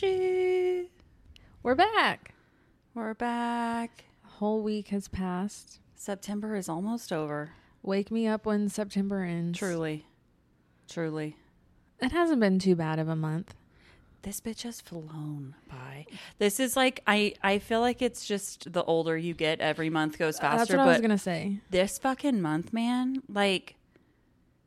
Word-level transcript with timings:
Bougie. 0.00 0.90
We're 1.62 1.74
back. 1.74 2.34
We're 2.94 3.14
back. 3.14 4.04
A 4.24 4.28
whole 4.28 4.62
week 4.62 4.88
has 4.88 5.08
passed. 5.08 5.80
September 5.94 6.54
is 6.54 6.68
almost 6.68 7.12
over. 7.12 7.52
Wake 7.82 8.10
me 8.10 8.26
up 8.26 8.44
when 8.44 8.68
September 8.68 9.22
ends. 9.22 9.58
Truly. 9.58 10.06
Truly. 10.88 11.36
It 12.00 12.12
hasn't 12.12 12.40
been 12.40 12.58
too 12.58 12.76
bad 12.76 12.98
of 12.98 13.08
a 13.08 13.16
month. 13.16 13.54
This 14.22 14.40
bitch 14.40 14.62
has 14.62 14.80
flown 14.80 15.54
by. 15.68 16.06
This 16.38 16.60
is 16.60 16.76
like 16.76 17.00
I 17.06 17.34
I 17.42 17.58
feel 17.58 17.80
like 17.80 18.02
it's 18.02 18.26
just 18.26 18.72
the 18.72 18.84
older 18.84 19.16
you 19.16 19.34
get, 19.34 19.60
every 19.60 19.88
month 19.88 20.18
goes 20.18 20.38
faster. 20.38 20.58
That's 20.58 20.70
what 20.72 20.80
I 20.80 20.86
was 20.86 21.00
gonna 21.00 21.16
say. 21.16 21.60
this 21.70 21.98
fucking 21.98 22.42
month, 22.42 22.72
man, 22.72 23.22
like 23.28 23.76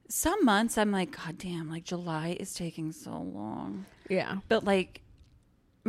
some 0.07 0.43
months 0.43 0.77
I'm 0.77 0.91
like, 0.91 1.15
God 1.15 1.37
damn, 1.37 1.69
like 1.69 1.83
July 1.83 2.37
is 2.39 2.53
taking 2.53 2.91
so 2.91 3.11
long. 3.11 3.85
Yeah. 4.09 4.37
But 4.47 4.63
like 4.63 5.01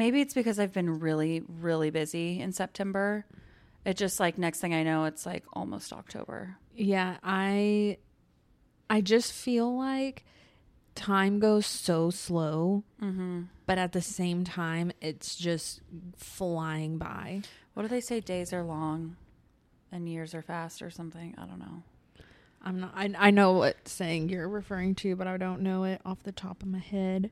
maybe 0.00 0.20
it's 0.22 0.34
because 0.34 0.58
I've 0.58 0.72
been 0.72 0.98
really, 1.00 1.42
really 1.60 1.90
busy 1.90 2.40
in 2.40 2.52
September. 2.52 3.26
It 3.84 3.96
just 3.96 4.18
like 4.18 4.38
next 4.38 4.60
thing 4.60 4.74
I 4.74 4.82
know, 4.82 5.04
it's 5.04 5.24
like 5.26 5.44
almost 5.52 5.92
October. 5.92 6.56
Yeah, 6.74 7.16
I 7.22 7.98
I 8.88 9.00
just 9.02 9.32
feel 9.32 9.76
like 9.76 10.24
time 10.94 11.38
goes 11.38 11.66
so 11.66 12.10
slow, 12.10 12.82
Mm-hmm. 13.02 13.42
but 13.66 13.78
at 13.78 13.92
the 13.92 14.02
same 14.02 14.44
time 14.44 14.90
it's 15.00 15.36
just 15.36 15.80
flying 16.16 16.98
by. 16.98 17.42
What 17.74 17.82
do 17.82 17.88
they 17.88 18.00
say? 18.00 18.20
Days 18.20 18.52
are 18.52 18.62
long 18.64 19.16
and 19.92 20.08
years 20.08 20.34
are 20.34 20.42
fast 20.42 20.82
or 20.82 20.90
something. 20.90 21.34
I 21.38 21.44
don't 21.46 21.58
know. 21.60 21.82
I'm 22.62 22.80
not 22.80 22.92
I 22.94 23.10
I 23.18 23.30
know 23.30 23.52
what 23.52 23.88
saying 23.88 24.28
you're 24.28 24.48
referring 24.48 24.94
to, 24.96 25.16
but 25.16 25.26
I 25.26 25.36
don't 25.38 25.62
know 25.62 25.84
it 25.84 26.00
off 26.04 26.22
the 26.22 26.32
top 26.32 26.62
of 26.62 26.68
my 26.68 26.78
head. 26.78 27.30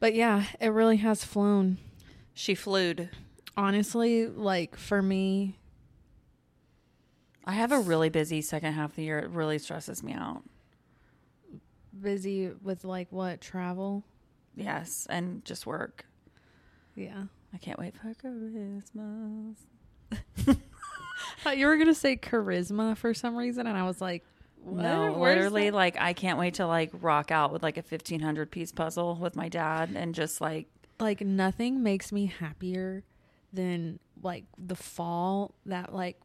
But 0.00 0.14
yeah, 0.14 0.44
it 0.58 0.68
really 0.68 0.96
has 0.98 1.24
flown. 1.24 1.78
She 2.34 2.54
flewed. 2.54 3.10
Honestly, 3.56 4.26
like 4.26 4.76
for 4.76 5.02
me, 5.02 5.58
I 7.44 7.52
have 7.52 7.72
a 7.72 7.78
really 7.78 8.08
busy 8.08 8.40
second 8.40 8.72
half 8.72 8.90
of 8.90 8.96
the 8.96 9.02
year. 9.02 9.18
It 9.18 9.30
really 9.30 9.58
stresses 9.58 10.02
me 10.02 10.12
out. 10.14 10.42
busy 12.00 12.50
with 12.62 12.84
like 12.84 13.08
what 13.10 13.40
travel. 13.40 14.04
Yes, 14.56 15.06
and 15.10 15.44
just 15.44 15.66
work. 15.66 16.06
Yeah. 16.94 17.24
I 17.52 17.58
can't 17.58 17.78
wait 17.78 17.94
for 17.96 18.14
Christmas. 18.14 19.56
thought 21.42 21.58
you 21.58 21.66
were 21.66 21.76
gonna 21.76 21.94
say 21.94 22.16
charisma 22.16 22.96
for 22.96 23.14
some 23.14 23.36
reason, 23.36 23.66
and 23.66 23.76
I 23.76 23.84
was 23.84 24.00
like, 24.00 24.24
what? 24.62 24.82
No, 24.82 25.12
Where's 25.12 25.36
literally, 25.36 25.70
that? 25.70 25.76
like 25.76 25.96
I 26.00 26.12
can't 26.12 26.38
wait 26.38 26.54
to 26.54 26.66
like 26.66 26.90
rock 26.92 27.30
out 27.30 27.52
with 27.52 27.62
like 27.62 27.76
a 27.76 27.82
fifteen 27.82 28.20
hundred 28.20 28.50
piece 28.50 28.72
puzzle 28.72 29.16
with 29.16 29.36
my 29.36 29.48
dad 29.48 29.90
and 29.94 30.14
just 30.14 30.40
like 30.40 30.66
like 30.98 31.20
nothing 31.22 31.82
makes 31.82 32.12
me 32.12 32.26
happier 32.26 33.04
than 33.52 33.98
like 34.22 34.44
the 34.58 34.76
fall 34.76 35.54
that 35.66 35.94
like 35.94 36.20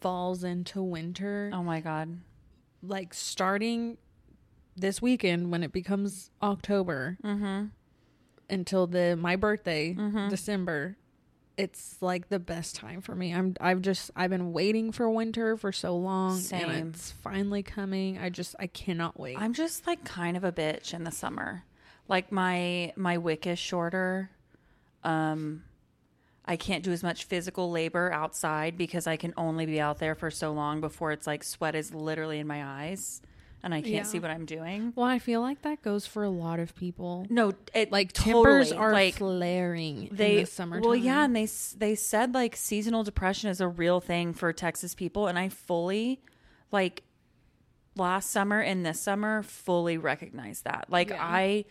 falls 0.00 0.44
into 0.44 0.82
winter. 0.82 1.50
oh 1.54 1.62
my 1.62 1.80
god, 1.80 2.18
Like 2.82 3.14
starting 3.14 3.96
this 4.76 5.00
weekend 5.00 5.50
when 5.52 5.62
it 5.62 5.72
becomes 5.72 6.30
October 6.42 7.16
mm-hmm. 7.22 7.66
until 8.50 8.86
the 8.86 9.16
my 9.16 9.36
birthday, 9.36 9.94
Mhm. 9.94 10.28
December. 10.30 10.96
It's 11.56 11.96
like 12.00 12.28
the 12.28 12.38
best 12.38 12.74
time 12.74 13.00
for 13.00 13.14
me. 13.14 13.32
I'm 13.32 13.54
I've 13.60 13.80
just 13.80 14.10
I've 14.16 14.30
been 14.30 14.52
waiting 14.52 14.90
for 14.90 15.08
winter 15.08 15.56
for 15.56 15.70
so 15.70 15.96
long 15.96 16.38
Same. 16.38 16.68
and 16.68 16.94
it's 16.94 17.12
finally 17.12 17.62
coming. 17.62 18.18
I 18.18 18.28
just 18.30 18.56
I 18.58 18.66
cannot 18.66 19.18
wait. 19.18 19.38
I'm 19.38 19.52
just 19.52 19.86
like 19.86 20.04
kind 20.04 20.36
of 20.36 20.44
a 20.44 20.52
bitch 20.52 20.92
in 20.92 21.04
the 21.04 21.12
summer. 21.12 21.64
Like 22.08 22.32
my 22.32 22.92
my 22.96 23.18
wick 23.18 23.46
is 23.46 23.58
shorter. 23.58 24.30
Um 25.04 25.62
I 26.44 26.56
can't 26.56 26.84
do 26.84 26.92
as 26.92 27.02
much 27.02 27.24
physical 27.24 27.70
labor 27.70 28.12
outside 28.12 28.76
because 28.76 29.06
I 29.06 29.16
can 29.16 29.32
only 29.36 29.64
be 29.64 29.80
out 29.80 29.98
there 29.98 30.14
for 30.14 30.30
so 30.30 30.52
long 30.52 30.80
before 30.80 31.12
it's 31.12 31.26
like 31.26 31.42
sweat 31.42 31.74
is 31.74 31.94
literally 31.94 32.38
in 32.38 32.46
my 32.46 32.64
eyes 32.64 33.22
and 33.64 33.74
I 33.74 33.80
can't 33.80 33.92
Yeah. 33.94 34.02
see 34.04 34.18
what 34.20 34.30
I'm 34.30 34.44
doing. 34.44 34.92
well, 34.94 35.06
I 35.06 35.18
feel 35.18 35.40
like 35.40 35.62
that 35.62 35.82
goes 35.82 36.06
for 36.06 36.22
a 36.22 36.30
lot 36.30 36.60
of 36.60 36.74
people. 36.76 37.26
No, 37.30 37.52
it 37.74 37.90
Like 37.90 38.12
totally, 38.12 38.44
tempers 38.44 38.72
are 38.72 38.92
like 38.92 39.14
flaring 39.14 40.08
they 40.12 40.34
in 40.34 40.40
the 40.40 40.46
summertime. 40.46 40.82
well 40.88 40.94
yeah 40.96 41.24
and 41.24 41.34
they 41.34 41.48
they 41.78 41.94
said 41.94 42.34
like 42.34 42.54
seasonal 42.54 43.02
depression 43.02 43.50
is 43.50 43.60
a 43.60 43.68
real 43.68 44.00
thing 44.00 44.32
for 44.34 44.52
texas 44.52 44.94
people 44.94 45.26
and 45.26 45.38
i 45.38 45.48
fully 45.48 46.20
like 46.70 47.02
last 47.96 48.30
summer 48.30 48.60
and 48.60 48.84
this 48.84 49.00
summer 49.00 49.42
fully 49.42 49.96
recognize 49.96 50.62
that 50.62 50.86
like 50.88 51.10
Yeah. 51.10 51.18
i 51.24 51.64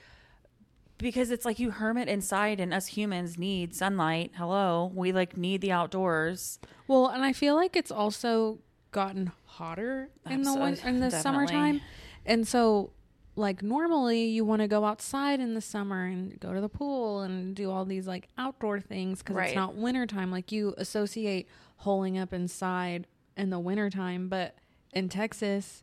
because 0.97 1.31
it's 1.31 1.43
like 1.43 1.59
you 1.59 1.71
hermit 1.71 2.07
inside 2.07 2.59
and 2.59 2.73
us 2.73 2.87
humans 2.87 3.37
need 3.37 3.75
sunlight 3.75 4.31
hello 4.35 4.91
we 4.95 5.11
like 5.11 5.35
need 5.35 5.59
the 5.61 5.71
outdoors 5.71 6.59
Well, 6.87 7.07
and 7.07 7.23
I 7.23 7.33
feel 7.33 7.55
like 7.55 7.75
it's 7.75 7.91
also 7.91 8.59
gotten 8.93 9.31
hotter 9.45 10.09
in 10.29 10.43
the 10.43 10.53
win- 10.53 10.61
uh, 10.83 10.87
in 10.87 10.99
the 11.01 11.09
definitely. 11.09 11.21
summertime, 11.21 11.81
and 12.25 12.47
so 12.47 12.91
like 13.35 13.61
normally 13.63 14.25
you 14.25 14.45
want 14.45 14.61
to 14.61 14.67
go 14.67 14.85
outside 14.85 15.39
in 15.39 15.55
the 15.55 15.61
summer 15.61 16.05
and 16.05 16.39
go 16.39 16.53
to 16.53 16.61
the 16.61 16.69
pool 16.69 17.21
and 17.21 17.55
do 17.55 17.69
all 17.71 17.83
these 17.83 18.07
like 18.07 18.27
outdoor 18.37 18.79
things 18.79 19.19
because 19.19 19.35
Right. 19.35 19.47
it's 19.49 19.55
not 19.55 19.75
wintertime. 19.75 20.29
Like 20.31 20.51
you 20.51 20.73
associate 20.77 21.47
holing 21.77 22.17
up 22.17 22.31
inside 22.31 23.07
in 23.35 23.49
the 23.49 23.59
wintertime, 23.59 24.29
but 24.29 24.55
in 24.93 25.09
Texas. 25.09 25.81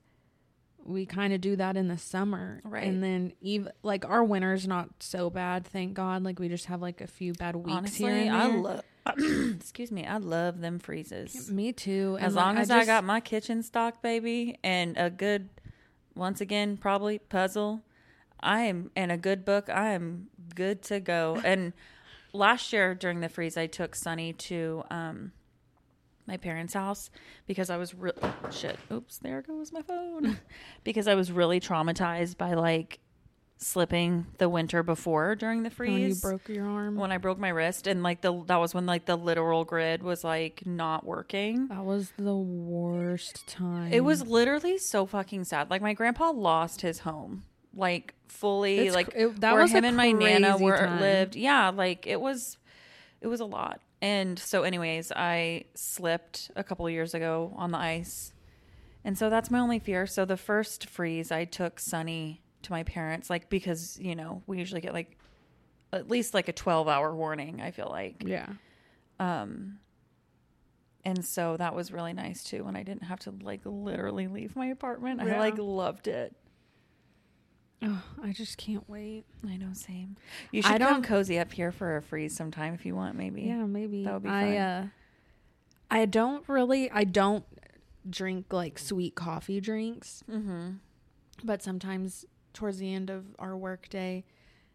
We 0.85 1.07
kind 1.07 1.33
of 1.33 1.41
do 1.41 1.57
that 1.57 1.77
in 1.77 1.89
the 1.89 1.99
summer, 1.99 2.61
Right. 2.65 2.85
And 2.85 3.03
then 3.03 3.33
even 3.41 3.71
like 3.83 4.05
our 4.09 4.25
winter's 4.25 4.67
not 4.67 4.89
so 5.01 5.31
bad, 5.31 5.67
thank 5.67 5.95
God. 5.95 6.23
Like 6.25 6.39
we 6.39 6.49
just 6.49 6.67
have 6.67 6.81
like 6.81 7.01
a 7.01 7.07
few 7.07 7.33
bad 7.35 7.55
weeks 7.57 7.77
honestly 7.77 8.25
here. 8.25 8.33
I 8.33 8.47
love 8.47 8.83
excuse 9.57 9.91
me 9.91 10.05
i 10.07 10.19
love 10.19 10.61
them 10.61 10.79
freezes 10.79 11.51
Me 11.53 11.73
too. 11.73 12.17
As 12.21 12.27
And, 12.27 12.35
like, 12.37 12.45
long 12.45 12.59
as 12.59 12.71
I, 12.71 12.79
just- 12.81 12.87
got 12.87 13.03
my 13.05 13.21
kitchen 13.21 13.63
stock, 13.63 14.03
baby, 14.03 14.59
and 14.63 14.97
a 14.99 15.09
good, 15.11 15.49
once 16.15 16.41
again, 16.41 16.77
probably 16.77 17.19
puzzle, 17.19 17.83
I 18.41 18.61
am, 18.63 18.91
and 18.95 19.11
a 19.11 19.17
good 19.17 19.45
book, 19.45 19.69
I 19.71 19.93
am 19.93 20.29
good 20.55 20.83
to 20.83 21.01
go. 21.01 21.41
And 21.45 21.73
last 22.33 22.73
year 22.73 22.95
during 22.95 23.21
the 23.21 23.29
freeze, 23.29 23.57
I 23.57 23.67
took 23.67 23.95
Sunny 23.95 24.33
to 24.35 24.85
um, 24.91 25.33
my 26.27 26.37
parents' 26.37 26.75
house 26.75 27.11
because 27.47 27.71
I 27.71 27.77
was 27.77 27.95
real 27.95 28.13
shit. 28.51 28.79
Oops, 28.93 29.19
there 29.19 29.43
goes 29.43 29.73
my 29.73 29.83
phone. 29.83 30.39
because 30.85 31.09
I 31.09 31.15
was 31.15 31.33
really 31.33 31.61
traumatized 31.61 32.37
by 32.39 32.55
like 32.55 33.01
slipping 33.63 34.27
the 34.39 34.49
winter 34.49 34.83
before 34.83 35.35
during 35.35 35.63
the 35.65 35.71
freeze 35.71 35.93
when 35.93 36.09
you 36.09 36.15
broke 36.15 36.49
your 36.49 36.67
arm. 36.67 36.97
when 36.97 37.13
I 37.13 37.19
broke 37.19 37.39
my 37.39 37.51
wrist 37.51 37.87
and 37.87 38.03
like 38.03 38.23
the 38.23 38.43
that 38.47 38.57
was 38.57 38.73
when 38.73 38.87
like 38.87 39.05
the 39.05 39.17
literal 39.17 39.65
grid 39.67 40.03
was 40.03 40.25
like 40.25 40.63
not 40.65 41.05
working. 41.05 41.69
That 41.69 41.85
was 41.85 42.11
the 42.17 42.35
worst 42.35 43.47
time. 43.47 43.93
It 43.93 44.01
was 44.03 44.27
literally 44.27 44.79
so 44.79 45.05
fucking 45.05 45.45
sad. 45.45 45.69
Like 45.71 45.83
my 45.83 45.93
grandpa 45.93 46.31
lost 46.31 46.81
his 46.81 47.01
home, 47.01 47.45
like 47.75 48.15
fully, 48.29 48.79
It's 48.87 48.95
like 48.95 49.13
it- 49.15 49.41
that 49.43 49.53
where 49.53 49.63
was 49.63 49.73
a 49.75 49.79
him 49.79 49.85
and 49.85 49.97
my 49.97 50.13
nana 50.13 50.57
were 50.57 50.79
time. 50.79 51.01
lived. 51.01 51.37
Yeah, 51.37 51.69
like 51.71 52.07
it 52.07 52.21
was, 52.21 52.57
it 53.21 53.27
was 53.27 53.41
a 53.41 53.45
lot. 53.45 53.81
And 54.03 54.39
so, 54.39 54.63
anyways, 54.63 55.13
I 55.15 55.65
slipped 55.75 56.51
a 56.57 56.65
couple 56.65 56.89
years 56.89 57.13
ago 57.15 57.53
on 57.57 57.71
the 57.71 57.79
ice, 57.79 58.33
and 59.05 59.17
so 59.17 59.29
that's 59.29 59.51
my 59.51 59.59
only 59.59 59.79
fear. 59.79 60.07
So 60.07 60.25
the 60.25 60.39
first 60.39 60.89
freeze, 60.89 61.31
I 61.31 61.45
took 61.45 61.79
Sunny 61.79 62.43
to 62.63 62.73
my 62.73 62.83
parents, 62.83 63.29
like 63.29 63.51
because 63.51 63.99
you 64.01 64.15
know 64.15 64.43
we 64.47 64.59
usually 64.59 64.81
get 64.81 64.95
like 64.95 65.19
at 65.93 66.09
least 66.09 66.33
like 66.33 66.49
a 66.49 66.53
twelve 66.53 66.89
hour 66.89 67.15
warning. 67.15 67.61
I 67.61 67.73
feel 67.73 67.89
like, 67.91 68.23
yeah. 68.25 68.47
um, 69.19 69.81
and 71.05 71.23
so 71.23 71.59
that 71.59 71.75
was 71.75 71.93
really 71.93 72.15
nice 72.15 72.43
too 72.43 72.65
when 72.65 72.77
I 72.77 72.83
didn't 72.83 73.05
have 73.05 73.21
to 73.21 73.35
like 73.43 73.61
literally 73.65 74.29
leave 74.29 74.57
my 74.57 74.67
apartment. 74.67 75.21
I 75.21 75.39
like 75.39 75.59
loved 75.59 76.09
it. 76.09 76.35
Oh, 77.83 78.03
I 78.23 78.33
just 78.33 78.59
can't 78.59 78.89
wait. 78.89 79.25
I 79.49 79.57
know, 79.57 79.73
same. 79.73 80.17
You 80.53 80.63
I 80.65 80.73
should 80.73 80.81
come 80.81 80.93
don't- 80.95 81.03
cozy 81.03 81.39
up 81.39 81.53
here 81.53 81.73
for 81.73 81.97
a 81.97 82.03
freeze 82.03 82.37
sometime 82.37 82.75
if 82.75 82.85
you 82.85 82.95
want, 82.95 83.17
maybe. 83.17 83.43
Yeah, 83.43 83.65
maybe 83.65 84.05
That 84.05 84.13
would 84.15 84.23
be 84.25 84.29
I 84.29 84.43
fun. 84.45 84.57
uh 84.57 84.89
I 85.91 86.05
don't 86.07 86.49
really 86.49 86.91
I 86.91 87.05
don't 87.05 87.45
drink 88.09 88.53
like 88.53 88.79
sweet 88.79 89.15
coffee 89.15 89.61
drinks, 89.61 90.23
Mm-hmm. 90.31 90.73
but 91.43 91.63
sometimes 91.63 92.25
towards 92.53 92.79
the 92.79 92.93
end 92.93 93.09
of 93.11 93.25
our 93.39 93.57
work 93.57 93.89
day 93.89 94.25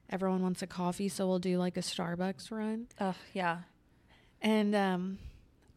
everyone 0.09 0.41
wants 0.41 0.61
a 0.61 0.67
coffee, 0.67 1.07
so 1.09 1.27
we'll 1.27 1.39
do 1.39 1.57
like 1.57 1.77
a 1.77 1.81
Starbucks 1.81 2.49
run. 2.51 2.87
Oh 2.99 3.15
yeah. 3.33 3.59
And 4.41 4.75
um 4.75 5.19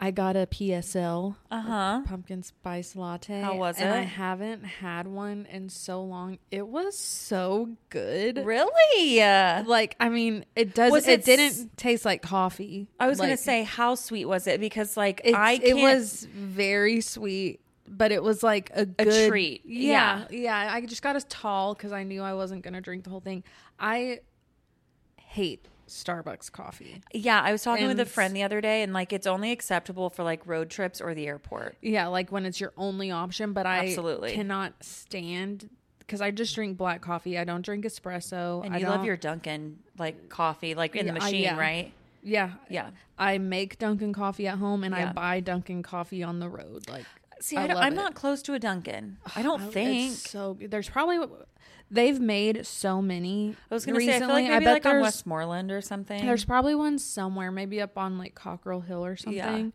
I 0.01 0.13
got 0.13 0.37
a 0.37 0.47
PSL 0.47 1.35
Uh 1.51 1.61
huh. 1.61 2.03
pumpkin 2.07 2.43
spice 2.45 2.95
latte. 2.95 3.41
How 3.41 3.57
was 3.57 3.79
and 3.79 3.93
I 3.93 4.03
haven't 4.03 4.63
had 4.65 5.09
one 5.09 5.47
in 5.51 5.69
so 5.69 6.03
long. 6.05 6.39
It 6.53 6.69
was 6.69 6.97
so 6.97 7.71
good. 7.91 8.45
Really? 8.45 9.19
Like, 9.67 9.97
I 9.99 10.09
mean, 10.09 10.45
it 10.55 10.73
does. 10.75 10.93
Was 10.93 11.09
it, 11.09 11.21
it 11.21 11.25
didn't 11.25 11.77
taste 11.77 12.05
like 12.05 12.23
coffee. 12.23 12.87
I 13.01 13.09
was 13.09 13.19
gonna 13.19 13.37
say, 13.37 13.65
how 13.65 13.97
sweet 13.97 14.27
was 14.27 14.47
it? 14.47 14.61
Because 14.61 14.97
like 14.97 15.21
it's- 15.25 15.35
I 15.37 15.59
it 15.63 15.75
was 15.75 16.29
very 16.33 17.01
sweet, 17.01 17.59
but 17.89 18.13
it 18.13 18.23
was 18.23 18.43
like 18.45 18.71
a 18.77 18.83
A 18.83 18.87
good 18.87 19.29
treat. 19.29 19.63
Yeah, 19.67 20.27
yeah. 20.31 20.71
I 20.73 20.81
just 20.87 21.03
got 21.03 21.17
as 21.17 21.25
tall 21.25 21.75
because 21.75 21.91
I 21.91 22.05
knew 22.05 22.23
I 22.23 22.35
wasn't 22.35 22.63
gonna 22.63 22.81
drink 22.81 23.03
the 23.03 23.11
whole 23.11 23.21
thing. 23.21 23.43
I 23.81 24.21
hate 25.17 25.67
Starbucks 25.89 26.51
coffee. 26.53 27.01
Yeah, 27.13 27.41
I 27.41 27.53
was 27.53 27.63
talking 27.63 27.87
with 27.87 27.99
a 28.01 28.05
friend 28.07 28.35
the 28.35 28.43
other 28.43 28.61
day, 28.61 28.83
and 28.83 28.93
like 28.93 29.13
it's 29.13 29.27
only 29.27 29.51
acceptable 29.53 30.11
for 30.11 30.23
like 30.23 30.47
road 30.47 30.71
trips 30.71 31.01
or 31.01 31.15
the 31.15 31.27
airport. 31.27 31.77
Yeah, 31.83 32.07
like 32.07 32.31
when 32.33 32.47
it's 32.47 32.61
your 32.61 32.73
only 32.77 33.11
option, 33.11 33.53
but 33.53 33.67
I 33.67 33.87
Absolutely. 33.87 34.33
cannot 34.35 34.83
stand 34.85 35.69
because 36.01 36.21
I 36.21 36.31
just 36.31 36.55
drink 36.55 36.79
black 36.79 37.01
coffee. 37.03 37.37
I 37.39 37.45
don't 37.45 37.63
drink 37.63 37.85
espresso. 37.85 38.65
And 38.65 38.75
I 38.75 38.79
you 38.79 38.87
love 38.87 39.05
your 39.05 39.17
Dunkin' 39.17 39.79
like 39.99 40.29
coffee, 40.29 40.75
like 40.75 40.97
in 40.97 41.07
the 41.07 41.13
Yeah, 41.13 41.19
I- 41.21 41.25
machine, 41.25 41.43
yeah. 41.43 41.59
right? 41.59 41.93
yeah 42.23 42.51
Yeah. 42.71 42.91
I 43.19 43.39
make 43.39 43.79
Dunkin' 43.79 44.13
coffee 44.13 44.47
at 44.47 44.59
home 44.59 44.85
and 44.85 44.95
Yeah. 44.95 45.11
I 45.11 45.13
buy 45.13 45.41
Dunkin' 45.41 45.83
coffee 45.83 46.23
on 46.23 46.39
the 46.41 46.49
road. 46.49 46.89
Like 46.89 47.05
See, 47.41 47.57
I 47.57 47.67
I 47.67 47.89
it. 47.89 47.95
not 47.95 48.15
close 48.15 48.41
to 48.43 48.55
a 48.55 48.59
Dunkin'. 48.59 49.19
I 49.37 49.43
don't 49.43 49.63
Oh, 49.65 49.71
think. 49.71 50.13
it's 50.13 50.31
so. 50.31 50.57
There's 50.61 50.89
probably 50.89 51.19
they've 51.91 52.21
made 52.21 52.67
so 52.67 53.01
many. 53.01 53.57
I 53.71 53.75
was 53.75 53.87
gonna 53.87 54.01
say, 54.01 54.17
I 54.17 54.19
feel 54.19 54.29
like 54.29 54.49
maybe 54.49 54.67
like 54.67 54.87
on 54.87 55.01
Westmoreland 55.01 55.71
or 55.71 55.81
something. 55.81 56.25
There's 56.25 56.45
probably 56.45 56.75
one 56.75 56.99
somewhere, 56.99 57.51
maybe 57.51 57.81
up 57.81 57.97
on 57.99 58.19
like 58.19 58.35
Cockrell 58.35 58.81
Hill 58.81 59.05
or 59.05 59.17
something. 59.17 59.73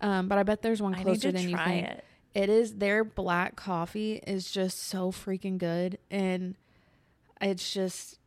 Um, 0.00 0.28
but 0.28 0.38
I 0.38 0.42
bet 0.42 0.62
there's 0.62 0.82
one 0.82 0.94
I 0.94 1.02
closer 1.02 1.32
than 1.32 1.48
you 1.48 1.56
think. 1.56 1.86
it. 1.86 2.04
It 2.34 2.50
is 2.50 2.74
their 2.74 3.02
black 3.02 3.56
coffee 3.56 4.20
is 4.26 4.50
just 4.50 4.82
so 4.82 5.10
freaking 5.10 5.56
good, 5.56 5.98
and 6.10 6.54
it's 7.40 7.72
just 7.72 8.18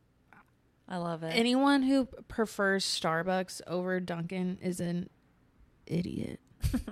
I 0.88 0.96
love 0.96 1.22
it. 1.22 1.28
anyone 1.28 1.84
who 1.84 2.06
prefers 2.26 2.84
Starbucks 2.84 3.60
over 3.68 4.00
Dunkin' 4.00 4.58
is 4.60 4.80
an 4.80 5.08
idiot. 5.86 6.40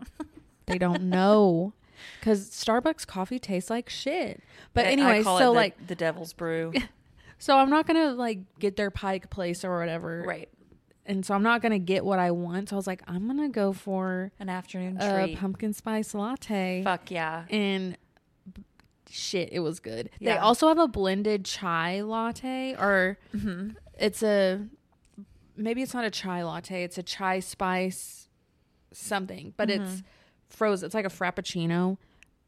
they 0.67 0.79
don't 0.79 1.03
know 1.05 1.73
because 2.21 2.51
Starbucks 2.51 3.07
coffee 3.07 3.39
tastes 3.39 3.71
like 3.71 3.89
shit. 3.89 4.43
But 4.75 4.85
I- 4.87 4.89
I 4.89 4.93
anyway, 4.93 5.23
call 5.23 5.39
so 5.39 5.45
it 5.45 5.47
the, 5.47 5.53
like, 5.53 5.87
the 5.89 5.95
Devil's 5.95 6.33
Brew, 6.33 6.73
so 7.39 7.57
I'm 7.57 7.71
not 7.71 7.87
gonna 7.87 8.13
like 8.13 8.39
get 8.59 8.77
their 8.77 8.91
Pike 8.91 9.31
Place 9.31 9.65
or 9.65 9.79
whatever, 9.79 10.23
right? 10.27 10.49
And 11.07 11.25
so 11.25 11.35
I'm 11.35 11.43
not 11.43 11.63
gonna 11.63 11.79
get 11.79 12.05
what 12.05 12.19
I 12.19 12.31
want. 12.33 12.69
So 12.69 12.77
I 12.77 12.79
was 12.79 12.87
like, 12.87 13.03
I'm 13.09 13.27
gonna 13.27 13.49
go 13.49 13.73
for 13.73 14.31
An 14.39 14.49
afternoon 14.51 14.99
a 15.01 15.25
treat. 15.25 15.39
pumpkin 15.39 15.73
spice 15.73 16.13
latte. 16.15 16.83
Fuck 16.85 17.11
yeah. 17.11 17.45
and 17.49 17.97
shit, 19.11 19.49
it 19.53 19.61
was 19.61 19.81
good. 19.81 20.11
They 20.21 20.37
also 20.37 20.69
have 20.69 20.79
a 20.79 20.89
blended 20.89 21.45
chai 21.45 22.03
latte, 22.03 22.75
or 22.79 23.19
Mm-hmm. 23.35 23.71
it's 23.99 24.23
a 24.23 24.67
maybe 25.57 25.83
it's 25.83 25.95
not 25.95 26.05
a 26.05 26.11
chai 26.11 26.43
latte. 26.45 26.83
It's 26.85 26.99
a 26.99 27.03
chai 27.03 27.41
spice 27.41 28.29
something, 28.93 29.55
but 29.57 29.69
Mm-hmm. 29.69 29.83
it's 29.83 30.03
frozen. 30.49 30.87
It's 30.87 30.95
like 30.95 31.07
a 31.07 31.11
frappuccino. 31.11 31.99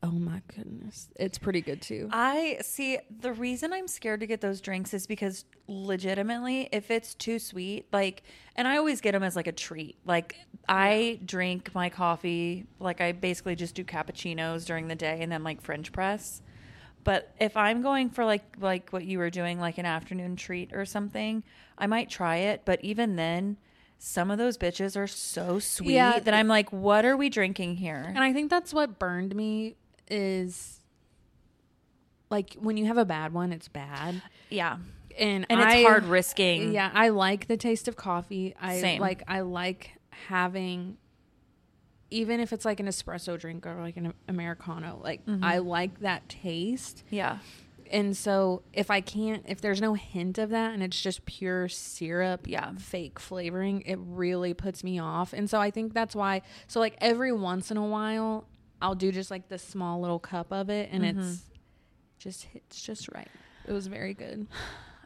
Oh 0.02 0.12
my 0.12 0.41
goodness, 0.56 1.11
it's 1.17 1.37
pretty 1.37 1.61
good 1.61 1.82
too. 1.82 2.08
I 2.11 2.58
see 2.62 2.99
the 3.20 3.35
reason 3.35 3.75
I'm 3.75 3.87
scared 3.87 4.20
to 4.20 4.26
get 4.26 4.41
those 4.41 4.62
drinks 4.62 4.94
is 4.94 5.06
because 5.06 5.44
legitimately 5.69 6.70
if 6.73 6.91
it's 6.91 7.14
too 7.14 7.38
sweet 7.38 7.87
like 7.93 8.23
and 8.56 8.67
I 8.67 8.79
always 8.79 9.02
get 9.02 9.12
them 9.12 9.23
as 9.23 9.37
like 9.37 9.47
a 9.47 9.52
treat. 9.52 9.99
Like 10.06 10.37
I 10.67 11.20
drink 11.26 11.75
my 11.75 11.91
coffee 11.91 12.64
like 12.79 13.02
I 13.02 13.12
basically 13.12 13.56
just 13.56 13.75
do 13.75 13.85
cappuccinos 13.85 14.64
during 14.64 14.88
the 14.88 14.94
day 14.94 15.19
and 15.20 15.31
then 15.31 15.44
like 15.44 15.61
french 15.61 15.93
press. 15.93 16.41
But 17.05 17.35
if 17.38 17.55
I'm 17.55 17.82
going 17.82 18.08
for 18.08 18.25
like 18.25 18.56
like 18.58 18.91
what 18.91 19.05
you 19.05 19.19
were 19.19 19.31
doing 19.31 19.61
like 19.61 19.76
an 19.76 19.87
afternoon 19.87 20.35
treat 20.35 20.73
or 20.73 20.87
something, 20.87 21.44
I 21.76 21.87
might 21.87 22.08
try 22.08 22.37
it, 22.37 22.62
but 22.64 22.82
even 22.82 23.17
then 23.17 23.58
some 24.02 24.31
of 24.31 24.38
those 24.38 24.56
bitches 24.56 24.97
are 24.97 25.06
so 25.06 25.58
sweet 25.58 25.93
Yeah. 25.93 26.19
that 26.20 26.32
I'm 26.32 26.49
like 26.49 26.73
what 26.73 27.05
are 27.05 27.17
we 27.17 27.29
drinking 27.29 27.76
here? 27.76 28.05
And 28.08 28.19
I 28.19 28.32
think 28.32 28.49
that's 28.50 28.73
what 28.73 28.99
burned 28.99 29.37
me 29.37 29.76
is 30.11 30.81
like 32.31 32.55
when 32.61 32.76
you 32.76 32.87
have 32.87 32.99
a 32.99 33.05
bad 33.05 33.32
one, 33.32 33.52
it's 33.52 33.69
bad. 33.69 34.23
yeah. 34.49 34.79
And 35.19 35.44
And 35.50 35.61
I- 35.61 35.76
it's 35.79 35.87
hard 35.88 36.05
risking. 36.05 36.73
Yeah, 36.73 36.91
I 36.94 37.08
like 37.11 37.47
the 37.49 37.56
taste 37.56 37.88
of 37.88 37.97
coffee. 37.97 38.55
I 38.61 38.81
Same. 38.81 39.00
like 39.00 39.23
I 39.29 39.41
like 39.41 39.91
having 40.11 40.96
even 42.12 42.41
if 42.41 42.53
it's 42.53 42.64
like 42.64 42.81
an 42.81 42.87
espresso 42.87 43.38
drink 43.38 43.67
or 43.67 43.81
like 43.81 43.96
an 43.96 44.12
americano, 44.29 45.00
like 45.03 45.25
Mm-hmm. 45.26 45.44
I 45.44 45.58
like 45.58 46.00
that 46.00 46.29
taste. 46.29 47.05
Yeah. 47.11 47.38
And 47.90 48.16
so 48.16 48.62
if 48.72 48.90
I 48.90 49.00
can't 49.00 49.44
if 49.48 49.60
there's 49.60 49.81
no 49.81 49.94
hint 49.94 50.38
of 50.38 50.50
that 50.50 50.72
and 50.75 50.82
it's 50.82 51.00
just 51.00 51.25
pure 51.26 51.69
syrup, 51.69 52.46
Yeah. 52.46 52.72
fake 52.78 53.19
flavoring, 53.19 53.82
it 53.82 53.98
really 54.00 54.54
puts 54.54 54.84
me 54.84 54.98
off. 54.98 55.32
And 55.32 55.50
so 55.50 55.60
I 55.60 55.70
think 55.70 55.92
that's 55.92 56.14
why 56.14 56.42
so 56.69 56.78
like 56.81 56.96
every 57.00 57.32
once 57.32 57.70
in 57.70 57.76
a 57.76 57.87
while 57.87 58.46
I'll 58.82 58.94
do 58.94 59.12
just 59.12 59.31
like 59.31 59.48
this 59.48 59.62
small 59.62 60.00
little 60.00 60.19
cup 60.20 60.52
of 60.52 60.70
it 60.70 60.88
and 60.92 61.02
Mm-hmm. 61.04 61.20
it's 61.20 61.42
just 62.19 62.44
hits 62.44 62.81
just 62.81 63.08
right. 63.12 63.28
It 63.66 63.72
was 63.72 63.87
very 63.88 64.14
good. 64.14 64.46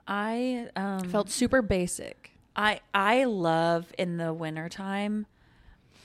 I 0.06 0.69
um 0.76 1.08
Felt 1.08 1.30
super 1.30 1.62
basic. 1.62 2.30
I 2.54 2.80
I 2.92 3.25
love 3.25 3.92
in 3.98 4.16
the 4.19 4.32
wintertime 4.32 5.26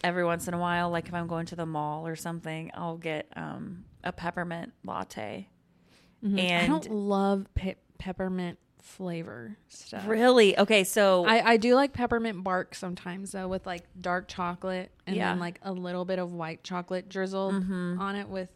every 0.03 0.23
once 0.23 0.47
in 0.47 0.53
a 0.53 0.57
while 0.57 0.89
like 0.89 1.07
if 1.09 1.13
I'm 1.13 1.27
going 1.27 1.45
to 1.47 1.55
the 1.57 1.65
mall 1.65 2.07
or 2.07 2.15
something 2.15 2.71
I'll 2.73 2.97
get 2.97 3.27
um 3.35 3.83
a 4.03 4.11
peppermint 4.13 4.71
latte. 4.85 5.49
Mm-hmm. 6.23 6.63
I 6.63 6.67
don't 6.67 6.89
love 6.91 7.45
pe- 7.55 7.75
peppermint 7.97 8.59
flavor 8.81 9.55
stuff. 9.67 10.07
really 10.07 10.57
okay 10.57 10.83
so 10.83 11.23
I, 11.25 11.51
I 11.51 11.57
do 11.57 11.75
like 11.75 11.93
peppermint 11.93 12.43
bark 12.43 12.73
sometimes 12.73 13.31
though 13.33 13.47
with 13.47 13.65
like 13.67 13.83
dark 14.01 14.27
chocolate 14.27 14.91
and 15.05 15.15
Yeah. 15.15 15.29
then 15.29 15.39
like 15.39 15.59
a 15.61 15.71
little 15.71 16.05
bit 16.05 16.17
of 16.17 16.31
white 16.33 16.63
chocolate 16.63 17.07
drizzled 17.07 17.53
on 17.53 18.15
it 18.15 18.27
with 18.29 18.49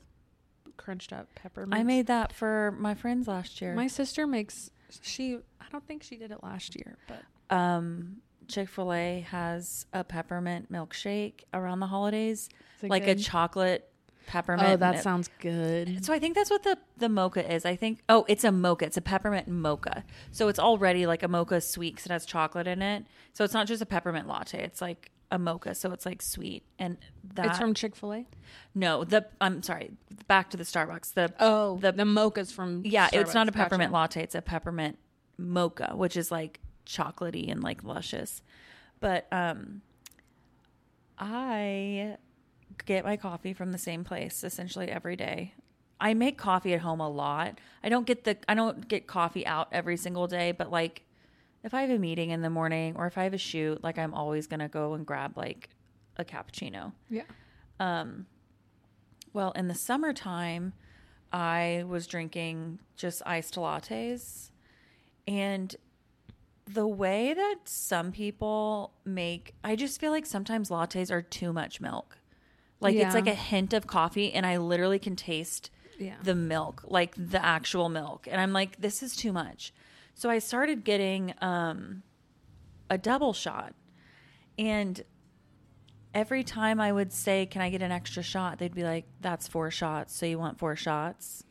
crunched 0.75 1.13
up 1.13 1.27
peppermint. 1.35 1.79
I 1.79 1.83
made 1.83 2.07
that 2.07 2.33
for 2.33 2.75
my 2.79 2.95
friends 2.95 3.27
last 3.27 3.61
year. 3.61 3.75
my 3.75 3.87
sister 3.87 4.25
makes 4.25 4.71
she 5.01 5.35
I 5.61 5.65
don't 5.71 5.85
think 5.87 6.03
she 6.03 6.15
did 6.15 6.31
it 6.31 6.41
last 6.43 6.75
year, 6.75 6.97
but 7.07 7.55
um 7.55 8.17
Chick-fil-A 8.47 9.25
has 9.29 9.85
a 9.93 10.03
peppermint 10.03 10.71
milkshake 10.71 11.41
around 11.53 11.79
the 11.79 11.87
holidays 11.87 12.49
like 12.81 13.07
a 13.07 13.15
chocolate 13.15 13.89
peppermint 14.27 14.69
oh, 14.69 14.75
that 14.77 15.03
sounds 15.03 15.29
good. 15.39 16.03
So 16.05 16.13
I 16.13 16.19
think 16.19 16.35
that's 16.35 16.49
what 16.49 16.63
the 16.63 16.77
the 16.97 17.09
mocha 17.09 17.53
is. 17.53 17.65
I 17.65 17.75
think 17.75 17.99
oh, 18.09 18.25
it's 18.27 18.43
a 18.43 18.51
mocha. 18.51 18.85
It's 18.85 18.97
a 18.97 19.01
peppermint 19.01 19.47
mocha. 19.47 20.03
So 20.31 20.47
it's 20.47 20.59
already 20.59 21.05
like 21.05 21.23
a 21.23 21.27
mocha 21.27 21.61
sweet 21.61 21.97
'cause 21.97 22.05
it 22.05 22.11
has 22.11 22.25
chocolate 22.25 22.67
in 22.67 22.81
it. 22.81 23.05
So 23.33 23.43
it's 23.43 23.53
not 23.53 23.67
just 23.67 23.81
a 23.81 23.85
peppermint 23.85 24.27
latte. 24.27 24.63
It's 24.63 24.81
like 24.81 25.11
a 25.31 25.39
mocha. 25.39 25.73
So 25.75 25.91
it's 25.91 26.05
like 26.05 26.21
sweet 26.21 26.63
and 26.77 26.97
that. 27.33 27.47
it's 27.47 27.57
from 27.57 27.73
Chick 27.73 27.95
Fil 27.95 28.13
A. 28.13 28.27
no 28.75 29.03
the 29.03 29.25
I'm 29.41 29.63
sorry. 29.63 29.91
Back 30.27 30.49
to 30.51 30.57
the 30.57 30.63
Starbucks. 30.63 31.13
The 31.13 31.33
Oh, 31.39 31.77
the 31.77 31.91
the 31.91 32.05
mocha's 32.05 32.51
from 32.51 32.83
yeah. 32.85 33.09
It's 33.11 33.33
not 33.33 33.47
a 33.47 33.51
Starbucks. 33.51 33.53
Gotcha. 33.55 33.63
peppermint 33.69 33.91
latte. 33.91 34.21
It's 34.23 34.35
a 34.35 34.41
peppermint 34.41 34.99
mocha, 35.37 35.93
which 35.95 36.15
is 36.15 36.31
like 36.31 36.59
chocolatey 36.85 37.51
and 37.51 37.63
like 37.63 37.83
luscious. 37.83 38.41
But 38.99 39.27
um, 39.31 39.81
I 41.17 42.17
get 42.85 43.03
my 43.03 43.17
coffee 43.17 43.53
from 43.53 43.71
the 43.71 43.77
same 43.77 44.03
place 44.03 44.43
essentially 44.43 44.89
every 44.89 45.15
day. 45.15 45.53
I 45.99 46.13
make 46.13 46.37
coffee 46.37 46.73
at 46.73 46.81
home 46.81 46.99
a 46.99 47.09
lot. 47.09 47.59
I 47.83 47.89
don't 47.89 48.05
get 48.05 48.23
the 48.23 48.37
I 48.47 48.55
don't 48.55 48.87
get 48.87 49.07
coffee 49.07 49.45
out 49.45 49.69
every 49.71 49.97
single 49.97 50.27
day, 50.27 50.51
but 50.51 50.71
like 50.71 51.03
if 51.63 51.73
I 51.73 51.81
have 51.81 51.89
a 51.89 51.97
meeting 51.97 52.31
in 52.31 52.41
the 52.41 52.49
morning 52.49 52.95
or 52.97 53.07
if 53.07 53.17
I 53.17 53.23
have 53.23 53.33
a 53.33 53.37
shoot, 53.37 53.83
like 53.83 53.97
I'm 53.97 54.13
always 54.13 54.47
gonna 54.47 54.67
go 54.67 54.93
and 54.93 55.05
grab 55.05 55.37
like 55.37 55.69
a 56.17 56.25
cappuccino. 56.25 56.93
Yeah. 57.09 57.23
Um, 57.79 58.25
well, 59.31 59.51
in 59.51 59.67
the 59.67 59.75
summertime, 59.75 60.73
I 61.31 61.83
was 61.87 62.05
drinking 62.05 62.79
just 62.95 63.21
iced 63.25 63.55
lattes. 63.55 64.51
And 65.27 65.75
the 66.65 66.87
way 66.87 67.33
that 67.33 67.55
some 67.65 68.11
people 68.11 68.93
make, 69.03 69.55
I 69.63 69.75
just 69.75 69.99
feel 69.99 70.11
like 70.11 70.25
sometimes 70.25 70.69
lattes 70.69 71.11
are 71.11 71.21
too 71.21 71.51
much 71.51 71.81
milk. 71.81 72.17
Like 72.79 72.95
Yeah. 72.95 73.05
it's 73.05 73.15
like 73.15 73.27
a 73.27 73.33
hint 73.35 73.73
of 73.73 73.87
coffee, 73.87 74.33
and 74.33 74.45
I 74.45 74.57
literally 74.57 74.99
can 74.99 75.15
taste 75.15 75.69
Yeah. 75.99 76.15
the 76.23 76.35
milk, 76.35 76.83
like 76.87 77.13
the 77.17 77.43
actual 77.43 77.89
milk. 77.89 78.27
And 78.29 78.39
I'm 78.41 78.51
like, 78.53 78.79
this 78.81 79.01
is 79.01 79.15
too 79.15 79.31
much. 79.31 79.73
So 80.15 80.29
I 80.29 80.39
started 80.39 80.83
getting 80.83 81.33
um, 81.41 82.03
a 82.89 82.97
double 82.97 83.33
shot. 83.33 83.73
And 84.59 85.01
every 86.13 86.43
time 86.43 86.79
I 86.79 86.91
would 86.91 87.11
say, 87.11 87.45
Can 87.45 87.61
I 87.61 87.69
get 87.69 87.81
an 87.81 87.91
extra 87.91 88.21
shot? 88.21 88.59
They'd 88.59 88.75
be 88.75 88.83
like, 88.83 89.05
That's 89.21 89.47
four 89.47 89.71
shots. 89.71 90.15
So 90.15 90.25
you 90.25 90.37
want 90.37 90.59
four 90.59 90.75
shots? 90.75 91.43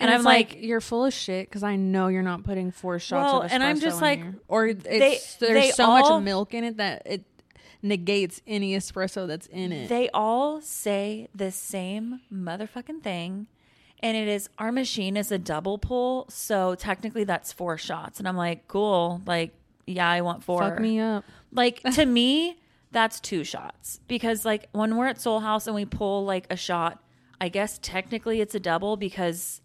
And, 0.00 0.08
And, 0.10 0.18
I'm 0.18 0.24
like, 0.24 0.54
like, 0.54 0.62
you're 0.62 0.80
full 0.80 1.04
of 1.06 1.12
shit 1.12 1.48
because 1.48 1.64
I 1.64 1.74
know 1.76 2.06
you're 2.08 2.22
not 2.22 2.44
putting 2.44 2.70
four 2.70 2.98
shots 3.00 3.32
Well, 3.32 3.42
of 3.42 3.50
espresso 3.50 3.54
and 3.54 3.62
I'm 3.64 3.80
just 3.80 4.00
like, 4.00 4.18
here. 4.20 4.34
or 4.46 4.66
it's, 4.68 4.84
they- 4.84 5.18
there's 5.40 5.64
they 5.64 5.70
so 5.72 5.84
all- 5.86 6.18
much 6.18 6.24
milk 6.24 6.54
in 6.54 6.62
it 6.64 6.76
that 6.78 7.02
it 7.04 7.24
negates 7.82 8.40
any 8.46 8.74
espresso 8.74 9.26
that's 9.26 9.46
in 9.46 9.72
it. 9.72 9.88
They 9.88 10.08
all 10.10 10.60
say 10.60 11.28
the 11.34 11.50
same 11.50 12.20
motherfucking 12.32 13.02
thing. 13.02 13.46
And 14.00 14.16
it 14.16 14.28
is 14.28 14.48
our 14.58 14.70
machine 14.70 15.16
is 15.16 15.32
a 15.32 15.38
double 15.38 15.78
pull. 15.78 16.26
So 16.28 16.74
technically 16.74 17.24
that's 17.24 17.52
four 17.52 17.78
shots. 17.78 18.18
And 18.18 18.28
I'm 18.28 18.36
like, 18.36 18.68
cool. 18.68 19.22
Like, 19.26 19.52
yeah, 19.86 20.08
I 20.08 20.20
want 20.20 20.44
four. 20.44 20.62
Fuck 20.62 20.80
me 20.80 21.00
up. 21.00 21.24
Like 21.52 21.82
to 21.94 22.06
me, 22.06 22.58
that's 22.90 23.20
two 23.20 23.44
shots 23.44 24.00
because 24.08 24.44
like 24.44 24.68
when 24.72 24.96
we're 24.96 25.06
at 25.06 25.20
Soul 25.20 25.40
House 25.40 25.66
and 25.66 25.74
we 25.74 25.84
pull 25.84 26.24
like 26.24 26.46
a 26.50 26.56
shot, 26.56 27.02
I 27.40 27.48
guess 27.48 27.78
technically 27.82 28.40
it's 28.40 28.54
a 28.54 28.60
double 28.60 28.96
because 28.96 29.60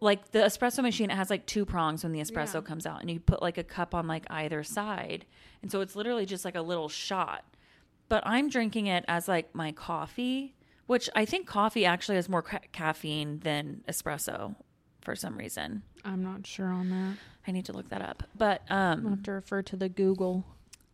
like 0.00 0.30
the 0.30 0.38
espresso 0.38 0.82
machine 0.82 1.10
it 1.10 1.14
has 1.16 1.28
like 1.30 1.44
two 1.46 1.64
prongs 1.64 2.02
when 2.04 2.12
the 2.12 2.20
espresso 2.20 2.54
Yeah. 2.54 2.60
comes 2.60 2.86
out 2.86 3.00
and 3.00 3.10
you 3.10 3.18
put 3.20 3.42
like 3.42 3.58
a 3.58 3.64
cup 3.64 3.94
on 3.94 4.06
like 4.06 4.26
either 4.30 4.62
side 4.62 5.26
and 5.62 5.70
so 5.72 5.80
it's 5.80 5.96
literally 5.96 6.24
just 6.26 6.44
like 6.44 6.54
a 6.54 6.62
little 6.62 6.88
shot 6.88 7.44
but 8.08 8.22
i'm 8.26 8.48
drinking 8.48 8.86
it 8.86 9.04
as 9.08 9.26
like 9.28 9.54
my 9.54 9.72
coffee 9.72 10.54
which 10.86 11.10
i 11.16 11.24
think 11.24 11.46
coffee 11.46 11.84
actually 11.84 12.14
has 12.16 12.28
more 12.28 12.42
ca- 12.42 12.60
caffeine 12.72 13.40
than 13.40 13.82
espresso 13.88 14.54
for 15.02 15.16
some 15.16 15.36
reason 15.36 15.82
I'm 16.04 16.22
not 16.22 16.46
sure 16.46 16.68
on 16.68 16.90
that. 16.90 17.16
i 17.46 17.50
need 17.50 17.64
to 17.66 17.72
look 17.72 17.88
that 17.88 18.02
up 18.02 18.22
but 18.36 18.62
I'll 18.70 18.92
um 18.92 19.04
have 19.10 19.22
to 19.24 19.32
refer 19.32 19.62
to 19.62 19.76
the 19.76 19.88
Google. 19.88 20.44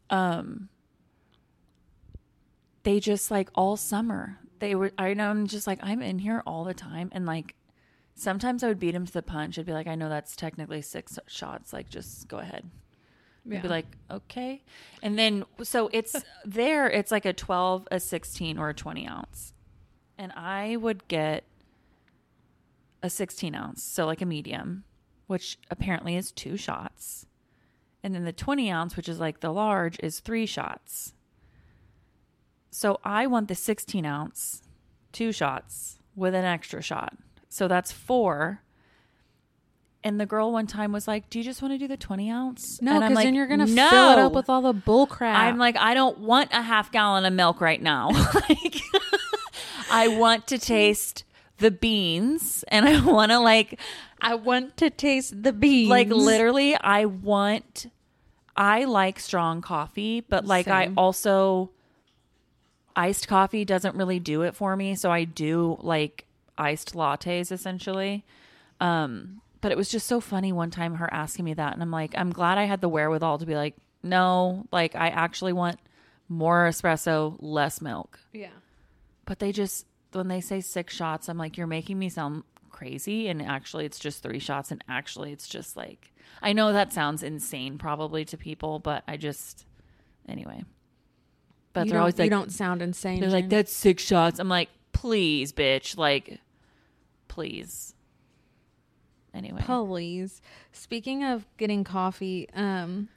um 0.09 0.69
they 2.85 3.01
just 3.01 3.31
like 3.31 3.49
all 3.55 3.77
summer 3.77 4.39
they 4.61 4.75
were 4.75 4.93
i 4.99 5.13
know 5.15 5.29
i'm 5.31 5.47
just 5.47 5.67
like 5.67 5.79
i'm 5.83 6.01
in 6.03 6.19
here 6.19 6.43
all 6.47 6.65
the 6.65 6.75
time 6.75 7.09
and 7.13 7.27
like 7.27 7.55
sometimes 8.15 8.63
i 8.63 8.69
would 8.69 8.79
beat 8.79 8.95
him 8.95 9.07
to 9.07 9.13
the 9.13 9.23
punch 9.23 9.59
i'd 9.59 9.67
be 9.67 9.73
like 9.73 9.87
i 9.87 9.95
know 9.95 10.09
that's 10.09 10.37
technically 10.37 10.81
six 10.83 11.19
shots 11.27 11.73
like 11.73 11.89
just 11.89 12.29
go 12.29 12.39
ahead 12.39 12.65
Yeah. 13.45 13.59
I'd 13.59 13.63
be 13.63 13.69
like 13.69 13.87
okay 14.11 14.63
and 15.03 15.19
then 15.19 15.45
so 15.63 15.91
it's 15.93 16.17
there 16.45 16.89
it's 16.89 17.11
like 17.11 17.25
a 17.25 17.33
12 17.33 17.89
a 17.91 18.01
16 18.01 18.59
or 18.59 18.71
a 18.71 18.75
20 18.75 19.09
ounce 19.09 19.53
and 20.17 20.33
i 20.33 20.77
would 20.77 21.07
get 21.09 21.45
a 23.03 23.11
16 23.11 23.55
ounce 23.55 23.83
so 23.83 24.07
like 24.07 24.23
a 24.23 24.27
medium 24.27 24.85
which 25.27 25.59
apparently 25.71 26.17
is 26.17 26.31
two 26.33 26.57
shots 26.57 27.27
and 28.05 28.15
then 28.15 28.25
the 28.27 28.33
20 28.33 28.71
ounce, 28.71 28.99
which 28.99 29.09
is 29.09 29.19
like 29.19 29.41
the 29.41 29.51
large, 29.51 29.99
is 30.01 30.21
three 30.21 30.45
shots. 30.45 31.15
So 32.71 33.01
I 33.03 33.27
want 33.27 33.49
the 33.49 33.55
16 33.55 34.05
ounce, 34.05 34.63
two 35.11 35.33
shots 35.33 35.99
with 36.15 36.35
an 36.35 36.45
extra 36.45 36.83
shot. 36.83 37.17
So 37.55 37.69
that's 37.69 37.93
four. 37.93 38.61
And 40.03 40.21
the 40.21 40.27
girl 40.27 40.51
one 40.51 40.67
time 40.67 40.91
was 40.91 41.07
like, 41.07 41.31
Do 41.31 41.39
you 41.39 41.45
just 41.45 41.63
want 41.63 41.73
to 41.73 41.79
do 41.79 41.87
the 41.87 41.97
20 41.97 42.29
ounce? 42.29 42.83
no, 42.83 42.99
because 42.99 43.15
like, 43.15 43.25
then 43.25 43.35
you're 43.35 43.47
gonna 43.47 43.67
no. 43.67 43.91
fill 43.91 44.11
it 44.11 44.19
up 44.19 44.33
with 44.33 44.51
all 44.51 44.61
the 44.61 44.73
bull 44.73 45.07
crap. 45.07 45.39
I'm 45.39 45.57
like, 45.57 45.77
I 45.77 45.95
don't 45.95 46.19
want 46.19 46.51
a 46.53 46.61
half 46.61 46.91
gallon 46.91 47.25
of 47.25 47.33
milk 47.33 47.61
right 47.61 47.81
now. 47.81 48.09
like, 48.35 48.81
I 49.91 50.09
want 50.09 50.49
to 50.49 50.59
taste 50.59 51.23
the 51.59 51.71
beans 51.71 52.65
and 52.67 52.89
I 52.89 53.01
want 53.05 53.31
to 53.31 53.39
like 53.39 53.79
I 54.21 54.35
want 54.35 54.77
to 54.79 54.91
taste 54.91 55.41
the 55.41 55.53
beans. 55.53 55.89
like 55.89 56.09
literally 56.09 56.75
i 56.77 57.05
want 57.05 57.87
i 58.57 58.85
like 58.85 59.21
strong 59.21 59.61
coffee 59.61 60.21
but 60.23 60.47
like 60.47 60.67
i 60.67 60.91
also 60.97 61.71
iced 62.97 63.29
coffee 63.29 63.65
doesn't 63.65 63.95
really 63.97 64.19
do 64.19 64.43
it 64.43 64.57
for 64.57 64.75
me 64.77 64.95
so 64.95 65.13
i 65.13 65.25
do 65.25 65.79
like 65.83 66.25
iced 66.59 66.95
lattes 66.95 67.51
essentially 67.53 68.25
um 68.81 69.41
but 69.61 69.73
it 69.73 69.79
was 69.79 69.89
just 69.89 70.07
so 70.07 70.21
funny 70.21 70.53
one 70.53 70.71
time 70.71 70.95
her 70.97 71.13
asking 71.13 71.45
me 71.45 71.55
that 71.55 71.73
and 71.73 71.83
i'm 71.83 71.91
like 71.91 72.13
i'm 72.17 72.31
glad 72.31 72.59
i 72.59 72.65
had 72.65 72.81
the 72.81 72.89
wherewithal 72.89 73.39
to 73.39 73.47
be 73.47 73.55
like 73.55 73.75
no 74.03 74.67
like 74.73 74.95
i 74.95 75.09
actually 75.09 75.53
want 75.53 75.79
more 76.29 76.67
espresso 76.69 77.37
less 77.41 77.81
milk 77.81 78.19
Yeah. 78.33 78.49
but 79.27 79.39
they 79.39 79.53
just 79.53 79.87
when 80.13 80.29
they 80.29 80.41
say 80.41 80.61
six 80.61 80.95
shots 80.95 81.29
i'm 81.29 81.39
like 81.39 81.57
you're 81.57 81.67
making 81.67 81.99
me 81.99 82.09
sound 82.09 82.45
crazy 82.71 83.29
and 83.29 83.41
actually 83.43 83.85
it's 83.85 83.99
just 83.99 84.23
three 84.23 84.39
shots 84.41 84.71
and 84.71 84.83
actually 84.89 85.33
it's 85.33 85.49
just 85.49 85.77
like 85.77 86.13
i 86.43 86.53
know 86.53 86.73
that 86.73 86.93
sounds 86.93 87.23
insane 87.23 87.79
probably 87.79 88.25
to 88.27 88.37
people 88.37 88.79
but 88.81 89.03
i 89.07 89.17
just 89.17 89.65
anyway 90.29 90.63
but 91.73 91.87
you 91.87 91.91
they're 91.93 92.01
always 92.01 92.19
you 92.19 92.29
don't 92.31 92.53
sound 92.53 92.83
insane. 92.83 93.21
they're 93.21 93.31
like 93.31 93.49
that's 93.49 93.73
six 93.73 94.03
shots 94.03 94.39
i'm 94.41 94.49
like 94.49 94.69
please 94.93 95.53
bitch 95.53 95.97
like 95.97 96.41
please 97.35 97.95
anyway 99.35 99.61
Please. 99.67 100.41
Speaking 100.73 101.25
of 101.25 101.47
getting 101.57 101.83
coffee, 101.83 102.49
um, 102.55 103.09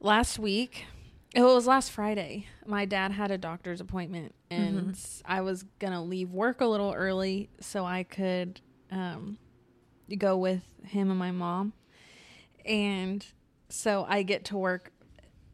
last 0.00 0.38
week, 0.38 0.86
it 1.34 1.42
was 1.42 1.66
last 1.66 1.90
Friday. 1.90 2.46
My 2.66 2.86
dad 2.86 3.12
had 3.12 3.30
a 3.30 3.36
doctor's 3.36 3.80
appointment, 3.80 4.34
and 4.50 4.98
I 5.26 5.42
was 5.42 5.64
gonna 5.78 6.02
leave 6.02 6.30
work 6.30 6.60
a 6.60 6.66
little 6.66 6.92
early 6.92 7.50
so 7.60 7.84
I 7.84 8.04
could 8.04 8.60
um, 8.90 9.36
go 10.16 10.38
with 10.38 10.62
him 10.84 11.10
and 11.10 11.18
my 11.18 11.30
mom. 11.30 11.74
And 12.64 13.24
so 13.68 14.06
I 14.08 14.22
get 14.22 14.46
to 14.46 14.56
work 14.56 14.92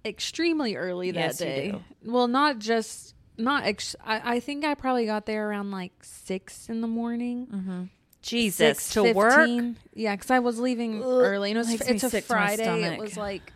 extremely 0.04 0.76
early 0.76 1.10
that 1.10 1.20
Yes, 1.20 1.40
you 1.40 1.46
day. 1.46 1.84
Well, 2.04 2.28
not 2.28 2.60
just 2.60 3.14
not. 3.40 3.64
Ex- 3.64 3.96
I, 4.04 4.36
I 4.36 4.40
think 4.40 4.64
I 4.64 4.74
probably 4.74 5.06
got 5.06 5.26
there 5.26 5.48
around 5.48 5.70
like 5.70 5.92
six 6.02 6.68
in 6.68 6.80
the 6.80 6.86
morning. 6.86 7.88
jesus 8.22 8.90
to 8.90 9.12
work 9.14 9.48
Yeah, 9.94 10.14
because 10.14 10.30
I 10.30 10.40
was 10.40 10.58
leaving 10.58 11.02
early, 11.02 11.50
and 11.50 11.56
it 11.56 11.60
was 11.60 11.80
it's 11.80 12.04
a 12.04 12.10
sick 12.10 12.26
to 12.26 12.34
my 12.34 12.56
Friday. 12.56 12.94
It 12.94 12.98
was 12.98 13.16
like 13.16 13.52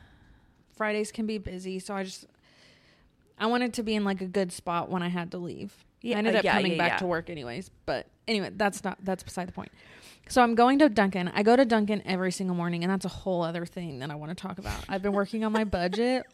Fridays 0.77 1.13
can 1.13 1.27
be 1.27 1.39
busy, 1.39 1.79
so 1.79 1.95
I 1.95 2.05
just 2.05 2.27
I 3.39 3.47
wanted 3.47 3.75
to 3.75 3.83
be 3.83 3.95
in 3.95 4.05
like 4.05 4.21
a 4.21 4.27
good 4.27 4.53
spot 4.53 4.91
when 4.91 5.03
I 5.03 5.09
had 5.09 5.31
to 5.33 5.39
leave. 5.39 5.73
Yeah, 6.01 6.17
I 6.17 6.19
ended 6.19 6.35
uh, 6.37 6.39
up 6.39 6.45
yeah, 6.45 6.55
coming 6.55 6.73
yeah, 6.73 6.79
back 6.79 6.93
yeah. 6.93 6.99
to 6.99 7.07
work 7.07 7.31
anyways, 7.31 7.71
but 7.87 8.07
anyway, 8.29 8.51
that's 8.55 8.85
not 8.85 8.99
that's 9.03 9.23
beside 9.23 9.49
the 9.49 9.53
point. 9.53 9.73
So 10.29 10.43
I'm 10.43 10.55
going 10.55 10.79
to 10.79 10.89
Dunkin'. 10.89 11.29
I 11.29 11.43
go 11.43 11.55
to 11.55 11.65
Dunkin' 11.65 12.03
every 12.07 12.33
single 12.33 12.57
morning, 12.57 12.83
and 12.83 12.91
that's 12.91 13.05
a 13.05 13.11
whole 13.11 13.43
other 13.43 13.67
thing 13.67 13.99
that 13.99 14.11
I 14.11 14.15
want 14.15 14.31
to 14.31 14.35
talk 14.35 14.59
about. 14.59 14.85
I've 14.89 15.03
been 15.03 15.13
working 15.13 15.45
on 15.45 15.53
my 15.53 15.65
budget, 15.65 16.25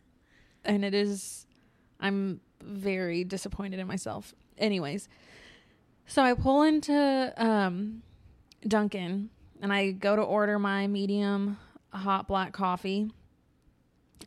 and 0.64 0.84
it 0.84 0.94
is 0.94 1.46
I'm 2.00 2.40
very 2.62 3.24
disappointed 3.24 3.78
in 3.80 3.86
myself. 3.86 4.34
Anyways, 4.56 5.08
so 6.06 6.22
I 6.22 6.34
pull 6.34 6.62
into 6.62 7.32
um, 7.36 8.02
Dunkin' 8.66 9.30
and 9.60 9.72
I 9.72 9.92
go 9.92 10.16
to 10.16 10.22
order 10.22 10.58
my 10.58 10.86
medium 10.86 11.58
hot 11.92 12.28
black 12.28 12.52
coffee. 12.52 13.10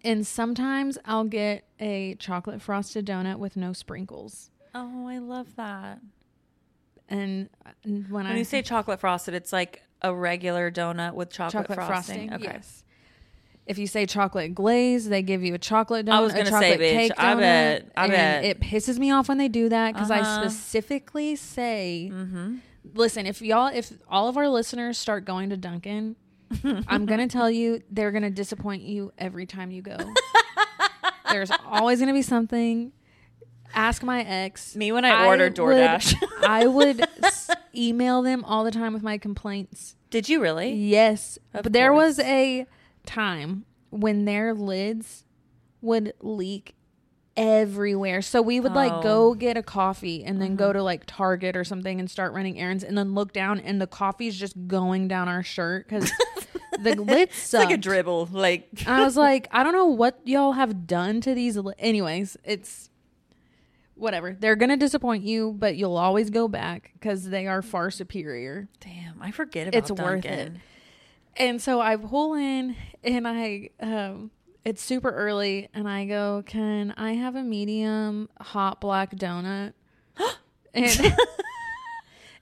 And 0.03 0.25
sometimes 0.25 0.97
I'll 1.05 1.25
get 1.25 1.63
a 1.79 2.15
chocolate 2.15 2.61
frosted 2.61 3.05
donut 3.05 3.37
with 3.37 3.55
no 3.55 3.71
sprinkles. 3.73 4.49
oh 4.73 5.07
i 5.07 5.17
love 5.19 5.55
that 5.57 5.99
And 7.09 7.49
when, 7.83 8.05
when 8.09 8.25
I 8.25 8.37
you 8.37 8.43
say 8.45 8.61
chocolate 8.61 8.99
frosted 8.99 9.33
it's 9.33 9.51
like 9.53 9.83
a 10.01 10.13
regular 10.15 10.71
donut 10.71 11.13
with 11.13 11.29
chocolate, 11.29 11.67
chocolate 11.67 11.87
frosting, 11.87 12.29
frosting, 12.29 12.33
okay 12.49 12.57
yes. 12.57 12.83
If 13.71 13.77
you 13.79 13.87
say 13.87 14.05
chocolate 14.05 14.53
glaze, 14.53 15.07
they 15.09 15.21
give 15.21 15.43
you 15.43 15.53
a 15.53 15.57
chocolate 15.57 16.05
donut. 16.05 16.11
I 16.13 16.19
was 16.21 16.33
gonna 16.33 16.45
say, 16.47 16.51
chocolate 16.71 16.79
bitch, 16.81 16.91
cake 16.93 17.11
I 17.17 17.33
donut, 17.33 17.39
bet, 17.39 17.91
I 17.95 18.03
and 18.03 18.11
bet. 18.11 18.43
It 18.45 18.59
pisses 18.59 18.99
me 18.99 19.11
off 19.11 19.29
when 19.29 19.37
they 19.37 19.47
do 19.47 19.69
that 19.69 19.93
because 19.93 20.11
I 20.11 20.19
Uh-huh. 20.19 20.49
specifically 20.49 21.35
say 21.37 22.09
mm-hmm. 22.13 22.55
listen, 22.93 23.25
if 23.25 23.41
y'all, 23.41 23.71
if 23.73 23.93
all 24.09 24.27
of 24.27 24.35
our 24.37 24.49
listeners 24.49 24.97
start 24.97 25.23
going 25.25 25.49
to 25.51 25.57
Dunkin', 25.57 26.15
I'm 26.63 27.05
gonna 27.05 27.27
tell 27.27 27.49
you 27.49 27.81
they're 27.89 28.11
gonna 28.11 28.29
disappoint 28.29 28.81
you 28.83 29.13
every 29.17 29.45
time 29.45 29.71
you 29.71 29.81
go. 29.81 29.95
There's 31.31 31.51
always 31.65 31.99
gonna 32.01 32.13
be 32.13 32.21
something. 32.21 32.91
Ask 33.73 34.03
my 34.03 34.21
ex. 34.23 34.75
Me 34.75 34.91
when 34.91 35.05
I 35.05 35.27
ordered 35.27 35.57
would- 35.57 35.77
DoorDash. 35.77 36.15
I 36.45 36.67
would 36.67 37.07
s- 37.23 37.49
email 37.75 38.21
them 38.21 38.43
all 38.43 38.65
the 38.65 38.71
time 38.71 38.91
with 38.93 39.01
my 39.01 39.17
complaints. 39.17 39.95
Did 40.09 40.27
you 40.27 40.41
really? 40.41 40.73
Yes, 40.73 41.39
Of 41.53 41.63
but 41.63 41.71
there 41.71 41.93
was 41.93 42.19
a 42.19 42.65
time 43.05 43.65
when 43.89 44.25
their 44.25 44.53
lids 44.53 45.25
would 45.81 46.13
leak 46.21 46.75
everywhere. 47.37 48.21
So 48.21 48.41
we 48.41 48.59
would 48.59 48.73
like 48.73 48.91
Oh. 48.91 49.01
go 49.01 49.33
get 49.33 49.57
a 49.57 49.63
coffee 49.63 50.23
and 50.23 50.41
then 50.41 50.49
Uh-huh. 50.51 50.57
go 50.67 50.73
to 50.73 50.83
like 50.83 51.03
Target 51.07 51.55
or 51.55 51.63
something 51.63 51.99
and 51.99 52.09
start 52.09 52.33
running 52.33 52.59
errands 52.59 52.83
and 52.83 52.97
then 52.97 53.13
look 53.15 53.31
down 53.33 53.59
and 53.59 53.79
the 53.81 53.87
coffee's 53.87 54.37
just 54.37 54.67
going 54.67 55.07
down 55.07 55.27
our 55.29 55.41
shirt 55.41 55.87
because 55.87 56.11
the 56.81 56.95
lids 56.95 57.31
It's 57.31 57.53
like 57.53 57.71
a 57.71 57.77
dribble. 57.77 58.29
Like 58.31 58.83
I 58.85 59.03
was 59.03 59.15
like, 59.15 59.47
I 59.51 59.63
don't 59.63 59.73
know 59.73 59.85
what 59.85 60.19
y'all 60.25 60.51
have 60.53 60.85
done 60.87 61.21
to 61.21 61.33
these. 61.33 61.55
Li-. 61.57 61.73
Anyways, 61.79 62.35
it's 62.43 62.89
whatever. 63.95 64.35
They're 64.39 64.55
gonna 64.57 64.77
disappoint 64.77 65.23
you, 65.23 65.55
but 65.57 65.75
you'll 65.77 65.97
always 65.97 66.29
go 66.29 66.47
back 66.47 66.91
because 66.93 67.29
they 67.29 67.47
are 67.47 67.61
far 67.61 67.91
superior. 67.91 68.67
damn, 68.81 69.21
I 69.21 69.31
forget 69.31 69.67
about 69.69 69.77
It's 69.77 69.89
worth 69.91 70.23
Dunkin'. 70.23 70.39
it. 70.39 70.51
And 71.37 71.61
so 71.61 71.79
I 71.81 71.95
pull 71.95 72.33
in 72.33 72.75
and 73.03 73.27
I 73.27 73.69
um 73.79 74.31
it's 74.63 74.81
super 74.81 75.09
early 75.09 75.69
and 75.73 75.87
I 75.87 76.05
go, 76.05 76.43
"Can 76.45 76.93
I 76.97 77.13
have 77.13 77.35
a 77.35 77.43
medium 77.43 78.29
hot 78.39 78.79
black 78.79 79.15
donut?" 79.15 79.73
and 80.73 80.85
and 80.99 81.15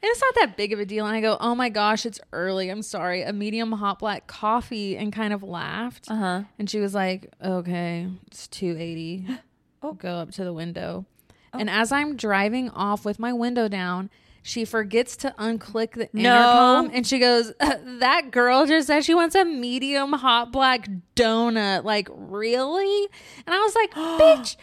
it's 0.01 0.21
not 0.21 0.35
that 0.35 0.57
big 0.57 0.73
of 0.73 0.79
a 0.79 0.85
deal. 0.85 1.05
And 1.05 1.15
I 1.15 1.21
go, 1.21 1.37
"Oh 1.39 1.55
my 1.55 1.69
gosh, 1.69 2.05
it's 2.05 2.19
early. 2.33 2.69
I'm 2.69 2.81
sorry. 2.81 3.21
A 3.21 3.31
medium 3.31 3.71
hot 3.71 3.99
black 3.99 4.27
coffee." 4.27 4.97
And 4.97 5.13
kind 5.13 5.33
of 5.33 5.43
laughed. 5.43 6.09
Uh 6.09 6.15
huh. 6.15 6.43
And 6.57 6.69
she 6.69 6.79
was 6.79 6.93
like, 6.93 7.31
"Okay, 7.43 8.07
it's 8.27 8.47
280. 8.47 9.27
Oh. 9.81 9.93
Go 9.93 10.15
up 10.15 10.31
to 10.31 10.43
the 10.43 10.51
window." 10.51 11.05
And 11.53 11.69
as 11.69 11.93
I'm 11.93 12.17
driving 12.17 12.69
off 12.69 13.05
with 13.05 13.17
my 13.17 13.31
window 13.31 13.69
down, 13.69 14.09
she 14.41 14.65
forgets 14.65 15.15
to 15.17 15.33
unclick 15.37 15.91
the 15.93 16.09
No. 16.13 16.29
intercom 16.31 16.91
and 16.93 17.05
she 17.07 17.19
goes, 17.19 17.53
"That 17.59 18.31
girl 18.31 18.65
just 18.65 18.87
said 18.87 19.03
she 19.05 19.13
wants 19.13 19.35
a 19.35 19.45
medium 19.45 20.13
hot 20.13 20.51
black 20.51 20.87
donut." 21.15 21.83
Like, 21.83 22.07
really? 22.11 23.07
And 23.45 23.53
I 23.53 23.59
was 23.59 23.75
like, 23.75 23.91
"Bitch, 23.93 24.55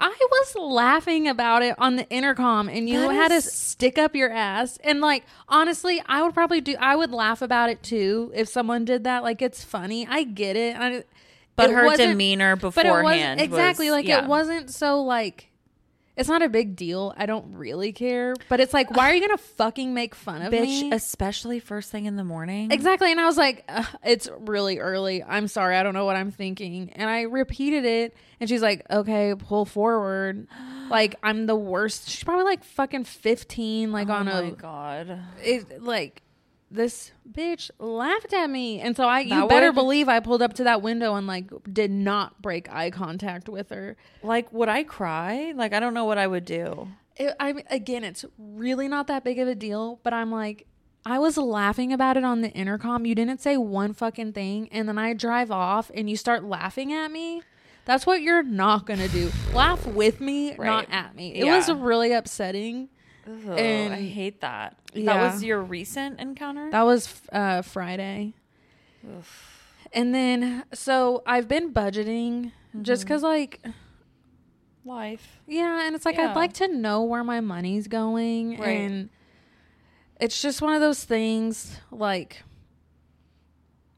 I 0.00 0.14
was 0.30 0.54
laughing 0.56 1.28
about 1.28 1.62
it 1.62 1.74
on 1.78 1.96
the 1.96 2.08
intercom 2.10 2.68
and 2.68 2.88
you 2.88 3.00
That 3.00 3.12
had 3.14 3.28
to 3.28 3.40
stick 3.40 3.96
up 3.96 4.14
your 4.16 4.30
ass. 4.30 4.76
And 4.84 5.00
like 5.00 5.24
honestly, 5.48 6.02
I 6.06 6.22
would 6.22 6.34
probably 6.34 6.60
do 6.60 6.76
I 6.80 6.96
would 6.96 7.12
laugh 7.12 7.42
about 7.42 7.70
it 7.70 7.82
too 7.82 8.32
if 8.34 8.48
someone 8.48 8.84
did 8.84 9.04
that. 9.04 9.22
Like 9.22 9.40
it's 9.40 9.62
funny. 9.64 10.06
I 10.08 10.24
get 10.24 10.56
it. 10.56 10.76
I, 10.76 11.04
But 11.56 11.70
it 11.70 11.74
her 11.74 11.96
demeanor 11.96 12.56
but 12.56 12.68
it 12.68 12.74
beforehand. 12.74 13.04
wasn't 13.04 13.40
exactly 13.40 13.86
was- 13.86 13.92
like 13.92 14.06
yeah. 14.06 14.24
it 14.24 14.28
wasn't 14.28 14.70
so 14.70 15.00
like 15.02 15.50
it's 16.16 16.28
not 16.28 16.42
a 16.42 16.48
big 16.48 16.76
deal. 16.76 17.12
I 17.16 17.26
don't 17.26 17.54
really 17.54 17.92
care. 17.92 18.34
But 18.48 18.60
it's 18.60 18.72
like, 18.72 18.90
why 18.96 19.10
are 19.10 19.14
you 19.14 19.20
gonna 19.20 19.36
fucking 19.38 19.92
make 19.94 20.14
fun 20.14 20.42
of 20.42 20.52
Bitch, 20.52 20.82
me? 20.82 20.92
especially 20.92 21.58
first 21.60 21.90
thing 21.90 22.06
in 22.06 22.16
the 22.16 22.24
morning. 22.24 22.70
Exactly. 22.70 23.10
And 23.10 23.20
I 23.20 23.26
was 23.26 23.36
like, 23.36 23.64
"Ugh, 23.68 23.86
it's 24.04 24.28
really 24.40 24.78
early. 24.78 25.22
I'm 25.22 25.48
sorry. 25.48 25.76
I 25.76 25.82
don't 25.82 25.94
know 25.94 26.04
what 26.04 26.16
I'm 26.16 26.30
thinking. 26.30 26.90
And 26.94 27.08
I 27.10 27.22
repeated 27.22 27.84
it. 27.84 28.16
And 28.40 28.48
she's 28.48 28.62
like, 28.62 28.84
okay, 28.90 29.34
pull 29.36 29.64
forward. 29.64 30.46
Like, 30.90 31.14
I'm 31.22 31.46
the 31.46 31.56
worst. 31.56 32.10
She's 32.10 32.22
probably 32.24 32.44
like 32.44 32.62
fucking 32.62 33.04
15, 33.04 33.90
like 33.90 34.10
oh 34.10 34.12
on 34.12 34.26
my 34.26 34.40
a, 34.42 34.50
god. 34.50 35.18
it, 35.42 35.82
like, 35.82 36.20
this 36.74 37.12
bitch 37.30 37.70
laughed 37.78 38.32
at 38.32 38.50
me. 38.50 38.80
And 38.80 38.96
so 38.96 39.04
I, 39.04 39.20
you 39.20 39.30
That 39.30 39.48
better 39.48 39.72
believe 39.72 40.08
I 40.08 40.20
pulled 40.20 40.42
up 40.42 40.54
to 40.54 40.64
that 40.64 40.82
window 40.82 41.14
and 41.14 41.26
like 41.26 41.50
did 41.72 41.90
not 41.90 42.42
break 42.42 42.70
eye 42.70 42.90
contact 42.90 43.48
with 43.48 43.70
her. 43.70 43.96
Like, 44.22 44.52
would 44.52 44.68
I 44.68 44.82
cry? 44.84 45.52
Like, 45.54 45.72
I 45.72 45.80
don't 45.80 45.94
know 45.94 46.04
what 46.04 46.18
I 46.18 46.26
would 46.26 46.44
do. 46.44 46.88
it, 47.16 47.34
I 47.40 47.54
again, 47.70 48.04
it's 48.04 48.24
really 48.38 48.88
not 48.88 49.06
that 49.06 49.24
big 49.24 49.38
of 49.38 49.48
a 49.48 49.54
deal, 49.54 50.00
but 50.02 50.12
I'm 50.12 50.30
like, 50.30 50.66
I 51.06 51.18
was 51.18 51.36
laughing 51.36 51.92
about 51.92 52.16
it 52.16 52.24
on 52.24 52.40
the 52.40 52.50
intercom. 52.50 53.04
You 53.04 53.14
didn't 53.14 53.40
say 53.40 53.56
one 53.56 53.92
fucking 53.92 54.32
thing, 54.32 54.68
and 54.72 54.88
then 54.88 54.96
I 54.98 55.12
drive 55.12 55.50
off, 55.50 55.90
and 55.94 56.08
you 56.08 56.16
start 56.16 56.44
laughing 56.44 56.92
at 56.94 57.10
me. 57.10 57.42
That's 57.84 58.06
what 58.06 58.22
you're 58.22 58.42
not 58.42 58.86
gonna 58.86 59.08
do. 59.08 59.30
Laugh 59.52 59.86
with 59.86 60.20
me, 60.20 60.54
not 60.58 60.86
at 60.90 61.14
me. 61.14 61.34
It 61.34 61.44
was 61.44 61.70
really 61.70 62.12
upsetting. 62.12 62.88
And- 63.26 63.94
I 63.94 64.02
hate 64.02 64.40
that. 64.42 64.76
Yeah. 64.92 65.14
That 65.14 65.32
was 65.32 65.42
your 65.44 65.60
recent 65.62 66.20
encounter? 66.20 66.70
That 66.70 66.82
was 66.82 67.20
uh, 67.32 67.62
Friday, 67.62 68.34
and 69.92 70.14
then 70.14 70.64
so 70.72 71.22
I've 71.26 71.48
been 71.48 71.72
budgeting 71.72 72.52
just 72.82 73.04
because, 73.04 73.22
like, 73.22 73.60
Life. 74.86 75.40
Yeah, 75.46 75.86
and 75.86 75.94
it's 75.96 76.04
like 76.04 76.16
Yeah. 76.16 76.30
I'd 76.30 76.36
like 76.36 76.52
to 76.54 76.68
know 76.68 77.02
where 77.04 77.24
my 77.24 77.40
money's 77.40 77.88
going 77.88 78.58
Right. 78.58 78.68
and 78.80 79.08
it's 80.20 80.42
just 80.42 80.60
one 80.60 80.74
of 80.74 80.80
those 80.82 81.02
things 81.04 81.78
like 81.90 82.42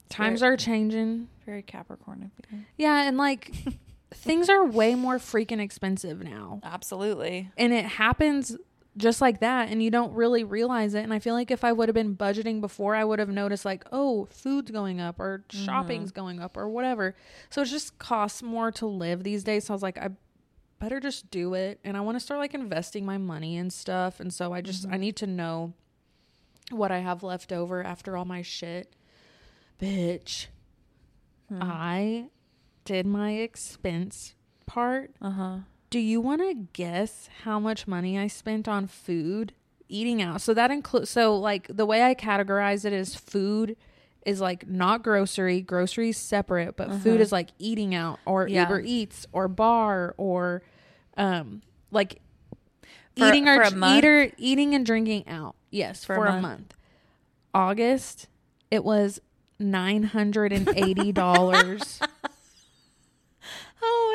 times 0.08 0.42
Right. 0.42 0.48
are 0.52 0.56
changing. 0.56 1.28
Very 1.44 1.62
Capricorn. 1.62 2.30
Yeah, 2.76 3.02
and 3.02 3.16
like 3.16 3.50
things 4.14 4.48
are 4.48 4.64
way 4.64 4.94
more 4.94 5.18
freaking 5.18 5.60
expensive 5.60 6.22
now. 6.22 6.60
Absolutely. 6.62 7.50
And 7.56 7.72
it 7.72 7.84
happens 7.84 8.56
just 8.96 9.20
like 9.20 9.40
that 9.40 9.68
and 9.68 9.82
you 9.82 9.90
don't 9.90 10.12
really 10.14 10.42
realize 10.42 10.94
it 10.94 11.02
and 11.02 11.12
I 11.12 11.18
feel 11.18 11.34
like 11.34 11.50
if 11.50 11.64
I 11.64 11.72
would 11.72 11.88
have 11.88 11.94
been 11.94 12.16
budgeting 12.16 12.60
before 12.60 12.94
I 12.94 13.04
would 13.04 13.18
have 13.18 13.28
noticed 13.28 13.64
like 13.64 13.84
oh 13.92 14.26
food's 14.30 14.70
going 14.70 15.00
up 15.00 15.20
or 15.20 15.44
shopping's 15.50 16.10
mm-hmm. 16.10 16.20
going 16.20 16.40
up 16.40 16.56
or 16.56 16.68
whatever. 16.68 17.14
So 17.50 17.62
it 17.62 17.66
just 17.66 17.98
costs 17.98 18.42
more 18.42 18.70
to 18.72 18.86
live 18.86 19.22
these 19.22 19.44
days. 19.44 19.64
So 19.66 19.74
I 19.74 19.76
was 19.76 19.82
like 19.82 19.98
I 19.98 20.10
better 20.78 21.00
just 21.00 21.30
do 21.30 21.54
it 21.54 21.78
and 21.84 21.96
I 21.96 22.00
want 22.00 22.16
to 22.16 22.20
start 22.20 22.40
like 22.40 22.54
investing 22.54 23.04
my 23.04 23.18
money 23.18 23.56
and 23.56 23.72
stuff 23.72 24.20
and 24.20 24.32
so 24.32 24.52
I 24.52 24.60
just 24.62 24.86
I 24.86 24.90
mm-hmm. 24.90 25.00
need 25.00 25.16
to 25.16 25.26
know 25.26 25.74
what 26.70 26.90
I 26.90 26.98
have 26.98 27.22
left 27.22 27.52
over 27.52 27.82
after 27.82 28.16
all 28.16 28.24
my 28.24 28.42
shit. 28.42 28.94
Bitch. 29.80 30.46
Hmm. 31.48 31.58
I 31.62 32.24
did 32.84 33.06
my 33.06 33.32
expense 33.32 34.34
part 34.64 35.12
Uh 35.20 35.30
huh. 35.30 35.58
Do 35.96 36.02
you 36.02 36.20
want 36.20 36.42
to 36.42 36.52
guess 36.74 37.30
how 37.44 37.58
much 37.58 37.86
money 37.86 38.18
I 38.18 38.26
spent 38.26 38.68
on 38.68 38.86
food 38.86 39.54
eating 39.88 40.20
out? 40.20 40.42
So 40.42 40.52
that 40.52 40.70
includes 40.70 41.08
so 41.08 41.34
like 41.34 41.74
the 41.74 41.86
way 41.86 42.02
I 42.02 42.14
categorize 42.14 42.84
it 42.84 42.92
is 42.92 43.14
food 43.16 43.78
is 44.26 44.38
like 44.38 44.68
not 44.68 45.02
grocery, 45.02 45.62
groceries 45.62 46.18
separate, 46.18 46.76
but 46.76 46.92
food 46.96 47.22
is 47.22 47.32
like 47.32 47.48
eating 47.58 47.94
out 47.94 48.18
or 48.26 48.46
Yeah. 48.46 48.64
Uber 48.64 48.80
Eats 48.84 49.26
or 49.32 49.48
bar 49.48 50.14
or 50.18 50.62
um 51.16 51.62
like 51.90 52.20
For- 53.16 53.28
eating 53.28 53.48
or 53.48 53.64
for 53.70 53.86
eater 53.96 54.30
eating 54.36 54.74
and 54.74 54.84
drinking 54.84 55.26
out. 55.28 55.54
Yes, 55.70 56.04
For 56.04 56.16
for, 56.16 56.26
a 56.26 56.28
a 56.28 56.32
month? 56.32 56.42
month. 56.42 56.74
August 57.54 58.26
it 58.70 58.84
was 58.84 59.18
nine 59.58 60.02
hundred 60.02 60.52
and 60.52 60.68
eighty 60.76 61.10
dollars. 61.10 62.00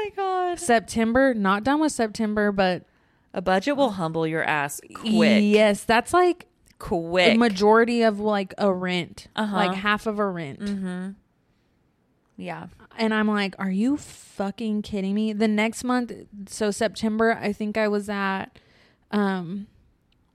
Oh 0.01 0.03
my 0.03 0.09
god. 0.15 0.59
September, 0.59 1.33
not 1.33 1.63
done 1.63 1.79
with 1.79 1.91
September, 1.91 2.51
but 2.51 2.83
A 3.33 3.41
budget 3.41 3.75
will 3.77 3.91
humble 3.91 4.25
your 4.27 4.43
ass 4.43 4.81
quick. 4.93 5.43
Yes, 5.43 5.83
that's 5.83 6.13
like 6.13 6.47
Quick. 6.79 7.35
a 7.35 7.37
majority 7.37 8.01
of 8.01 8.19
like 8.19 8.53
a 8.57 8.73
rent, 8.73 9.27
Uh-huh. 9.35 9.55
like 9.55 9.75
half 9.75 10.07
of 10.07 10.17
a 10.19 10.27
rent. 10.27 10.59
mm-hmm. 10.59 11.09
Yeah. 12.37 12.67
And 12.97 13.13
I'm 13.13 13.27
like, 13.27 13.53
are 13.59 13.69
you 13.69 13.97
fucking 13.97 14.81
kidding 14.81 15.13
me? 15.13 15.31
The 15.33 15.47
next 15.47 15.83
month, 15.83 16.11
so 16.47 16.71
September, 16.71 17.37
I 17.39 17.53
think 17.53 17.77
I 17.77 17.87
was 17.87 18.09
at 18.09 18.45
um 19.11 19.67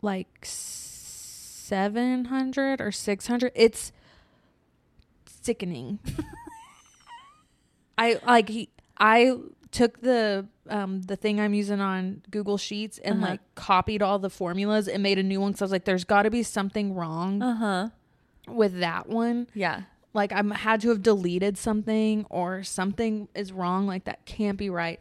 like 0.03 0.29
700 0.45 2.81
or 2.81 2.93
600. 2.93 3.51
It's 3.57 3.91
sickening. 5.27 5.99
I 7.99 8.21
like 8.27 8.51
he, 8.51 8.69
I 8.99 9.37
took 9.77 10.01
the 10.01 10.47
um 10.69 11.03
the 11.03 11.17
thing 11.17 11.41
I'm 11.41 11.55
using 11.55 11.81
on 11.81 12.23
Google 12.31 12.59
Sheets 12.59 12.99
and 13.05 13.17
Uh-huh. 13.23 13.31
like 13.33 13.41
copied 13.55 14.01
all 14.03 14.19
the 14.19 14.31
formulas 14.31 14.89
and 14.89 15.03
made 15.03 15.19
a 15.19 15.23
new 15.23 15.41
one 15.41 15.53
cuz 15.53 15.63
I 15.63 15.65
was 15.67 15.73
like 15.73 15.85
there's 15.85 16.05
got 16.05 16.23
to 16.23 16.31
be 16.31 16.43
something 16.43 16.95
wrong 16.95 17.43
Uh 17.43 17.55
huh. 17.65 17.89
with 18.49 18.81
that 18.81 19.09
one 19.09 19.47
Yeah. 19.55 19.83
like 20.15 20.33
I 20.33 20.43
had 20.55 20.81
to 20.83 20.89
have 20.89 21.03
deleted 21.03 21.59
something 21.59 22.27
or 22.31 22.63
something 22.63 23.29
is 23.35 23.53
wrong 23.53 23.87
like 23.87 24.05
that 24.05 24.25
can't 24.25 24.59
be 24.59 24.71
right 24.71 24.99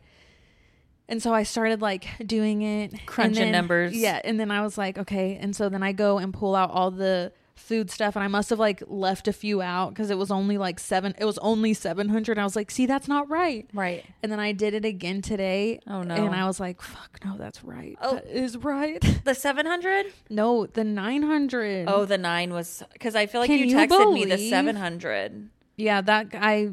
and 1.08 1.22
so 1.22 1.34
I 1.34 1.44
started 1.44 1.82
like 1.82 2.06
doing 2.26 2.62
it 2.64 3.06
Crunching 3.06 3.44
then- 3.46 3.52
numbers. 3.52 3.96
yeah 3.96 4.20
and 4.24 4.40
then 4.40 4.52
I 4.52 4.62
was 4.62 4.78
like 4.78 4.98
okay 4.98 5.38
and 5.42 5.56
so 5.56 5.70
then 5.70 5.84
I 5.84 5.92
go 5.94 6.18
and 6.18 6.34
pull 6.34 6.56
out 6.56 6.70
all 6.72 6.92
the 6.92 7.32
food 7.56 7.90
stuff 7.90 8.16
and 8.18 8.24
I 8.24 8.28
must 8.28 8.50
have 8.50 8.60
like 8.60 8.84
left 8.86 9.28
a 9.30 9.34
few 9.34 9.62
out 9.62 9.90
because 9.90 10.10
it 10.10 10.18
was 10.18 10.30
only 10.30 10.58
like 10.58 10.78
seven 10.78 11.16
it 11.18 11.24
was 11.26 11.38
only 11.38 11.74
700 11.74 12.38
I 12.38 12.44
was 12.44 12.56
like 12.56 12.70
see 12.70 12.86
that's 12.86 13.08
not 13.08 13.30
right 13.30 13.66
Right. 13.74 14.04
and 14.22 14.30
then 14.32 14.42
I 14.42 14.52
did 14.52 14.74
it 14.74 14.84
again 14.84 15.22
today 15.22 15.80
Oh 15.88 16.04
no. 16.04 16.16
and 16.16 16.36
I 16.36 16.46
was 16.48 16.60
like 16.60 16.82
fuck 16.82 17.18
no 17.24 17.38
that's 17.38 17.64
right 17.64 17.98
Oh. 18.02 18.16
that 18.16 18.28
is 18.28 18.58
right 18.58 19.00
the 19.24 19.34
700? 19.34 20.08
no 20.30 20.66
the 20.66 20.84
900 20.84 21.86
Oh, 21.88 22.04
the 22.06 22.18
9 22.18 22.52
was 22.54 22.84
cuz 23.00 23.16
I 23.16 23.26
feel 23.26 23.40
like 23.40 23.48
Can 23.50 23.60
you 23.60 23.66
you 23.68 23.78
texted 23.78 24.14
me 24.14 24.26
the 24.26 24.38
700. 24.38 25.50
yeah 25.78 26.02
that 26.02 26.28
I 26.34 26.72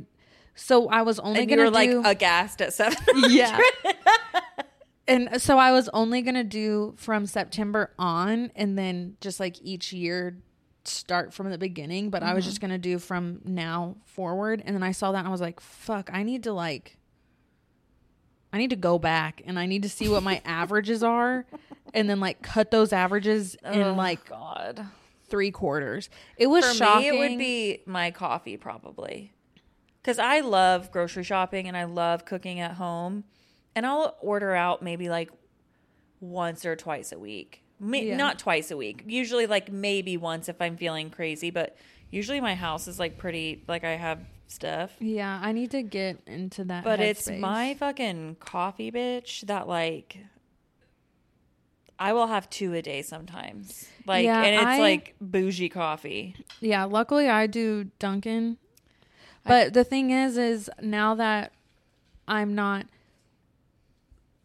so 0.56 0.88
I 0.88 1.02
was 1.02 1.20
only 1.20 1.40
And 1.40 1.48
gonna 1.48 1.62
were 1.62 1.70
like 1.70 1.90
do 1.90 2.02
aghast 2.04 2.60
at 2.60 2.72
700. 2.74 3.30
yeah. 3.30 3.58
and 5.08 5.40
so 5.40 5.58
I 5.58 5.72
was 5.72 5.88
only 5.94 6.22
going 6.22 6.34
to 6.34 6.44
do 6.44 6.94
from 6.96 7.26
September 7.26 7.92
on 7.98 8.50
and 8.54 8.76
then 8.78 9.16
just 9.20 9.40
like 9.40 9.56
each 9.62 9.92
year 9.92 10.36
start 10.84 11.32
from 11.32 11.50
the 11.50 11.58
beginning, 11.58 12.10
but 12.10 12.22
I 12.22 12.34
was 12.34 12.44
just 12.44 12.58
mm-hmm. 12.58 12.68
going 12.68 12.80
to 12.80 12.88
do 12.88 12.98
from 12.98 13.40
now 13.44 13.96
forward. 14.04 14.62
And 14.64 14.74
then 14.74 14.82
I 14.82 14.92
saw 14.92 15.12
that 15.12 15.18
and 15.18 15.28
I 15.28 15.30
was 15.30 15.40
like, 15.40 15.60
fuck, 15.60 16.10
I 16.12 16.22
need 16.22 16.42
to 16.44 16.52
like, 16.52 16.96
I 18.52 18.58
need 18.58 18.70
to 18.70 18.76
go 18.76 18.98
back 18.98 19.42
and 19.44 19.58
I 19.58 19.66
need 19.66 19.82
to 19.82 19.88
see 19.88 20.08
what 20.08 20.22
my 20.22 20.40
averages 20.44 21.02
are 21.02 21.46
and 21.94 22.08
then 22.08 22.20
like 22.20 22.42
cut 22.42 22.70
those 22.70 22.92
averages 22.92 23.56
in 23.64 23.82
Oh, 23.82 23.94
like 23.94 24.28
god. 24.28 24.86
three 25.28 25.50
quarters. 25.50 26.08
It 26.36 26.48
was 26.48 26.66
For 26.66 26.74
shocking. 26.74 27.10
me, 27.12 27.16
it 27.16 27.18
would 27.30 27.38
be 27.38 27.82
my 27.86 28.10
coffee 28.10 28.56
probably. 28.56 29.32
Because 30.02 30.18
I 30.18 30.40
love 30.40 30.90
grocery 30.90 31.22
shopping 31.22 31.68
and 31.68 31.76
I 31.76 31.84
love 31.84 32.24
cooking 32.24 32.58
at 32.60 32.72
home. 32.72 33.24
And 33.74 33.86
I'll 33.86 34.16
order 34.20 34.54
out 34.54 34.82
maybe 34.82 35.08
like 35.08 35.30
once 36.20 36.64
or 36.64 36.76
twice 36.76 37.12
a 37.12 37.18
week. 37.18 37.61
Yeah. 37.82 38.16
Not 38.16 38.38
twice 38.38 38.70
a 38.70 38.76
week. 38.76 39.02
Usually, 39.06 39.46
like 39.46 39.70
maybe 39.72 40.16
once 40.16 40.48
if 40.48 40.60
I'm 40.62 40.76
feeling 40.76 41.10
crazy. 41.10 41.50
But 41.50 41.76
usually, 42.10 42.40
my 42.40 42.54
house 42.54 42.86
is 42.88 42.98
like 42.98 43.18
pretty, 43.18 43.62
like 43.66 43.82
I 43.84 43.96
have 43.96 44.20
stuff. 44.46 44.92
yeah, 45.00 45.40
I 45.42 45.52
need 45.52 45.70
to 45.72 45.82
get 45.82 46.20
into 46.26 46.62
that. 46.64 46.84
But 46.84 47.00
it's 47.00 47.28
my 47.30 47.74
fucking 47.74 48.36
coffee 48.38 48.90
bitch 48.92 49.40
that 49.42 49.66
like 49.66 50.18
I 51.98 52.12
will 52.12 52.26
have 52.26 52.50
two 52.50 52.74
a 52.74 52.82
day 52.82 53.02
sometimes. 53.02 53.86
Like 54.06 54.24
Yeah, 54.24 54.42
and 54.42 54.54
it's 54.56 54.64
I- 54.64 54.78
like 54.78 55.14
bougie 55.20 55.68
coffee. 55.68 56.34
Yeah, 56.60 56.84
luckily 56.84 57.28
I 57.28 57.46
do 57.46 57.84
Dunkin'. 57.98 58.58
But 59.44 59.74
the 59.74 59.84
thing 59.84 60.10
is 60.10 60.36
is 60.38 60.70
now 60.80 61.14
that 61.16 61.52
I'm 62.28 62.54
not 62.54 62.86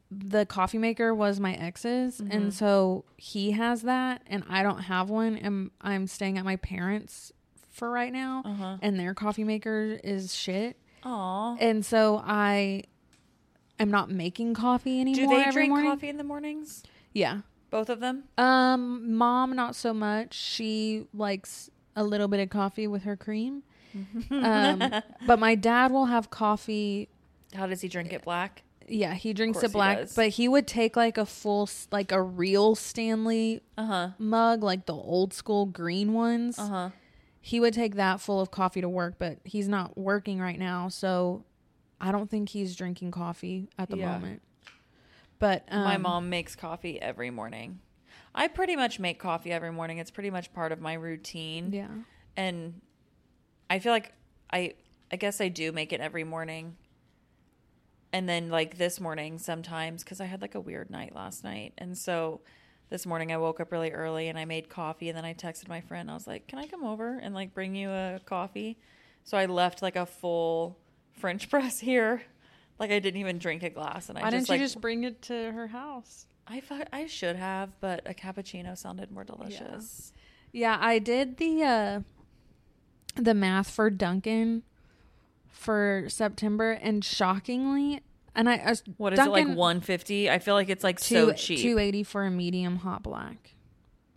the 0.10 0.46
coffee 0.46 0.78
maker 0.78 1.14
was 1.14 1.40
my 1.40 1.54
ex's 1.56 2.20
Mm-hmm. 2.22 2.32
and 2.32 2.54
so 2.54 3.04
he 3.18 3.52
has 3.52 3.82
that 3.82 4.22
and 4.28 4.44
I 4.50 4.64
don't 4.64 4.80
have 4.84 5.10
one 5.10 5.36
and 5.36 5.72
I'm 5.82 6.08
staying 6.08 6.38
at 6.38 6.46
my 6.46 6.56
parents 6.56 7.32
for 7.70 7.90
right 7.92 8.14
now 8.14 8.42
Uh-huh. 8.46 8.78
and 8.82 9.00
their 9.00 9.14
coffee 9.14 9.44
maker 9.44 10.00
is 10.04 10.34
shit. 10.36 10.78
Aw. 11.04 11.58
And 11.60 11.86
so 11.86 12.22
I 12.26 12.84
am 13.80 13.92
not 13.92 14.10
making 14.10 14.54
coffee 14.54 15.00
anymore. 15.02 15.26
Do 15.26 15.36
they 15.36 15.42
every 15.44 15.52
drink 15.54 15.70
morning. 15.72 15.92
coffee 15.92 16.10
in 16.10 16.18
the 16.18 16.24
mornings? 16.24 16.84
Yeah. 17.14 17.42
Both 17.70 17.90
of 17.90 18.00
them? 18.00 18.24
Um, 18.38 19.14
mom, 19.16 19.56
not 19.56 19.76
so 19.76 19.94
much. 19.94 20.34
She 20.34 21.06
likes 21.14 21.70
a 21.98 22.04
little 22.04 22.28
bit 22.30 22.40
of 22.40 22.50
coffee 22.50 22.88
with 22.88 23.04
her 23.04 23.16
cream. 23.18 23.64
um, 24.32 24.82
but 25.28 25.38
my 25.38 25.54
dad 25.56 25.92
will 25.92 26.06
have 26.06 26.30
coffee. 26.30 27.10
How 27.54 27.68
does 27.68 27.82
he 27.82 27.88
drink 27.90 28.14
it 28.14 28.24
black? 28.24 28.64
Yeah, 28.88 29.14
he 29.16 29.34
drinks 29.34 29.62
it 29.64 29.72
black, 29.74 29.98
does. 30.00 30.16
but 30.16 30.30
he 30.30 30.48
would 30.48 30.66
take 30.68 30.96
like 30.96 31.18
a 31.18 31.26
full, 31.26 31.70
like 31.92 32.12
a 32.12 32.22
real 32.22 32.74
Stanley 32.76 33.62
Uh 33.78 33.86
huh. 33.86 34.10
mug, 34.18 34.64
like 34.64 34.86
the 34.86 34.94
old 34.94 35.34
school 35.34 35.66
green 35.66 36.14
ones. 36.14 36.58
Uh 36.58 36.68
huh. 36.68 36.90
He 37.42 37.60
would 37.60 37.74
take 37.74 37.96
that 37.96 38.20
full 38.22 38.40
of 38.42 38.52
coffee 38.52 38.82
to 38.82 38.90
work, 38.90 39.16
but 39.20 39.40
he's 39.44 39.68
not 39.68 39.98
working 39.98 40.40
right 40.40 40.60
now, 40.60 40.90
so 40.90 41.44
I 42.00 42.12
don't 42.12 42.30
think 42.30 42.50
he's 42.50 42.76
drinking 42.76 43.12
coffee 43.12 43.70
at 43.78 43.90
the 43.90 43.98
Yeah. 43.98 44.12
moment. 44.14 44.42
But 45.40 45.66
um, 45.70 45.84
my 45.84 45.98
mom 45.98 46.30
makes 46.30 46.56
coffee 46.56 47.00
every 47.02 47.30
morning. 47.30 47.80
I 48.34 48.48
pretty 48.48 48.76
much 48.76 49.00
make 49.00 49.20
coffee 49.20 49.52
every 49.52 49.72
morning. 49.72 49.98
It's 49.98 50.12
pretty 50.12 50.30
much 50.30 50.54
part 50.54 50.72
of 50.72 50.80
my 50.82 50.94
routine. 50.94 51.72
yeah, 51.74 51.88
And 52.36 52.82
I 53.70 53.80
feel 53.80 53.92
like 53.92 54.14
I 54.52 54.74
I 55.12 55.16
guess 55.16 55.40
I 55.42 55.48
do 55.50 55.72
make 55.72 55.94
it 55.94 56.02
every 56.02 56.24
morning. 56.24 56.76
And 58.14 58.28
then 58.28 58.50
like 58.50 58.78
this 58.78 59.00
morning 59.00 59.38
sometimes 59.38 60.04
cuz 60.04 60.22
I 60.22 60.26
had 60.26 60.42
like 60.42 60.56
a 60.56 60.60
weird 60.60 60.90
night 60.90 61.14
last 61.16 61.44
night. 61.44 61.74
And 61.78 61.98
so 61.98 62.42
this 62.90 63.06
morning 63.06 63.32
I 63.32 63.38
woke 63.38 63.60
up 63.60 63.72
really 63.72 63.92
early 63.92 64.30
and 64.30 64.40
I 64.40 64.46
made 64.46 64.70
coffee 64.70 65.10
and 65.10 65.18
then 65.18 65.26
I 65.26 65.34
texted 65.34 65.68
my 65.68 65.82
friend. 65.82 66.10
I 66.10 66.14
was 66.14 66.26
like, 66.28 66.48
"Can 66.48 66.60
I 66.60 66.68
come 66.68 66.84
over 66.84 67.18
and 67.20 67.36
like 67.36 67.54
bring 67.54 67.76
you 67.76 67.90
a 67.90 68.20
coffee?" 68.26 68.78
So 69.24 69.38
I 69.38 69.46
left 69.46 69.82
like 69.82 69.98
a 69.98 70.06
full 70.06 70.78
French 71.12 71.50
press 71.52 71.80
here. 71.80 72.22
Like 72.80 72.92
I 72.92 73.00
didn't 73.00 73.20
even 73.20 73.40
drink 73.40 73.64
a 73.64 73.70
glass 73.70 74.08
and 74.10 74.18
I 74.18 74.22
why 74.22 74.32
just 74.32 74.48
didn't 74.48 74.50
like 74.50 74.60
you 74.62 74.66
just 74.66 74.82
bring 74.82 75.04
it 75.04 75.22
to 75.24 75.52
her 75.52 75.68
house? 75.68 76.28
I 76.48 76.62
thought 76.62 76.88
I 76.94 77.08
should 77.08 77.36
have, 77.36 77.78
but 77.82 78.02
a 78.06 78.14
cappuccino 78.14 78.78
sounded 78.78 79.12
more 79.12 79.26
delicious. 79.26 80.14
Yeah, 80.54 80.78
I 80.80 81.00
did 81.00 81.38
the 81.38 81.64
uh 81.64 82.00
the 83.16 83.34
math 83.34 83.70
for 83.70 83.90
Dunkin' 83.90 84.64
for 85.58 86.06
September 86.08 86.72
and 86.72 87.04
shockingly 87.04 88.02
and 88.36 88.48
I, 88.48 88.58
I 88.58 88.70
was 88.70 88.84
What 88.98 89.14
is 89.14 89.20
it 89.20 89.28
like 89.30 89.48
150? 89.48 90.30
I 90.30 90.38
feel 90.40 90.54
like 90.54 90.70
it's 90.70 90.84
like 90.84 91.00
so 91.00 91.34
cheap. 91.34 91.60
280 91.60 92.04
for 92.04 92.24
a 92.24 92.32
medium 92.32 92.78
hot 92.78 93.02
black. 93.02 93.56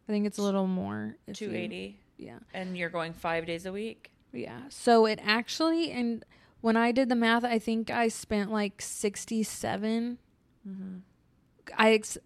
I 0.08 0.12
think 0.12 0.26
it's 0.26 0.38
a 0.38 0.42
little 0.42 0.66
more. 0.66 1.16
280 1.32 1.98
yeah. 2.18 2.38
and 2.52 2.76
you're 2.76 2.90
going 2.90 3.14
5 3.14 3.46
days 3.46 3.64
a 3.64 3.72
week. 3.72 4.10
Yeah. 4.32 4.60
So 4.68 5.06
it 5.06 5.18
actually 5.22 5.90
and 5.90 6.24
when 6.60 6.76
I 6.76 6.92
did 6.92 7.08
the 7.08 7.14
math, 7.16 7.44
I 7.44 7.58
think 7.58 7.90
I 7.90 8.08
spent 8.08 8.52
like 8.52 8.82
67 8.82 10.18
Mm-hmm. 10.68 10.98
I 11.78 11.92
ex- 11.92 12.18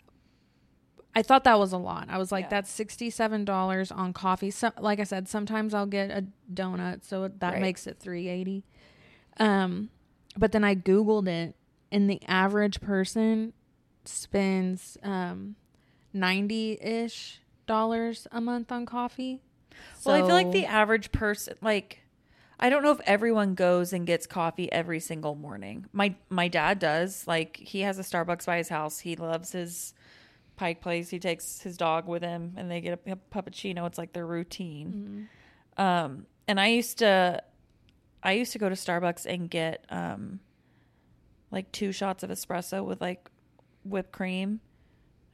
I 1.14 1.22
thought 1.22 1.44
that 1.44 1.58
was 1.58 1.72
a 1.72 1.78
lot. 1.78 2.08
I 2.10 2.18
was 2.18 2.32
like, 2.32 2.46
Yeah. 2.46 2.48
that's 2.50 2.70
sixty 2.70 3.08
seven 3.10 3.44
dollars 3.44 3.92
on 3.92 4.12
coffee. 4.12 4.50
So, 4.50 4.72
like 4.80 4.98
I 4.98 5.04
said, 5.04 5.28
sometimes 5.28 5.72
I'll 5.72 5.86
get 5.86 6.10
a 6.10 6.24
donut, 6.52 7.04
so 7.04 7.28
that 7.28 7.52
Right. 7.52 7.60
makes 7.60 7.86
it 7.86 7.98
three 8.00 8.28
eighty. 8.28 8.64
Um, 9.38 9.90
but 10.36 10.52
then 10.52 10.64
I 10.64 10.74
googled 10.74 11.28
it, 11.28 11.54
and 11.92 12.08
the 12.08 12.20
average 12.26 12.80
person 12.80 13.52
spends 14.04 14.98
um 15.02 15.56
ninety 16.12 16.78
ish 16.80 17.40
dollars 17.66 18.26
a 18.30 18.40
month 18.40 18.70
on 18.70 18.86
coffee. 18.86 19.40
Well, 20.04 20.14
I 20.14 20.20
feel 20.20 20.34
like 20.34 20.52
the 20.52 20.66
average 20.66 21.10
person 21.12 21.54
like 21.62 22.00
I 22.60 22.70
don't 22.70 22.82
know 22.82 22.92
if 22.92 23.00
everyone 23.06 23.54
goes 23.54 23.92
and 23.92 24.06
gets 24.06 24.26
coffee 24.26 24.70
every 24.70 25.00
single 25.00 25.34
morning. 25.34 25.86
My 25.92 26.14
my 26.30 26.48
dad 26.48 26.78
does. 26.78 27.26
Like 27.26 27.56
he 27.56 27.80
has 27.80 27.98
a 27.98 28.02
Starbucks 28.02 28.46
by 28.46 28.58
his 28.58 28.68
house. 28.68 29.00
He 29.00 29.16
loves 29.16 29.52
his 29.52 29.94
Pike 30.56 30.80
Place. 30.80 31.10
He 31.10 31.18
takes 31.18 31.62
his 31.62 31.76
dog 31.76 32.06
with 32.06 32.22
him 32.22 32.54
and 32.56 32.70
they 32.70 32.80
get 32.80 33.00
a, 33.06 33.12
a 33.12 33.16
puppuccino. 33.16 33.86
It's 33.86 33.98
like 33.98 34.12
their 34.12 34.26
routine. 34.26 35.28
Mhm. 35.78 35.82
Um, 35.82 36.26
and 36.46 36.60
I 36.60 36.68
used 36.68 36.98
to, 36.98 37.42
I 38.24 38.32
used 38.32 38.52
to 38.52 38.58
go 38.58 38.68
to 38.68 38.74
Starbucks 38.74 39.26
and 39.26 39.48
get 39.50 39.84
um, 39.90 40.40
like 41.50 41.70
two 41.72 41.92
shots 41.92 42.22
of 42.22 42.30
espresso 42.30 42.84
with 42.84 43.00
like 43.00 43.28
whipped 43.84 44.12
cream, 44.12 44.60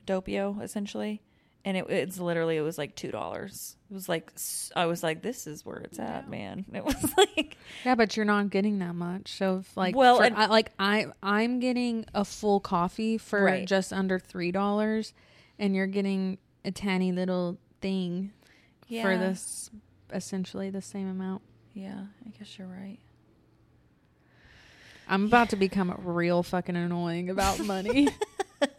doppio 0.06 0.60
essentially, 0.60 1.22
and 1.64 1.76
it, 1.76 1.86
it's 1.88 2.18
literally 2.18 2.56
it 2.56 2.62
was 2.62 2.76
like 2.78 2.96
two 2.96 3.10
dollars. 3.10 3.76
It 3.90 3.94
was 3.94 4.08
like 4.08 4.32
I 4.76 4.86
was 4.86 5.02
like, 5.02 5.22
this 5.22 5.46
is 5.46 5.64
where 5.64 5.78
it's 5.78 5.98
at, 5.98 6.24
Yeah. 6.24 6.30
man. 6.30 6.64
It 6.74 6.84
was 6.84 7.14
like 7.16 7.56
Yeah, 7.84 7.94
but 7.94 8.16
you're 8.16 8.26
not 8.26 8.50
getting 8.50 8.80
that 8.80 8.94
much. 8.94 9.32
So 9.36 9.58
if 9.58 9.76
like 9.76 9.94
Well, 9.94 10.16
for- 10.18 10.24
and- 10.24 10.36
I, 10.36 10.46
like 10.46 10.72
I 10.78 11.06
I'm 11.22 11.60
getting 11.60 12.06
a 12.14 12.24
full 12.24 12.60
coffee 12.60 13.18
for 13.18 13.42
Right. 13.44 13.66
just 13.66 13.92
under 13.92 14.18
three 14.18 14.50
dollars, 14.52 15.14
and 15.58 15.74
you're 15.76 15.86
getting 15.86 16.38
a 16.64 16.70
tiny 16.70 17.12
little 17.12 17.56
thing 17.80 18.32
for 18.88 19.16
this 19.16 19.70
essentially 20.12 20.70
the 20.70 20.82
same 20.82 21.08
amount. 21.08 21.42
Yeah, 21.74 22.04
I 22.26 22.30
guess 22.38 22.58
you're 22.58 22.66
right. 22.66 22.98
I'm 25.08 25.24
about 25.26 25.50
to 25.50 25.56
become 25.56 25.92
real 26.04 26.42
fucking 26.42 26.76
annoying 26.76 27.30
about 27.30 27.58
money 27.64 28.08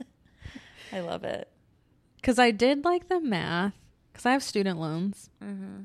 I 0.93 0.99
love 1.01 1.23
it. 1.25 1.49
because 2.17 2.39
I 2.39 2.51
did 2.51 2.85
like 2.85 3.09
the 3.09 3.19
math 3.19 3.73
because 4.11 4.25
I 4.25 4.31
have 4.31 4.43
student 4.43 4.79
loans 4.79 5.29
Mm-hmm. 5.43 5.81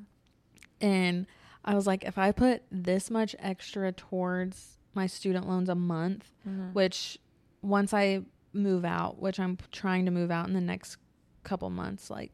and 0.81 1.27
I 1.65 1.75
was 1.75 1.87
like 1.87 2.05
if 2.05 2.17
I 2.19 2.31
put 2.33 2.63
this 2.71 3.11
much 3.11 3.35
extra 3.41 3.91
towards 3.91 4.79
my 4.95 5.07
student 5.09 5.49
loans 5.49 5.69
a 5.69 5.75
month 5.75 6.31
Mm-hmm. 6.49 6.73
which 6.75 7.19
once 7.63 7.93
I 7.93 8.23
move 8.53 8.85
out, 8.85 9.19
which 9.21 9.41
I'm 9.41 9.59
trying 9.73 10.05
to 10.05 10.11
move 10.13 10.31
out 10.31 10.47
in 10.47 10.55
the 10.55 10.61
next 10.61 10.97
couple 11.43 11.69
months, 11.71 12.09
like 12.09 12.31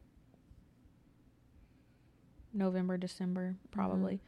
November, 2.53 2.97
December, 2.97 3.55
probably. 3.71 4.21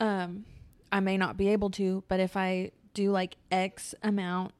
Um, 0.00 0.44
I 0.92 1.00
may 1.00 1.16
not 1.16 1.36
be 1.36 1.48
able 1.48 1.70
to, 1.70 2.04
but 2.08 2.20
if 2.20 2.36
I 2.36 2.70
do 2.94 3.10
like 3.10 3.36
X 3.50 3.94
amount 4.02 4.52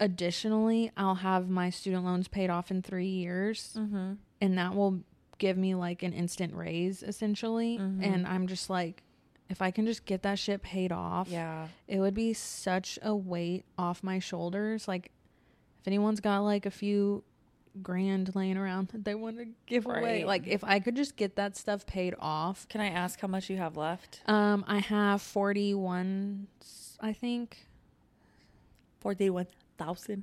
additionally, 0.00 0.90
I'll 0.96 1.16
have 1.16 1.48
my 1.48 1.70
student 1.70 2.04
loans 2.04 2.28
paid 2.28 2.50
off 2.50 2.70
in 2.70 2.82
three 2.82 3.06
years, 3.08 3.74
Mm-hmm. 3.76 4.14
and 4.40 4.58
that 4.58 4.74
will 4.74 5.00
give 5.38 5.56
me 5.56 5.74
like 5.74 6.02
an 6.02 6.12
instant 6.12 6.54
raise 6.54 7.02
essentially. 7.02 7.78
Mhm. 7.78 8.04
And 8.04 8.26
I'm 8.26 8.46
just 8.46 8.70
like, 8.70 9.02
if 9.50 9.60
I 9.60 9.70
can 9.70 9.84
just 9.86 10.04
get 10.04 10.22
that 10.22 10.38
shit 10.38 10.62
paid 10.62 10.92
off, 10.92 11.28
Yeah. 11.28 11.68
it 11.88 11.98
would 12.00 12.14
be 12.14 12.32
such 12.32 12.98
a 13.02 13.14
weight 13.14 13.64
off 13.78 14.02
my 14.02 14.18
shoulders. 14.18 14.86
Like, 14.88 15.10
if 15.80 15.86
anyone's 15.88 16.20
got 16.20 16.40
like 16.40 16.66
a 16.66 16.70
few 16.70 17.24
grand 17.82 18.34
laying 18.34 18.56
around 18.56 18.88
that 18.88 19.04
they 19.04 19.14
want 19.14 19.38
to 19.38 19.46
give 19.66 19.86
away, 19.86 20.24
like 20.24 20.46
if 20.46 20.62
I 20.62 20.78
could 20.80 20.96
just 20.96 21.16
get 21.16 21.36
that 21.36 21.56
stuff 21.56 21.86
paid 21.86 22.14
off. 22.18 22.68
Can 22.68 22.80
I 22.80 22.88
ask 22.88 23.20
how 23.20 23.28
much 23.28 23.50
you 23.50 23.56
have 23.56 23.76
left? 23.76 24.20
Um, 24.26 24.64
I 24.66 24.78
have 24.78 25.22
forty 25.22 25.74
one, 25.74 26.46
I 27.00 27.12
think. 27.12 27.66
Forty-one 29.00 29.46
thousand. 29.76 30.22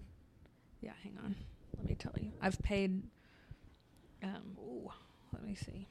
Yeah, 0.81 0.93
hang 1.03 1.17
on. 1.23 1.35
Let 1.77 1.87
me 1.87 1.95
tell 1.95 2.13
you. 2.19 2.31
I've 2.41 2.59
paid. 2.61 3.03
Um, 4.23 4.57
ooh, 4.57 4.91
let 5.33 5.43
me 5.43 5.55
see. 5.55 5.87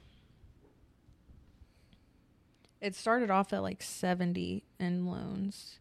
It 2.81 2.95
started 2.95 3.31
off 3.31 3.53
at 3.53 3.63
like 3.63 3.83
seventy 3.83 4.65
in 4.79 5.07
loans, 5.07 5.79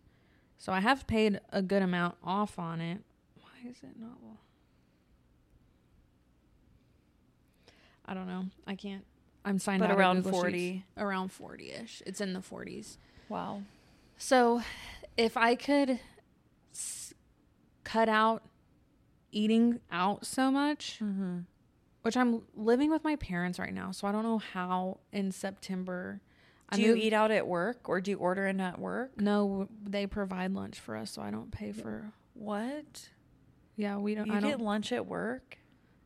so 0.58 0.74
I 0.74 0.82
have 0.82 1.08
paid 1.08 1.40
a 1.52 1.62
good 1.62 1.82
amount 1.82 2.16
off 2.24 2.60
on 2.60 2.82
it. 2.82 3.00
Why 3.36 3.70
is 3.70 3.78
it 3.82 4.00
not? 4.00 4.18
I 8.10 8.14
don't 8.16 8.28
know. 8.28 8.46
I 8.66 8.74
can't. 8.76 9.06
I'm 9.46 9.60
signed 9.60 9.80
But 9.82 9.92
out 9.92 9.98
around 10.00 10.16
Google 10.24 10.32
Sheets. 10.32 10.42
forty. 10.42 10.86
Around 10.98 11.32
forty 11.32 11.72
ish. 11.72 12.02
It's 12.06 12.20
in 12.22 12.34
the 12.34 12.42
forties. 12.42 12.98
Wow. 13.30 13.62
So, 14.18 14.62
if 15.16 15.38
I 15.38 15.54
could 15.56 16.00
s- 16.74 17.14
cut 17.84 18.10
out 18.10 18.42
eating 19.32 19.80
out 19.92 20.26
so 20.26 20.50
much, 20.52 20.98
Mm-hmm. 21.02 21.40
which 22.02 22.18
I'm 22.18 22.42
living 22.56 22.90
with 22.90 23.04
my 23.04 23.16
parents 23.16 23.60
right 23.60 23.74
now, 23.74 23.92
so 23.92 24.08
I 24.08 24.12
don't 24.12 24.24
know 24.24 24.40
how 24.40 24.98
in 25.14 25.32
September. 25.32 26.20
I 26.72 26.76
Do 26.76 26.82
you 26.84 26.96
eat 26.96 27.14
out 27.14 27.32
at 27.32 27.48
work 27.48 27.88
or 27.90 28.00
do 28.02 28.12
you 28.12 28.18
order 28.18 28.46
in 28.48 28.60
at 28.60 28.80
work? 28.80 29.20
No, 29.22 29.68
they 29.84 30.06
provide 30.06 30.54
lunch 30.54 30.80
for 30.80 30.96
us, 30.98 31.12
so 31.12 31.22
I 31.22 31.32
don't 31.32 31.52
pay 31.52 31.72
for. 31.72 32.12
What? 32.34 33.10
Yeah, 33.76 33.98
we 33.98 34.14
don't. 34.16 34.28
You 34.28 34.34
I 34.34 34.40
get 34.42 34.58
don't. 34.58 34.62
lunch 34.62 34.92
at 34.92 35.06
work? 35.08 35.58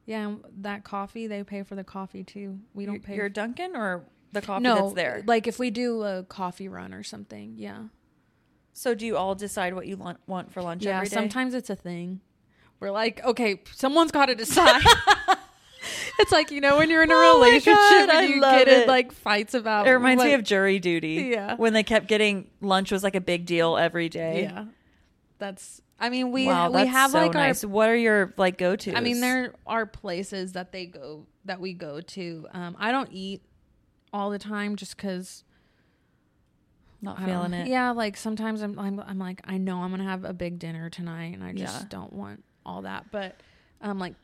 Yeah, 0.05 0.27
and 0.27 0.43
that 0.61 0.83
coffee 0.83 1.27
they 1.27 1.43
pay 1.43 1.63
for 1.63 1.75
the 1.75 1.83
coffee 1.83 2.23
too. 2.23 2.59
We 2.73 2.85
don't 2.85 2.95
Your- 2.95 3.03
pay. 3.03 3.15
Your 3.15 3.29
Dunkin' 3.29 3.75
or 3.75 4.03
the 4.31 4.41
coffee 4.41 4.63
no, 4.63 4.75
that's 4.75 4.93
there? 4.93 5.23
like 5.25 5.47
if 5.47 5.59
we 5.59 5.69
do 5.69 6.03
a 6.03 6.23
coffee 6.23 6.67
run 6.67 6.93
or 6.93 7.03
something. 7.03 7.55
Yeah, 7.57 7.83
so 8.73 8.95
do 8.95 9.05
you 9.05 9.15
all 9.15 9.35
decide 9.35 9.75
what 9.75 9.87
you 9.87 9.95
lun- 9.95 10.17
want 10.27 10.51
for 10.51 10.61
lunch 10.61 10.83
yeah. 10.85 10.97
every 10.97 11.07
day? 11.07 11.13
Sometimes 11.15 11.53
it's 11.53 11.69
a 11.69 11.75
thing. 11.75 12.19
We're 12.79 12.91
like, 12.91 13.23
okay, 13.23 13.61
someone's 13.73 14.11
got 14.11 14.25
to 14.25 14.35
decide. 14.35 14.81
it's 16.19 16.31
like 16.31 16.51
you 16.51 16.59
know 16.59 16.77
when 16.77 16.89
you're 16.89 17.03
in 17.03 17.11
a 17.11 17.13
Oh 17.15 17.39
relationship 17.39 17.75
God, 17.75 18.09
and 18.09 18.29
you 18.29 18.41
get 18.41 18.67
in 18.67 18.81
it. 18.81 18.87
like 18.87 19.11
fights 19.11 19.53
about. 19.53 19.87
It 19.87 19.91
reminds 19.91 20.23
me 20.23 20.33
of 20.33 20.43
jury 20.43 20.79
duty. 20.79 21.29
Yeah. 21.31 21.55
When 21.55 21.73
they 21.73 21.83
kept 21.83 22.07
getting 22.07 22.49
lunch 22.59 22.91
was 22.91 23.03
like 23.03 23.15
a 23.15 23.21
big 23.21 23.45
deal 23.45 23.77
every 23.77 24.09
day. 24.09 24.43
Yeah, 24.43 24.65
that's. 25.39 25.81
I 26.03 26.09
mean, 26.09 26.31
we 26.31 26.47
wow, 26.47 26.69
we 26.69 26.73
that's 26.79 26.89
have 26.91 27.11
so 27.11 27.19
like 27.19 27.33
nice. 27.33 27.63
What 27.63 27.89
are 27.89 27.95
your 27.95 28.33
like 28.37 28.57
go 28.57 28.75
to? 28.75 28.93
I 28.95 28.99
mean, 28.99 29.21
there 29.21 29.53
are 29.65 29.85
places 29.85 30.51
that 30.53 30.71
they 30.71 30.85
go 30.85 31.25
that 31.45 31.59
we 31.61 31.73
go 31.73 32.01
to. 32.01 32.47
Um, 32.51 32.75
I 32.79 32.91
don't 32.91 33.09
eat 33.11 33.41
all 34.11 34.29
the 34.29 34.37
time 34.39 34.75
just 34.75 34.97
because 34.97 35.43
not 37.01 37.17
I 37.19 37.25
don't- 37.25 37.29
feeling 37.29 37.53
it. 37.53 37.67
Yeah, 37.67 37.91
like 37.91 38.17
sometimes 38.17 38.61
I'm, 38.61 38.77
I'm 38.77 38.99
I'm 38.99 39.19
like 39.19 39.41
I 39.45 39.57
know 39.57 39.79
I'm 39.81 39.91
gonna 39.91 40.03
have 40.03 40.23
a 40.25 40.33
big 40.33 40.59
dinner 40.59 40.89
tonight, 40.89 41.33
and 41.33 41.43
I 41.43 41.53
just 41.53 41.81
Yeah. 41.81 41.87
don't 41.89 42.13
want 42.13 42.43
all 42.65 42.81
that. 42.83 43.05
But 43.11 43.37
um, 43.81 43.97
like 43.99 44.15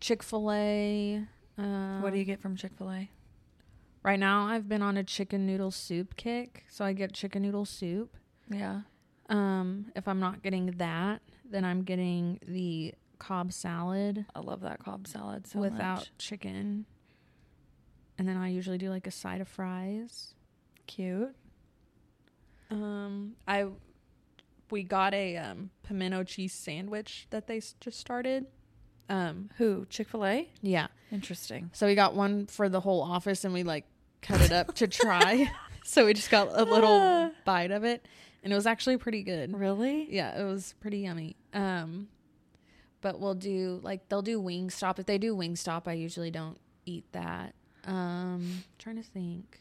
Chick 0.00 0.22
Fil 0.22 0.50
A. 0.52 1.22
Uh, 1.56 2.00
What 2.00 2.12
do 2.12 2.18
you 2.18 2.24
get 2.24 2.40
from 2.40 2.56
Chick 2.56 2.72
Fil 2.76 2.90
A? 2.90 3.10
Right 4.02 4.18
now, 4.18 4.46
I've 4.48 4.68
been 4.68 4.82
on 4.82 4.96
a 4.96 5.04
chicken 5.04 5.46
noodle 5.46 5.70
soup 5.70 6.16
kick, 6.16 6.64
so 6.68 6.84
I 6.84 6.92
get 6.92 7.12
chicken 7.12 7.42
noodle 7.42 7.64
soup. 7.64 8.16
Yeah. 8.50 8.80
Um, 9.28 9.86
if 9.96 10.06
I'm 10.08 10.20
not 10.20 10.42
getting 10.42 10.66
that, 10.78 11.22
then 11.50 11.64
I'm 11.64 11.82
getting 11.82 12.38
the 12.46 12.94
Cobb 13.18 13.52
salad 13.52 14.26
I 14.34 14.40
love 14.40 14.60
that 14.62 14.80
Cobb 14.84 15.06
salad 15.06 15.46
so 15.46 15.60
without 15.60 15.98
much. 16.00 16.10
chicken, 16.18 16.84
and 18.18 18.28
then 18.28 18.36
I 18.36 18.48
usually 18.48 18.76
do 18.78 18.90
like 18.90 19.06
a 19.06 19.10
side 19.10 19.40
of 19.40 19.48
fries. 19.48 20.34
Cute. 20.86 21.34
Um, 22.70 23.34
I 23.46 23.66
we 24.70 24.82
got 24.82 25.14
a 25.14 25.36
um, 25.36 25.70
pimento 25.84 26.24
cheese 26.24 26.52
sandwich 26.52 27.26
that 27.30 27.46
they 27.46 27.58
s- 27.58 27.74
just 27.80 27.98
started. 28.00 28.46
Um, 29.08 29.50
Who? 29.58 29.86
Chick 29.90 30.08
Fil 30.08 30.24
A. 30.24 30.48
yeah. 30.62 30.86
Interesting. 31.12 31.70
So 31.74 31.86
we 31.86 31.94
got 31.94 32.14
one 32.14 32.46
for 32.46 32.68
the 32.68 32.80
whole 32.80 33.02
office, 33.02 33.44
and 33.44 33.54
we 33.54 33.62
like 33.62 33.84
cut 34.22 34.40
it 34.40 34.50
up 34.52 34.74
to 34.76 34.88
try. 34.88 35.50
so 35.84 36.06
we 36.06 36.14
just 36.14 36.30
got 36.30 36.48
a 36.52 36.64
little 36.64 37.30
bite 37.44 37.70
of 37.70 37.84
it, 37.84 38.06
and 38.44 38.52
it 38.52 38.56
was 38.56 38.66
actually 38.66 38.98
pretty 38.98 39.22
good. 39.22 39.58
Really? 39.58 40.06
Yeah, 40.14 40.38
it 40.38 40.44
was 40.44 40.74
pretty 40.80 40.98
yummy. 40.98 41.34
Um, 41.54 42.08
but 43.00 43.18
we'll 43.18 43.34
do 43.34 43.80
like 43.82 44.08
they'll 44.08 44.22
do 44.22 44.40
Wingstop. 44.40 44.98
If 44.98 45.06
they 45.06 45.18
do 45.18 45.34
Wingstop, 45.34 45.88
I 45.88 45.94
usually 45.94 46.30
don't 46.30 46.58
eat 46.84 47.04
that. 47.12 47.54
Um, 47.86 48.64
trying 48.78 48.96
to 48.96 49.02
think. 49.02 49.60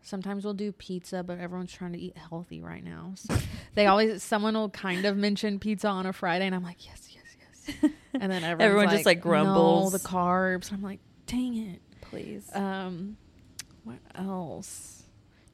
Sometimes 0.00 0.44
we'll 0.44 0.54
do 0.54 0.72
pizza, 0.72 1.22
but 1.22 1.38
everyone's 1.38 1.72
trying 1.72 1.92
to 1.92 1.98
eat 1.98 2.16
healthy 2.16 2.62
right 2.62 2.82
now. 2.82 3.12
So 3.14 3.36
they 3.74 3.86
always 3.86 4.22
someone 4.22 4.54
will 4.54 4.70
kind 4.70 5.04
of 5.04 5.16
mention 5.18 5.58
pizza 5.58 5.88
on 5.88 6.06
a 6.06 6.14
Friday, 6.14 6.46
and 6.46 6.54
I'm 6.54 6.64
like, 6.64 6.86
yes, 6.86 7.08
yes, 7.10 7.76
yes. 7.82 7.92
And 8.20 8.32
then 8.32 8.42
Everyone 8.42 8.88
just, 8.88 9.04
like, 9.06 9.20
grumbles. 9.20 9.92
No, 9.92 9.98
the 9.98 10.02
carbs. 10.02 10.72
I'm 10.72 10.82
like, 10.82 10.98
dang 11.26 11.56
it. 11.56 11.82
Please. 12.00 12.50
Um, 12.54 13.18
what 13.84 13.98
else? 14.14 14.97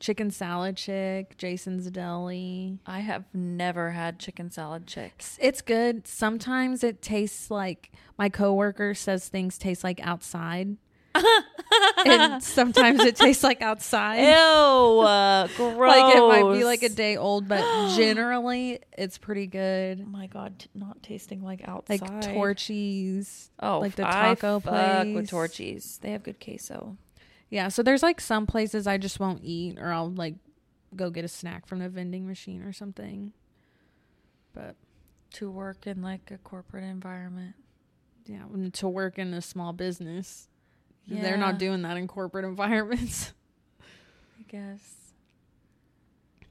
Chicken 0.00 0.30
salad 0.30 0.76
chick, 0.76 1.36
Jason's 1.38 1.90
Deli. 1.90 2.78
I 2.86 3.00
have 3.00 3.24
never 3.32 3.90
had 3.90 4.18
chicken 4.18 4.50
salad 4.50 4.86
chick. 4.86 5.22
It's, 5.40 5.62
good. 5.62 6.06
Sometimes 6.06 6.84
it 6.84 7.00
tastes 7.00 7.50
like 7.50 7.90
my 8.18 8.28
coworker 8.28 8.94
says 8.94 9.28
things 9.28 9.58
taste 9.58 9.82
like 9.84 10.00
outside. 10.02 10.76
and 12.06 12.42
sometimes 12.42 13.00
it 13.00 13.16
tastes 13.16 13.44
like 13.44 13.62
outside. 13.62 14.18
Ew, 14.18 15.00
uh, 15.00 15.46
gross. 15.56 15.88
Like 15.88 16.16
it 16.16 16.20
might 16.20 16.58
be 16.58 16.64
like 16.64 16.82
a 16.82 16.88
day 16.88 17.16
old, 17.16 17.48
but 17.48 17.94
generally 17.96 18.80
it's 18.98 19.16
pretty 19.16 19.46
good. 19.46 20.02
Oh 20.04 20.10
my 20.10 20.26
god, 20.26 20.58
t- 20.58 20.68
not 20.74 21.02
tasting 21.02 21.42
like 21.42 21.66
outside. 21.66 22.00
Like 22.00 22.20
Torchy's. 22.34 23.50
Oh, 23.60 23.78
like 23.78 23.94
the 23.94 24.06
I 24.06 24.34
taco 24.34 24.60
fuck 24.60 25.06
with 25.06 25.14
place. 25.14 25.30
Torchy's. 25.30 25.98
They 26.02 26.10
have 26.10 26.24
good 26.24 26.40
queso. 26.40 26.96
Yeah, 27.54 27.68
so 27.68 27.84
there's 27.84 28.02
like 28.02 28.20
some 28.20 28.46
places 28.46 28.88
I 28.88 28.98
just 28.98 29.20
won't 29.20 29.44
eat 29.44 29.78
or 29.78 29.92
I'll 29.92 30.10
like 30.10 30.34
go 30.96 31.08
get 31.08 31.24
a 31.24 31.28
snack 31.28 31.66
from 31.66 31.78
the 31.78 31.88
vending 31.88 32.26
machine 32.26 32.62
or 32.62 32.72
something. 32.72 33.32
But 34.52 34.74
To 35.34 35.52
work 35.52 35.86
in 35.86 36.02
like 36.02 36.32
a 36.32 36.38
corporate 36.38 36.82
environment. 36.82 37.54
yeah, 38.26 38.42
to 38.72 38.88
work 38.88 39.20
in 39.20 39.32
a 39.32 39.40
small 39.40 39.72
business. 39.72 40.48
They're 41.06 41.36
not 41.36 41.60
doing 41.60 41.82
that 41.82 41.96
in 41.96 42.08
corporate 42.08 42.44
environments. 42.54 43.32
I 43.80 44.42
guess. 44.48 45.12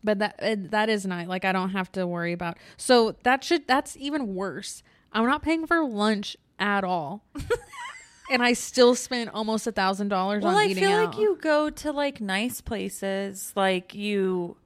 But 0.06 0.20
that 0.20 0.36
it, 0.42 0.72
that 0.72 0.88
is 0.88 1.06
nice. 1.06 1.28
Like 1.28 1.44
I 1.44 1.52
don't 1.52 1.72
have 1.72 1.92
to 1.94 2.08
worry 2.08 2.32
about. 2.32 2.58
So 2.78 3.18
that 3.24 3.44
should 3.44 3.68
that's 3.68 3.98
even 3.98 4.36
worse. 4.36 4.84
I'm 5.12 5.26
not 5.26 5.44
paying 5.44 5.68
for 5.68 5.84
lunch 5.84 6.38
at 6.60 6.86
all, 6.86 7.26
and 8.32 8.42
I 8.44 8.54
still 8.54 8.96
spent 8.96 9.30
almost 9.34 9.68
a 9.68 9.72
thousand 9.72 10.08
dollars 10.10 10.44
Well, 10.44 10.56
on 10.56 10.62
I 10.62 10.66
eating 10.66 10.84
feel 10.84 10.92
out. 10.98 11.12
like 11.12 11.20
you 11.20 11.38
go 11.42 11.70
to 11.70 11.92
like 11.92 12.22
nice 12.22 12.62
places. 12.62 13.52
Like 13.56 13.94
you, 13.94 14.58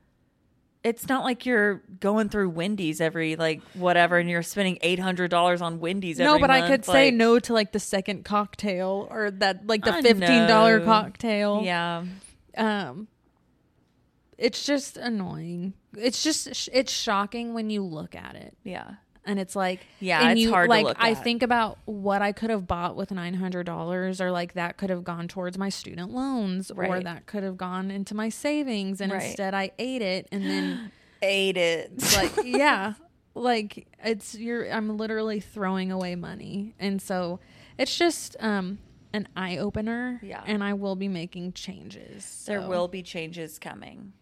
it's 0.84 1.10
not 1.10 1.24
like 1.24 1.46
you're 1.46 1.82
going 2.00 2.30
through 2.30 2.50
Wendy's 2.52 3.02
every 3.02 3.36
like 3.36 3.62
whatever, 3.74 4.17
and 4.17 4.30
you're 4.30 4.43
spending 4.43 4.78
eight 4.82 5.00
hundred 5.00 5.30
dollars 5.32 5.62
on 5.62 5.80
Wendy's. 5.80 6.20
no, 6.20 6.36
every 6.36 6.41
but 6.41 6.52
I 6.52 6.60
month, 6.60 6.72
could 6.72 6.86
say 6.86 7.06
like- 7.08 7.13
no 7.15 7.39
to 7.39 7.54
like 7.54 7.72
the 7.72 7.80
second 7.80 8.24
cocktail 8.26 9.08
or 9.10 9.32
that 9.32 9.65
like 9.67 9.84
the 9.84 9.93
I 9.96 10.02
fifteen 10.02 10.48
dollar 10.48 10.80
know. 10.80 10.86
cocktail. 10.86 11.62
Yeah, 11.63 12.06
Um, 12.56 13.08
it's 14.38 14.65
just 14.65 14.98
annoying. 14.98 15.74
It's 15.98 16.24
just 16.24 16.70
it's 16.72 16.91
shocking 16.91 17.54
when 17.54 17.70
you 17.72 17.82
look 17.84 18.13
at 18.15 18.36
it. 18.36 18.56
yeah, 18.63 18.96
and 19.27 19.39
it's 19.39 19.55
like 19.55 19.85
Yeah, 19.99 20.21
and 20.21 20.31
it's 20.31 20.41
you, 20.41 20.49
hard 20.51 20.67
to 20.67 20.69
like 20.69 20.85
look 20.85 20.97
i 20.99 21.11
at. 21.11 21.23
think 21.23 21.43
about 21.43 21.77
what 21.85 22.21
i 22.23 22.31
could 22.31 22.49
have 22.49 22.65
bought 22.65 22.95
with 22.95 23.09
$900 23.09 24.19
or 24.21 24.31
like 24.31 24.53
that 24.53 24.77
could 24.77 24.89
have 24.89 25.03
gone 25.03 25.27
towards 25.27 25.57
my 25.57 25.69
student 25.69 26.11
loans 26.13 26.71
or 26.71 26.99
that 27.01 27.25
could 27.27 27.43
have 27.43 27.57
gone 27.57 27.91
into 27.91 28.15
my 28.15 28.29
savings 28.29 29.01
and 29.01 29.11
Right. 29.11 29.23
instead 29.23 29.53
i 29.53 29.71
ate 29.77 30.01
it 30.01 30.27
and 30.31 30.43
then 30.45 30.91
ate 31.21 31.57
it. 31.57 31.91
like 32.15 32.31
yeah 32.43 32.93
like 33.35 33.87
it's 34.03 34.33
you're 34.35 34.71
i'm 34.71 34.97
literally 34.97 35.39
throwing 35.39 35.91
away 35.91 36.15
money 36.15 36.73
and 36.79 37.01
so 37.01 37.39
it's 37.77 37.95
just 37.97 38.35
um 38.39 38.79
an 39.13 39.27
eye 39.35 39.57
opener 39.57 40.19
Yeah. 40.23 40.43
and 40.45 40.63
i 40.63 40.73
will 40.73 40.95
be 40.95 41.07
making 41.07 41.53
changes 41.53 42.43
There 42.47 42.67
will 42.67 42.87
be 42.87 43.01
changes 43.03 43.57
coming. 43.59 44.13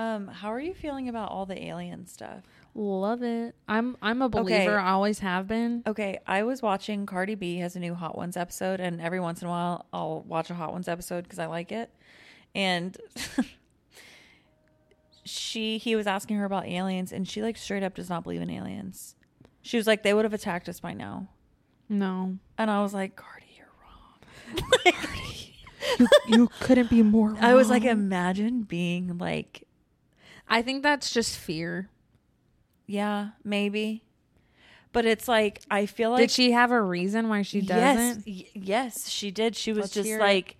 Um, 0.00 0.28
how 0.28 0.48
are 0.52 0.60
you 0.60 0.72
feeling 0.72 1.08
about 1.08 1.30
all 1.30 1.44
the 1.46 1.62
alien 1.62 2.06
stuff? 2.06 2.42
love 2.72 3.20
it 3.24 3.56
i'm 3.68 3.96
i'm 4.00 4.22
a 4.22 4.28
believer 4.28 4.78
Okay. 4.78 4.86
i 4.86 4.92
always 4.92 5.18
have 5.18 5.48
been 5.48 5.82
Okay, 5.88 6.20
I 6.24 6.44
was 6.44 6.62
watching 6.62 7.04
Cardi 7.04 7.34
B 7.34 7.56
has 7.58 7.74
a 7.74 7.80
new 7.80 7.94
Hot 7.94 8.16
Ones 8.16 8.36
episode, 8.36 8.78
and 8.78 9.00
every 9.00 9.18
once 9.18 9.42
in 9.42 9.48
a 9.48 9.50
while 9.50 9.86
I'll 9.92 10.22
watch 10.22 10.50
a 10.50 10.54
Hot 10.54 10.72
Ones 10.72 10.86
episode 10.86 11.24
because 11.24 11.40
I 11.40 11.46
like 11.46 11.72
it. 11.72 11.90
And 12.54 12.96
she, 15.24 15.78
he 15.78 15.96
was 15.96 16.06
asking 16.06 16.36
her 16.36 16.44
about 16.44 16.66
aliens, 16.66 17.12
and 17.12 17.28
she 17.28 17.42
like 17.42 17.56
straight 17.56 17.82
up 17.82 17.94
does 17.94 18.08
not 18.08 18.22
believe 18.22 18.40
in 18.40 18.50
aliens. 18.50 19.16
She 19.62 19.76
was 19.76 19.86
like, 19.88 20.02
they 20.04 20.14
would 20.14 20.24
have 20.24 20.32
attacked 20.32 20.68
us 20.68 20.80
by 20.80 20.92
now, 20.94 21.28
no 21.88 22.38
and 22.56 22.70
I 22.70 22.82
was 22.82 22.94
like, 22.94 23.16
Cardi, 23.16 23.46
you're 23.56 23.66
wrong. 23.82 24.94
you, 25.98 26.08
you 26.28 26.48
couldn't 26.60 26.88
be 26.88 27.02
more 27.02 27.36
I 27.40 27.54
was 27.54 27.68
like, 27.68 27.84
imagine 27.84 28.62
being 28.62 29.18
like, 29.18 29.66
I 30.50 30.62
think 30.62 30.82
that's 30.82 31.10
just 31.12 31.36
fear. 31.36 31.88
yeah, 32.86 33.30
maybe, 33.44 34.02
but 34.92 35.06
it's 35.06 35.28
like 35.28 35.60
I 35.70 35.86
feel 35.86 36.10
like 36.10 36.18
Did 36.22 36.30
she 36.32 36.50
have 36.52 36.72
a 36.72 36.82
reason 36.82 37.28
why 37.28 37.42
she 37.42 37.60
doesn't? 37.60 38.26
Yes, 38.26 38.44
y- 38.44 38.50
yes, 38.60 39.08
she 39.08 39.30
did. 39.30 39.54
She 39.56 39.72
was 39.72 39.82
Let's 39.82 39.94
just 39.94 40.10
like, 40.18 40.56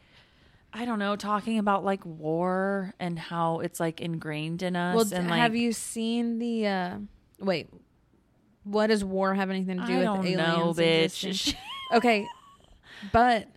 I 0.72 0.84
don't 0.84 1.00
know, 1.00 1.16
talking 1.16 1.58
about 1.58 1.84
like 1.84 2.06
war 2.06 2.94
and 3.00 3.18
how 3.18 3.58
it's 3.60 3.80
like 3.80 4.00
ingrained 4.00 4.62
in 4.62 4.76
us. 4.76 4.94
Well, 5.10 5.20
and 5.20 5.28
have 5.30 5.56
you 5.56 5.72
seen 5.72 6.38
the? 6.38 6.66
uh 6.68 6.98
Wait, 7.40 7.68
what 8.62 8.88
does 8.88 9.02
war 9.04 9.34
have 9.34 9.50
anything 9.50 9.78
to 9.80 9.86
do 9.86 9.92
I 9.92 9.96
with 9.96 10.04
don't 10.04 10.26
aliens? 10.26 10.36
know, 10.36 10.74
bitch. 10.74 11.54
okay, 11.94 12.26
but 13.12 13.48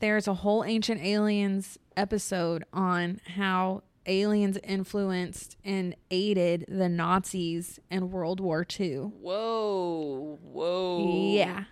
there's 0.00 0.28
a 0.28 0.34
whole 0.34 0.64
ancient 0.64 1.02
aliens 1.02 1.76
episode 1.96 2.64
on 2.72 3.20
how 3.34 3.82
aliens 4.08 4.58
influenced 4.64 5.56
and 5.64 5.94
aided 6.10 6.64
the 6.68 6.88
Nazis 6.88 7.78
in 7.90 8.10
World 8.10 8.40
War 8.40 8.66
II. 8.78 8.96
whoa, 9.20 10.38
whoa, 10.42 11.30
Yeah. 11.32 11.64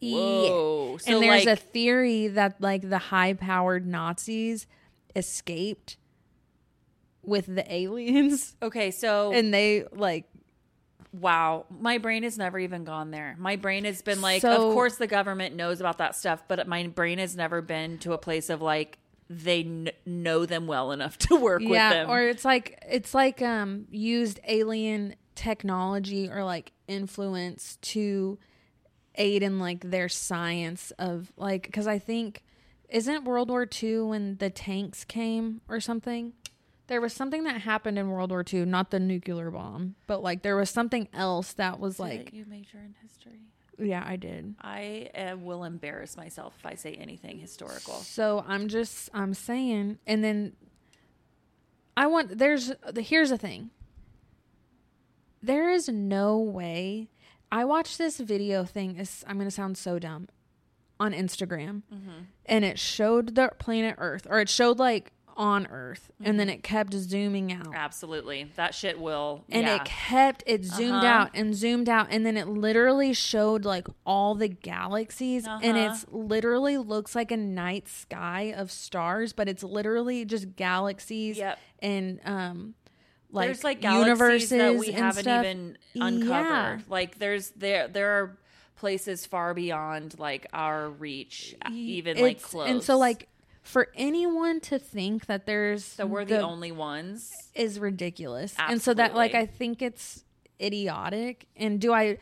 Yeah. 0.00 0.16
whoa. 0.16 0.96
So 0.98 1.12
and 1.14 1.22
there's 1.22 1.44
like, 1.44 1.58
a 1.58 1.60
theory 1.60 2.28
that 2.28 2.60
like 2.60 2.88
the 2.88 2.98
high 2.98 3.34
powered 3.34 3.86
Nazis 3.86 4.66
escaped 5.16 5.96
with 7.22 7.46
the 7.46 7.70
aliens 7.72 8.56
okay, 8.62 8.90
so 8.90 9.32
and 9.32 9.52
they 9.52 9.84
like 9.92 10.24
wow, 11.12 11.64
my 11.70 11.98
brain 11.98 12.22
has 12.22 12.36
never 12.36 12.58
even 12.58 12.84
gone 12.84 13.10
there. 13.10 13.34
My 13.38 13.56
brain 13.56 13.84
has 13.84 14.02
been 14.02 14.20
like, 14.20 14.42
So- 14.42 14.68
of 14.68 14.74
course 14.74 14.96
the 14.96 15.06
government 15.06 15.56
knows 15.56 15.80
about 15.80 15.98
that 15.98 16.14
stuff, 16.14 16.44
but 16.48 16.66
my 16.68 16.86
brain 16.86 17.18
has 17.18 17.34
never 17.34 17.60
been 17.62 17.98
to 17.98 18.12
a 18.12 18.18
place 18.18 18.50
of 18.50 18.60
like 18.62 18.98
they 19.30 19.62
kn- 19.62 19.90
know 20.06 20.46
them 20.46 20.66
well 20.66 20.92
enough 20.92 21.18
to 21.18 21.36
work 21.36 21.60
with 21.60 21.70
yeah 21.70 21.90
them. 21.90 22.10
or 22.10 22.22
it's 22.22 22.44
like 22.44 22.82
it's 22.88 23.14
like 23.14 23.42
um 23.42 23.86
used 23.90 24.40
alien 24.46 25.14
technology 25.34 26.28
or 26.28 26.42
like 26.44 26.72
influence 26.86 27.78
to 27.82 28.38
aid 29.16 29.42
in 29.42 29.58
like 29.58 29.90
their 29.90 30.08
science 30.08 30.90
of 30.98 31.32
like 31.36 31.64
because 31.64 31.86
I 31.86 31.98
think 31.98 32.42
isn't 32.88 33.24
World 33.24 33.50
War 33.50 33.68
II 33.82 34.00
when 34.02 34.36
the 34.38 34.50
tanks 34.50 35.04
came 35.04 35.60
or 35.68 35.80
something 35.80 36.32
there 36.88 37.00
was 37.02 37.12
something 37.12 37.44
that 37.44 37.60
happened 37.60 37.98
in 37.98 38.08
World 38.10 38.30
War 38.30 38.42
II, 38.50 38.64
not 38.64 38.90
the 38.90 38.98
nuclear 38.98 39.50
bomb, 39.50 39.94
but 40.06 40.22
like 40.22 40.42
there 40.42 40.56
was 40.56 40.70
something 40.70 41.06
else 41.12 41.52
that 41.52 41.78
was 41.78 42.00
like, 42.00 42.32
you 42.32 42.46
major 42.48 42.78
in 42.78 42.94
history. 43.02 43.42
Yeah, 43.78 44.04
I 44.06 44.16
did. 44.16 44.54
I 44.60 45.10
uh, 45.14 45.36
will 45.36 45.64
embarrass 45.64 46.16
myself 46.16 46.54
if 46.58 46.66
I 46.66 46.74
say 46.74 46.94
anything 46.94 47.38
historical. 47.38 47.94
So 47.94 48.44
I'm 48.46 48.68
just 48.68 49.08
I'm 49.14 49.34
saying, 49.34 49.98
and 50.06 50.22
then 50.24 50.54
I 51.96 52.06
want 52.06 52.38
there's 52.38 52.72
the 52.90 53.02
here's 53.02 53.30
the 53.30 53.38
thing. 53.38 53.70
There 55.42 55.70
is 55.70 55.88
no 55.88 56.38
way. 56.38 57.08
I 57.50 57.64
watched 57.64 57.96
this 57.98 58.18
video 58.18 58.64
thing. 58.64 58.96
It's, 58.98 59.24
I'm 59.26 59.38
gonna 59.38 59.50
sound 59.50 59.78
so 59.78 59.98
dumb 59.98 60.28
on 61.00 61.12
Instagram, 61.12 61.82
and 62.46 62.64
it 62.64 62.78
showed 62.78 63.36
the 63.36 63.50
planet 63.58 63.94
Earth, 63.98 64.26
or 64.28 64.40
it 64.40 64.48
showed 64.48 64.78
like 64.78 65.12
on 65.38 65.68
Earth, 65.68 66.10
and 66.20 66.38
then 66.38 66.48
it 66.48 66.62
kept 66.64 66.92
zooming 66.92 67.52
out. 67.52 67.72
Absolutely, 67.72 68.50
that 68.56 68.74
shit 68.74 68.98
will. 69.00 69.44
and 69.48 69.64
yeah. 69.66 69.76
it 69.76 69.84
kept 69.84 70.42
it 70.46 70.64
zoomed 70.64 70.94
Uh-huh. 70.96 71.06
out 71.06 71.30
and 71.32 71.54
zoomed 71.54 71.88
out 71.88 72.08
and 72.10 72.26
then 72.26 72.36
it 72.36 72.48
literally 72.48 73.12
showed 73.14 73.64
like 73.64 73.86
all 74.04 74.34
the 74.34 74.48
galaxies 74.48 75.46
and 75.46 75.76
Uh-huh. 75.78 75.92
it's 75.92 76.04
literally 76.10 76.76
looks 76.76 77.14
like 77.14 77.30
a 77.30 77.36
night 77.36 77.86
sky 77.88 78.52
of 78.56 78.72
stars 78.72 79.32
but 79.32 79.48
it's 79.48 79.62
literally 79.62 80.24
just 80.24 80.56
galaxies 80.56 81.38
Yep. 81.38 81.58
and 81.80 82.20
um 82.24 82.74
like, 83.30 83.46
there's 83.46 83.62
like 83.64 83.82
universes 83.84 84.48
that 84.50 84.74
we 84.76 84.90
haven't 84.90 85.22
stuff. 85.22 85.44
even 85.44 85.78
uncovered. 85.94 86.30
Yeah. 86.30 86.78
Like 86.88 87.18
there's 87.20 87.50
there 87.50 87.86
there 87.86 88.10
are 88.22 88.36
places 88.76 89.24
far 89.26 89.54
beyond 89.54 90.18
like 90.18 90.46
our 90.52 90.88
reach, 90.90 91.54
even 91.70 92.12
It's- 92.16 92.22
like 92.22 92.42
close. 92.42 92.68
and 92.70 92.82
so 92.82 92.96
like 92.98 93.28
for 93.62 93.88
anyone 93.94 94.60
to 94.60 94.78
think 94.78 95.26
that 95.26 95.46
there's 95.46 95.84
so 95.84 96.06
we're 96.06 96.24
the, 96.24 96.40
only 96.40 96.72
ones. 96.72 97.32
is 97.54 97.78
ridiculous. 97.78 98.54
And 98.58 98.80
so 98.80 98.94
that 98.94 99.14
like 99.14 99.34
I 99.34 99.46
think 99.46 99.82
it's 99.82 100.24
idiotic. 100.60 101.46
And 101.56 101.80
do 101.80 101.92
I 101.92 102.18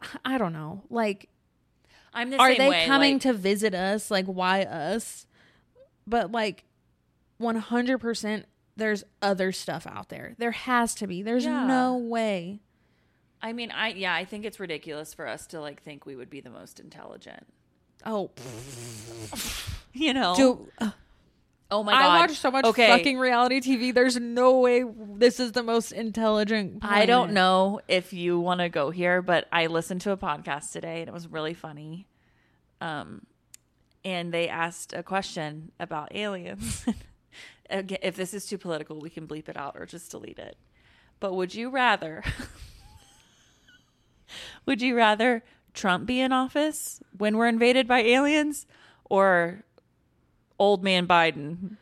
I 0.24 0.38
don't 0.38 0.52
know. 0.52 0.82
Like 0.90 1.28
I'm 2.14 2.30
the 2.30 2.38
are 2.38 2.54
they 2.54 2.68
way. 2.70 2.86
coming 2.86 3.14
like, 3.14 3.22
to 3.22 3.32
visit 3.32 3.74
us? 3.74 4.10
Like 4.10 4.26
why 4.26 4.62
us? 4.62 5.26
But 6.06 6.32
like 6.32 6.64
100% 7.40 8.44
there's 8.76 9.04
other 9.22 9.52
stuff 9.52 9.86
out 9.86 10.08
there. 10.10 10.34
There 10.38 10.50
has 10.52 10.94
to 10.96 11.06
be. 11.06 11.22
There's 11.22 11.44
Yeah. 11.44 11.66
no 11.66 11.96
way. 11.96 12.60
I 13.42 13.52
mean, 13.52 13.70
I 13.70 13.88
yeah, 13.88 14.14
I 14.14 14.24
think 14.24 14.44
it's 14.44 14.58
ridiculous 14.58 15.14
for 15.14 15.26
us 15.26 15.46
to 15.48 15.60
like 15.60 15.82
think 15.82 16.06
we 16.06 16.16
would 16.16 16.30
be 16.30 16.40
the 16.40 16.50
most 16.50 16.80
intelligent. 16.80 17.46
Oh, 18.04 18.30
You 19.96 20.12
know. 20.12 20.34
do 20.36 20.68
oh 21.70 21.82
my 21.82 21.92
god. 21.92 22.00
I 22.00 22.18
watch 22.20 22.36
so 22.36 22.50
much 22.50 22.66
okay. 22.66 22.88
fucking 22.88 23.18
reality 23.18 23.60
TV. 23.60 23.94
There's 23.94 24.16
no 24.16 24.60
way 24.60 24.84
this 25.14 25.40
is 25.40 25.52
the 25.52 25.62
most 25.62 25.92
intelligent. 25.92 26.80
I 26.82 27.06
don't 27.06 27.32
know 27.32 27.80
if 27.88 28.12
you 28.12 28.38
want 28.38 28.60
to 28.60 28.68
go 28.68 28.90
here, 28.90 29.22
but 29.22 29.48
I 29.50 29.66
listened 29.68 30.02
to 30.02 30.12
a 30.12 30.16
podcast 30.16 30.72
today 30.72 31.00
and 31.00 31.08
it 31.08 31.12
was 31.12 31.28
really 31.28 31.54
funny. 31.54 32.06
Um, 32.82 33.26
and 34.04 34.32
they 34.32 34.48
asked 34.48 34.92
a 34.92 35.02
question 35.02 35.72
about 35.80 36.14
aliens. 36.14 36.84
Again, 37.70 37.98
if 38.02 38.16
this 38.16 38.34
is 38.34 38.46
too 38.46 38.58
political, 38.58 39.00
we 39.00 39.10
can 39.10 39.26
bleep 39.26 39.48
it 39.48 39.56
out 39.56 39.76
or 39.76 39.86
just 39.86 40.10
delete 40.10 40.38
it. 40.38 40.56
But 41.20 41.32
would 41.34 41.54
you 41.54 41.70
rather? 41.70 42.22
would 44.66 44.82
you 44.82 44.94
rather 44.94 45.42
Trump 45.76 46.06
be 46.06 46.20
in 46.20 46.32
office 46.32 47.00
when 47.16 47.36
we're 47.36 47.46
invaded 47.46 47.86
by 47.86 48.00
aliens, 48.00 48.66
or 49.04 49.62
old 50.58 50.82
man 50.82 51.06
Biden? 51.06 51.76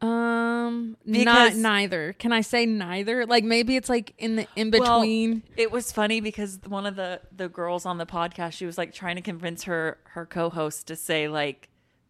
Um, 0.00 0.96
not 1.04 1.54
neither. 1.54 2.12
Can 2.14 2.32
I 2.32 2.40
say 2.40 2.66
neither? 2.66 3.24
Like 3.24 3.44
maybe 3.44 3.76
it's 3.76 3.88
like 3.88 4.14
in 4.18 4.34
the 4.36 4.46
in 4.56 4.70
Well, 4.72 5.00
between. 5.00 5.42
it 5.56 5.70
was 5.70 5.92
funny 5.92 6.20
because 6.20 6.58
one 6.66 6.86
of 6.86 6.96
the 6.96 7.20
the 7.36 7.48
girls 7.48 7.86
on 7.86 7.98
the 7.98 8.06
podcast, 8.06 8.52
she 8.54 8.66
was 8.66 8.76
like 8.78 8.92
trying 8.92 9.14
to 9.16 9.22
convince 9.22 9.62
her 9.64 9.98
her 10.04 10.26
co-host 10.26 10.88
to 10.88 10.96
say 10.96 11.28
like, 11.28 11.68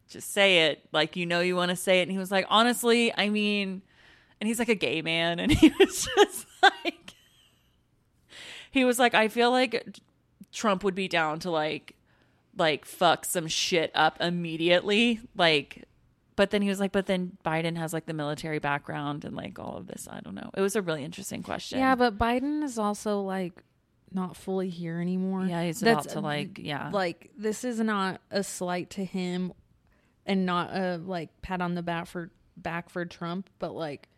just 0.09 0.33
say 0.33 0.69
it, 0.71 0.89
like 0.93 1.17
you 1.17 1.27
know 1.27 1.41
you 1.41 1.55
want 1.55 1.69
to 1.71 1.77
say 1.77 1.99
it, 2.01 2.05
and 2.05 2.13
he 2.13 2.19
was 2.19 2.31
like, 2.31 2.47
honestly, 2.49 3.13
I 3.17 3.29
mean, 3.29 3.83
and 4.41 4.49
he's 4.49 4.59
like 4.59 4.71
a 4.71 4.75
gay 4.75 5.03
man, 5.03 5.39
and 5.41 5.53
he 5.53 5.71
was 5.79 6.09
just 6.17 6.47
like, 6.63 7.13
he 8.71 8.85
was 8.87 8.99
like, 8.99 9.13
I 9.13 9.29
feel 9.29 9.51
like 9.51 9.99
Trump 10.53 10.85
would 10.85 10.95
be 10.95 11.09
down 11.09 11.39
to 11.41 11.51
like, 11.51 11.97
like 12.57 12.85
fuck 12.85 13.25
some 13.25 13.47
shit 13.49 13.91
up 13.95 14.21
immediately, 14.21 15.21
like. 15.37 15.85
But 16.35 16.51
then 16.51 16.63
he 16.63 16.69
was 16.71 16.81
like, 16.81 16.93
but 16.93 17.05
then 17.07 17.37
Biden 17.45 17.77
has 17.77 17.93
like 17.93 18.07
the 18.07 18.15
military 18.15 18.59
background 18.59 19.27
and 19.27 19.37
like 19.37 19.59
all 19.59 19.77
of 19.77 19.87
this. 19.87 20.09
I 20.11 20.21
don't 20.21 20.35
know. 20.35 20.51
It 20.57 20.63
was 20.63 20.75
a 20.77 20.83
really 20.83 21.05
interesting 21.05 21.43
question. 21.43 21.79
Yeah, 21.79 21.95
but 21.95 22.17
Biden 22.17 22.63
is 22.63 22.79
also 22.79 23.21
like 23.21 23.63
not 24.11 24.35
fully 24.37 24.71
here 24.71 24.99
anymore. 24.99 25.45
Yeah, 25.45 25.63
he's 25.65 25.81
That's- 25.81 26.07
about 26.07 26.13
to 26.15 26.21
like, 26.21 26.59
yeah. 26.59 26.89
Like 26.91 27.31
this 27.37 27.65
is 27.65 27.81
not 27.81 28.23
a 28.31 28.43
slight 28.43 28.89
to 28.91 29.05
him, 29.05 29.53
and 30.25 30.47
not 30.47 30.75
a 30.75 30.97
like 31.05 31.29
pat 31.43 31.61
on 31.61 31.75
the 31.75 31.83
back 31.83 32.07
for 32.07 32.31
back 32.57 32.89
for 32.89 33.05
Trump, 33.05 33.51
but 33.59 33.75
like, 33.75 34.09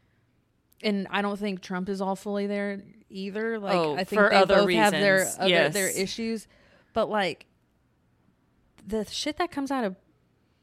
and 0.82 1.06
I 1.10 1.22
don't 1.22 1.38
think 1.38 1.60
Trump 1.62 1.88
is 1.88 2.00
all 2.00 2.16
fully 2.16 2.46
there 2.46 2.82
either. 3.08 3.58
Like 3.58 3.76
Oh, 3.76 3.94
I 3.94 4.04
think 4.04 4.20
they 4.30 4.44
both 4.44 4.70
have 4.72 4.92
their 4.92 5.26
other, 5.38 5.48
yes. 5.48 5.74
their 5.74 5.88
issues, 5.88 6.46
but 6.92 7.08
like 7.08 7.46
the 8.87 9.04
shit 9.06 9.38
that 9.38 9.50
comes 9.50 9.70
out 9.70 9.84
of 9.84 9.96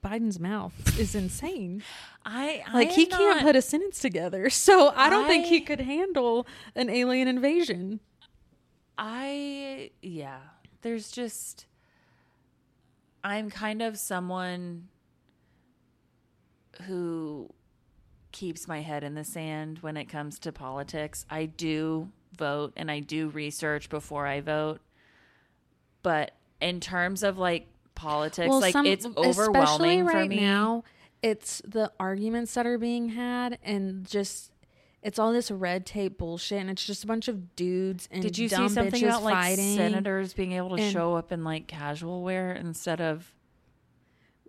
Biden's 0.04 0.40
mouth 0.40 1.00
is 1.00 1.14
insane. 1.16 1.84
I 2.26 2.64
Like 2.74 2.92
he 2.92 3.04
am 3.04 3.18
can't 3.18 3.42
put 3.42 3.56
a 3.56 3.62
sentence 3.62 4.00
together. 4.00 4.50
So 4.50 4.94
I 4.96 5.10
don't 5.10 5.28
think 5.28 5.46
he 5.46 5.62
could 5.62 5.82
handle 5.82 6.48
an 6.76 6.90
alien 6.90 7.28
invasion. 7.28 8.00
I 8.98 9.92
yeah. 10.02 10.40
There's 10.82 11.12
just 11.12 11.68
I'm 13.24 13.50
kind 13.50 13.82
of 13.82 13.98
someone 13.98 14.88
who 16.88 17.50
keeps 18.32 18.68
my 18.68 18.82
head 18.82 19.04
in 19.04 19.16
the 19.16 19.24
sand 19.24 19.80
when 19.82 19.98
it 19.98 20.06
comes 20.06 20.40
to 20.40 20.52
politics. 20.52 21.26
I 21.30 21.46
do 21.46 22.10
vote 22.38 22.74
and 22.78 22.90
I 22.90 23.00
do 23.00 23.30
research 23.30 23.90
before 23.90 24.26
I 24.28 24.42
vote. 24.42 24.80
But 26.04 26.32
in 26.60 26.80
terms 26.80 27.24
of 27.24 27.38
like 27.38 27.68
politics, 27.96 28.50
like 28.54 28.74
some- 28.74 28.86
it's 28.86 29.06
overwhelming 29.06 30.06
right 30.06 30.24
for 30.24 30.30
me. 30.30 30.40
now. 30.40 30.84
It's 31.22 31.62
the 31.68 31.92
arguments 32.00 32.56
that 32.56 32.66
are 32.66 32.80
being 32.80 33.10
had, 33.10 33.60
and 33.64 34.08
just 34.10 34.52
it's 35.04 35.20
all 35.20 35.32
this 35.32 35.52
red 35.52 35.86
tape 35.86 36.18
bullshit, 36.18 36.60
and 36.60 36.70
it's 36.70 36.84
just 36.86 37.04
a 37.04 37.08
bunch 37.08 37.28
of 37.28 37.56
dudes 37.56 38.08
and 38.12 38.24
Did 38.24 38.38
you 38.40 38.50
see 38.50 38.70
something 38.70 39.04
about 39.04 39.24
like 39.24 39.56
senators 39.58 40.34
being 40.34 40.54
able 40.54 40.76
to 40.78 40.90
show 40.90 41.16
up 41.16 41.32
in 41.32 41.44
like 41.44 41.68
casual 41.68 42.24
wear 42.24 42.54
instead 42.54 43.02
of 43.02 43.32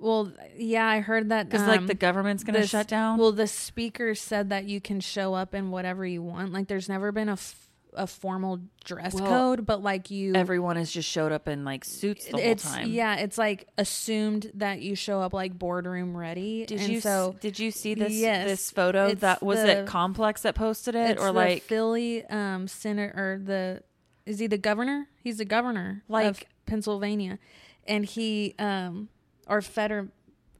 Well, 0.02 0.32
yeah, 0.56 0.86
I 0.86 1.00
heard 1.00 1.28
that 1.30 1.48
because 1.48 1.66
like 1.66 1.78
um, 1.78 1.86
the 1.86 1.94
government's 1.94 2.42
going 2.44 2.54
to 2.56 2.60
the- 2.62 2.66
shut 2.66 2.88
down? 2.88 3.18
Well, 3.18 3.32
the 3.32 3.46
speaker 3.46 4.14
said 4.14 4.50
that 4.50 4.64
you 4.64 4.80
can 4.80 5.00
show 5.00 5.32
up 5.34 5.54
in 5.54 5.70
whatever 5.70 6.04
you 6.04 6.22
want. 6.22 6.52
Like, 6.52 6.66
there's 6.66 6.88
never 6.88 7.12
been 7.12 7.28
a, 7.28 7.34
f- 7.34 7.68
a 7.94 8.06
formal 8.08 8.58
dress 8.84 9.14
Well, 9.14 9.26
code, 9.26 9.64
but 9.66 9.80
like 9.82 10.10
you, 10.10 10.34
Everyone 10.34 10.74
has 10.76 10.90
just 10.90 11.08
showed 11.08 11.30
up 11.30 11.46
in 11.46 11.64
like 11.64 11.84
suits 11.84 12.26
the 12.26 12.38
whole 12.38 12.54
time. 12.56 12.88
yeah, 12.90 13.16
it's 13.16 13.38
like 13.38 13.68
assumed 13.78 14.50
that 14.54 14.80
you 14.80 14.96
show 14.96 15.20
up 15.20 15.32
like 15.32 15.56
boardroom 15.58 16.16
ready. 16.16 16.64
Did 16.66 16.80
and 16.80 16.92
you 16.94 17.00
so 17.00 17.36
did 17.40 17.58
you 17.60 17.70
see 17.70 17.94
this 17.94 18.12
yes, 18.12 18.46
this 18.46 18.70
photo 18.72 19.14
that 19.16 19.42
was 19.42 19.60
the- 19.60 19.82
it 19.82 19.86
Complex 19.86 20.42
that 20.42 20.54
posted 20.56 20.94
it 20.96 21.18
or 21.18 21.26
the 21.26 21.32
like 21.32 21.62
Philly 21.62 22.24
um 22.26 22.66
senator 22.66 23.12
or 23.14 23.38
the 23.44 23.82
is 24.26 24.38
he 24.40 24.46
the 24.48 24.58
governor? 24.58 25.08
He's 25.22 25.38
the 25.38 25.44
governor 25.44 26.02
of 26.08 26.10
Like- 26.10 26.48
Pennsylvania, 26.66 27.38
and 27.86 28.04
he 28.06 28.54
um 28.58 29.10
or 29.52 29.60
Feder 29.60 30.08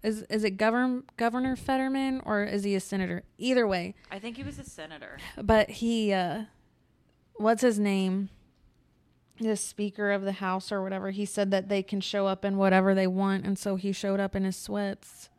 is 0.03 0.23
is 0.23 0.45
it 0.45 0.53
govern 0.53 1.05
Governor 1.17 1.57
Fetterman 1.57 2.21
or 2.25 2.43
is 2.45 2.65
he 2.65 2.75
a 2.75 2.81
senator? 2.81 3.23
Either 3.39 3.67
way, 3.67 3.95
I 4.11 4.19
think 4.19 4.37
he 4.37 4.43
was 4.43 4.59
a 4.59 4.65
senator. 4.65 5.19
but 5.41 5.71
he 5.71 6.13
uh 6.13 6.45
what's 7.37 7.63
his 7.63 7.79
name? 7.79 8.29
The 9.41 9.57
Speaker 9.57 10.13
of 10.13 10.23
the 10.23 10.33
House 10.33 10.71
or 10.71 10.83
whatever. 10.83 11.11
He 11.11 11.25
said 11.25 11.51
that 11.53 11.69
they 11.69 11.83
can 11.83 12.01
show 12.01 12.27
up 12.27 12.45
in 12.45 12.57
whatever 12.59 12.95
they 12.95 13.07
want, 13.07 13.45
and 13.47 13.59
so 13.59 13.77
he 13.77 13.91
showed 13.91 14.21
up 14.21 14.37
in 14.37 14.45
his 14.45 14.57
sweats. 14.57 15.31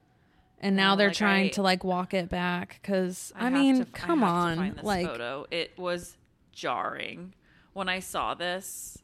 And 0.60 0.76
now 0.76 0.92
No, 0.94 0.98
they're 0.98 1.08
like, 1.10 1.18
trying 1.18 1.46
I- 1.48 1.50
to 1.50 1.62
like 1.62 1.84
walk 1.84 2.14
it 2.14 2.28
back 2.30 2.80
because 2.82 3.32
I, 3.36 3.44
have 3.44 3.54
mean, 3.54 3.76
to- 3.86 3.88
I 3.94 3.98
come 3.98 4.20
to 4.22 4.26
on, 4.26 4.80
like 4.82 5.06
photo. 5.06 5.46
It 5.52 5.78
was 5.78 6.18
jarring 6.52 7.34
when 7.74 7.88
I 7.88 8.00
saw 8.00 8.34
this. 8.34 8.98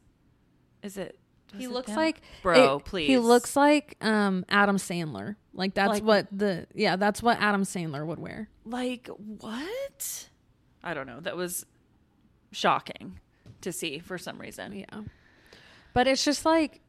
Is 0.82 0.96
it? 0.96 1.18
Was 1.52 1.60
he 1.60 1.68
looks 1.68 1.90
him? 1.90 1.96
like 1.96 2.20
bro. 2.42 2.76
it- 2.76 2.84
please, 2.84 3.06
He 3.08 3.18
looks 3.18 3.56
like 3.56 3.96
um 4.00 4.44
Adam 4.48 4.76
Sandler. 4.76 5.36
Like 5.52 5.74
that's 5.74 5.88
Like- 5.88 6.02
what 6.04 6.26
the 6.30 6.66
yeah, 6.74 6.96
that's 6.96 7.22
what 7.22 7.38
Adam 7.40 7.62
Sandler 7.64 8.06
would 8.06 8.18
wear. 8.18 8.48
like 8.64 9.08
what? 9.08 10.28
I 10.82 10.94
don't 10.94 11.06
know. 11.06 11.20
That 11.20 11.36
was 11.36 11.66
shocking 12.52 13.18
to 13.60 13.72
see 13.72 13.98
for 13.98 14.16
some 14.18 14.38
reason. 14.40 14.72
Yeah. 14.72 15.02
But 15.92 16.06
it's 16.06 16.24
just 16.24 16.44
like 16.44 16.80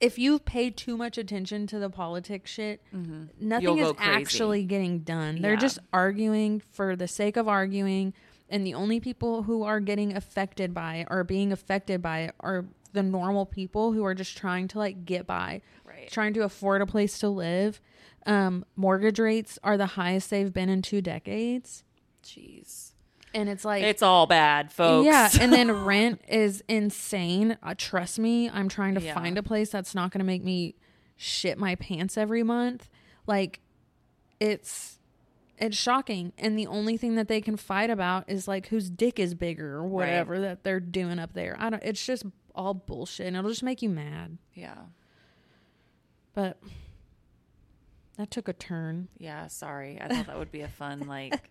if 0.00 0.16
you 0.18 0.38
pay 0.38 0.70
too 0.70 0.96
much 0.96 1.18
attention 1.18 1.66
to 1.66 1.78
the 1.80 1.90
politics 1.90 2.50
shit, 2.52 2.80
nothing 2.92 3.76
You'll 3.76 3.90
is 3.90 3.96
crazy. 3.96 4.10
actually 4.12 4.64
getting 4.64 5.00
done. 5.00 5.40
They're 5.42 5.54
Yeah. 5.54 5.58
just 5.58 5.80
arguing 5.92 6.60
for 6.70 6.94
the 6.94 7.08
sake 7.08 7.36
of 7.36 7.48
arguing, 7.48 8.14
and 8.50 8.66
the 8.66 8.74
only 8.74 9.00
people 9.00 9.42
who 9.44 9.62
are 9.62 9.80
getting 9.80 10.16
affected 10.16 10.72
by 10.74 10.96
it 10.96 11.08
or 11.10 11.24
being 11.24 11.52
affected 11.52 12.00
by 12.02 12.20
it 12.20 12.34
are 12.40 12.64
the 12.92 13.02
normal 13.02 13.44
people 13.46 13.92
who 13.92 14.04
are 14.04 14.14
just 14.14 14.36
trying 14.38 14.66
to 14.68 14.78
like 14.78 15.04
get 15.04 15.26
by, 15.26 15.60
Right. 15.84 16.10
trying 16.10 16.32
to 16.34 16.40
afford 16.44 16.80
a 16.82 16.86
place 16.86 17.18
to 17.18 17.28
live. 17.28 17.80
Um, 18.26 18.64
mortgage 18.76 19.18
rates 19.18 19.58
are 19.62 19.76
the 19.76 19.86
highest 19.86 20.30
they've 20.30 20.52
been 20.52 20.68
in 20.68 20.82
two 20.82 21.00
decades, 21.02 21.84
Jeez. 22.22 22.92
and 23.34 23.48
it's 23.48 23.64
like 23.64 23.82
It's 23.82 24.02
all 24.02 24.26
bad, 24.26 24.72
folks. 24.72 25.04
yeah, 25.06 25.28
and 25.40 25.52
then 25.52 25.70
rent 25.70 26.20
is 26.28 26.62
insane. 26.68 27.56
Uh, 27.62 27.74
trust 27.76 28.18
me, 28.18 28.48
I'm 28.50 28.68
trying 28.68 28.94
to 28.96 29.02
Yeah. 29.02 29.14
find 29.14 29.36
a 29.38 29.42
place 29.42 29.70
that's 29.70 29.94
not 29.94 30.10
going 30.10 30.20
to 30.20 30.24
make 30.26 30.42
me 30.44 30.74
shit 31.16 31.58
my 31.58 31.74
pants 31.74 32.16
every 32.16 32.42
month. 32.42 32.88
Like 33.26 33.60
it's 34.40 34.97
it's 35.60 35.76
shocking 35.76 36.32
and 36.38 36.58
the 36.58 36.66
only 36.66 36.96
thing 36.96 37.14
that 37.16 37.28
they 37.28 37.40
can 37.40 37.56
fight 37.56 37.90
about 37.90 38.24
is 38.28 38.46
like 38.48 38.68
whose 38.68 38.88
dick 38.90 39.18
is 39.18 39.34
bigger 39.34 39.76
or 39.76 39.86
whatever 39.86 40.40
that 40.40 40.62
they're 40.64 40.80
doing 40.80 41.18
up 41.18 41.32
there. 41.34 41.56
I 41.58 41.70
don't 41.70 41.82
it's 41.82 42.04
just 42.04 42.24
all 42.54 42.74
bullshit 42.74 43.26
and 43.26 43.36
it'll 43.36 43.50
just 43.50 43.62
make 43.62 43.82
you 43.82 43.88
mad. 43.88 44.38
yeah. 44.54 44.76
But 46.34 46.58
that 48.16 48.30
took 48.30 48.48
a 48.48 48.52
turn. 48.52 49.08
Yeah, 49.18 49.46
sorry. 49.48 49.98
I 50.00 50.08
thought 50.08 50.26
that 50.26 50.38
would 50.38 50.52
be 50.52 50.60
a 50.60 50.68
fun 50.68 51.06
like 51.08 51.50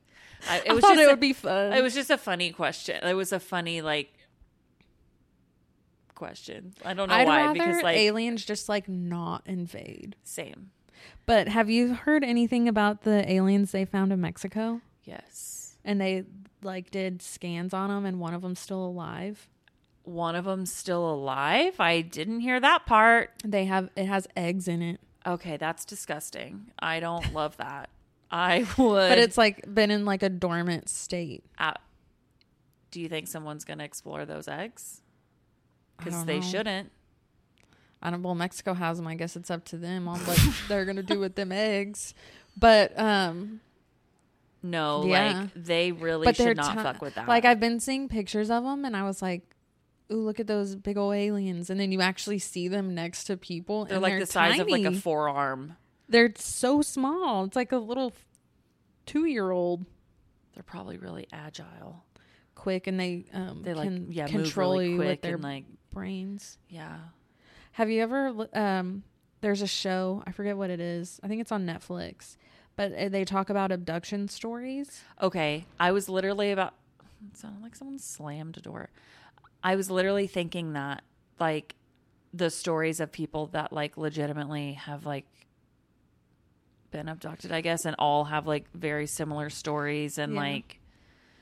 I, 0.50 0.58
it 0.60 0.64
I 0.70 0.74
was 0.74 0.82
thought 0.82 0.92
just 0.96 1.02
it 1.02 1.06
a- 1.08 1.10
would 1.12 1.20
be 1.20 1.34
fun. 1.34 1.74
It 1.74 1.82
was 1.82 1.94
just 1.94 2.10
a 2.10 2.18
funny 2.18 2.52
question. 2.52 3.04
It 3.04 3.14
was 3.14 3.32
a 3.34 3.40
funny 3.40 3.82
like 3.82 4.14
question. 6.16 6.74
I 6.84 6.94
don't 6.94 7.10
know 7.10 7.16
I'd 7.16 7.28
why 7.28 7.54
because 7.54 7.82
like 7.84 7.98
aliens 7.98 8.44
just 8.46 8.68
like 8.70 8.88
not 8.90 9.44
invade. 9.46 10.16
same. 10.24 10.72
But 11.26 11.48
have 11.50 11.70
you 11.70 11.94
heard 11.94 12.24
anything 12.24 12.68
about 12.68 13.04
the 13.04 13.30
aliens 13.32 13.72
they 13.72 13.86
found 13.86 14.12
in 14.14 14.22
Mexico? 14.22 14.82
Yes. 15.04 15.76
And 15.84 16.00
they 16.02 16.24
like 16.64 16.92
did 16.92 17.22
scans 17.22 17.74
on 17.74 17.90
them, 17.90 18.06
and 18.06 18.20
one 18.20 18.34
of 18.34 18.42
them's 18.42 18.60
still 18.60 18.84
alive. 18.86 19.48
One 20.04 20.36
of 20.36 20.46
them's 20.46 20.72
still 20.72 21.10
alive. 21.10 21.80
I 21.80 22.02
didn't 22.02 22.40
hear 22.40 22.60
that 22.60 22.86
part. 22.86 23.32
They 23.44 23.66
have 23.66 23.90
it 23.96 24.06
has 24.06 24.28
eggs 24.36 24.68
in 24.68 24.82
it, 24.82 25.00
Okay, 25.26 25.58
that's 25.58 25.84
disgusting. 25.84 26.72
I 26.80 27.02
don't 27.02 27.34
love 27.40 27.58
that. 27.58 27.90
I 28.32 28.66
would. 28.78 29.10
but 29.10 29.18
it's 29.18 29.38
like 29.38 29.74
been 29.74 29.92
in 29.92 30.06
like 30.06 30.24
a 30.24 30.30
dormant 30.30 30.88
state. 30.90 31.44
Uh, 31.60 31.74
do 32.92 33.02
you 33.02 33.10
think 33.10 33.28
someone's 33.28 33.66
going 33.66 33.80
to 33.80 33.86
explore 33.86 34.26
those 34.26 34.48
eggs? 34.48 35.02
Because 35.98 36.24
they 36.26 36.40
know. 36.40 36.46
shouldn't. 36.46 36.92
I 38.02 38.10
don't. 38.12 38.22
Well, 38.24 38.36
Mexico 38.36 38.74
has 38.74 38.98
them. 38.98 39.08
I 39.08 39.16
guess 39.16 39.36
it's 39.36 39.50
up 39.50 39.66
to 39.66 39.78
them 39.78 40.08
on 40.08 40.20
what 40.20 40.40
they're 40.68 40.86
gonna 40.86 41.04
do 41.04 41.20
with 41.20 41.36
them 41.36 41.52
eggs. 41.52 42.14
But 42.56 42.98
um, 43.00 43.60
No, 44.64 45.06
Yeah. 45.06 45.40
like 45.42 45.54
they 45.56 45.92
really 45.92 46.26
but 46.26 46.36
they're 46.38 46.50
should 46.50 46.58
not 46.58 46.76
ti- 46.78 46.84
fuck 46.84 47.02
with 47.02 47.16
that. 47.16 47.28
Like 47.28 47.46
I've 47.46 47.60
been 47.60 47.80
seeing 47.80 48.08
pictures 48.10 48.50
of 48.50 48.64
them, 48.64 48.86
and 48.86 48.96
I 48.96 49.04
was 49.04 49.22
like, 49.22 49.44
"Ooh, 50.12 50.18
look 50.22 50.40
at 50.40 50.48
those 50.48 50.76
big 50.76 50.98
old 50.98 51.14
aliens!" 51.16 51.70
And 51.70 51.80
then 51.80 51.92
you 51.92 52.02
actually 52.02 52.40
see 52.40 52.68
them 52.68 52.94
next 52.96 53.26
to 53.26 53.38
people. 53.38 53.86
they're 53.86 54.00
like 54.00 54.20
the 54.20 54.26
size 54.26 54.60
of 54.60 54.68
like 54.68 54.84
a 54.86 54.92
forearm. 54.94 55.76
They're 56.10 56.34
so 56.38 56.82
small. 56.82 57.44
It's 57.46 57.56
like 57.56 57.72
a 57.72 57.78
little 57.78 58.14
two 59.06 59.26
year 59.26 59.52
old. 59.52 59.86
They're 60.54 60.64
probably 60.64 60.98
really 60.98 61.28
agile. 61.32 62.04
quick 62.56 62.88
and 62.88 63.00
they 63.00 63.26
um 63.34 63.62
They 63.64 63.74
like 63.76 63.88
can 63.88 64.12
yeah 64.12 64.28
control 64.28 64.74
really 64.74 64.92
you 64.94 64.98
with 64.98 65.22
their 65.22 65.38
like 65.38 65.66
brains. 65.92 66.58
yeah. 66.70 66.98
Have 67.78 67.92
you 67.92 68.02
ever 68.02 68.48
um 68.54 69.04
there's 69.42 69.62
a 69.62 69.68
show, 69.68 70.24
I 70.26 70.32
forget 70.32 70.58
what 70.58 70.72
it 70.72 70.80
is. 70.80 71.20
I 71.22 71.28
think 71.28 71.42
it's 71.42 71.52
on 71.52 71.64
Netflix. 71.68 72.36
But 72.76 72.92
uh, 72.92 73.10
they 73.10 73.24
talk 73.24 73.52
about 73.52 73.72
abduction 73.72 74.30
stories. 74.30 75.04
Okay, 75.22 75.64
I 75.80 75.92
was 75.92 76.10
literally 76.10 76.50
about. 76.52 76.74
It 77.32 77.38
sounded 77.38 77.62
like 77.62 77.76
someone 77.76 78.00
slammed 78.00 78.58
a 78.58 78.62
door. 78.62 78.90
I 79.64 79.76
was 79.76 79.92
literally 79.92 80.26
thinking 80.26 80.74
that 80.74 81.04
like 81.40 81.76
the 82.34 82.50
stories 82.50 83.00
of 83.00 83.12
people 83.12 83.46
that 83.48 83.72
like 83.72 83.96
legitimately 83.96 84.74
have 84.74 85.06
like 85.06 85.28
been 86.90 87.08
abducted, 87.08 87.52
I 87.52 87.62
guess, 87.62 87.86
and 87.86 87.96
all 88.00 88.24
have 88.24 88.48
like 88.48 88.66
very 88.74 89.06
similar 89.06 89.52
stories 89.52 90.18
and 90.18 90.34
Yeah. 90.34 90.40
like 90.40 90.80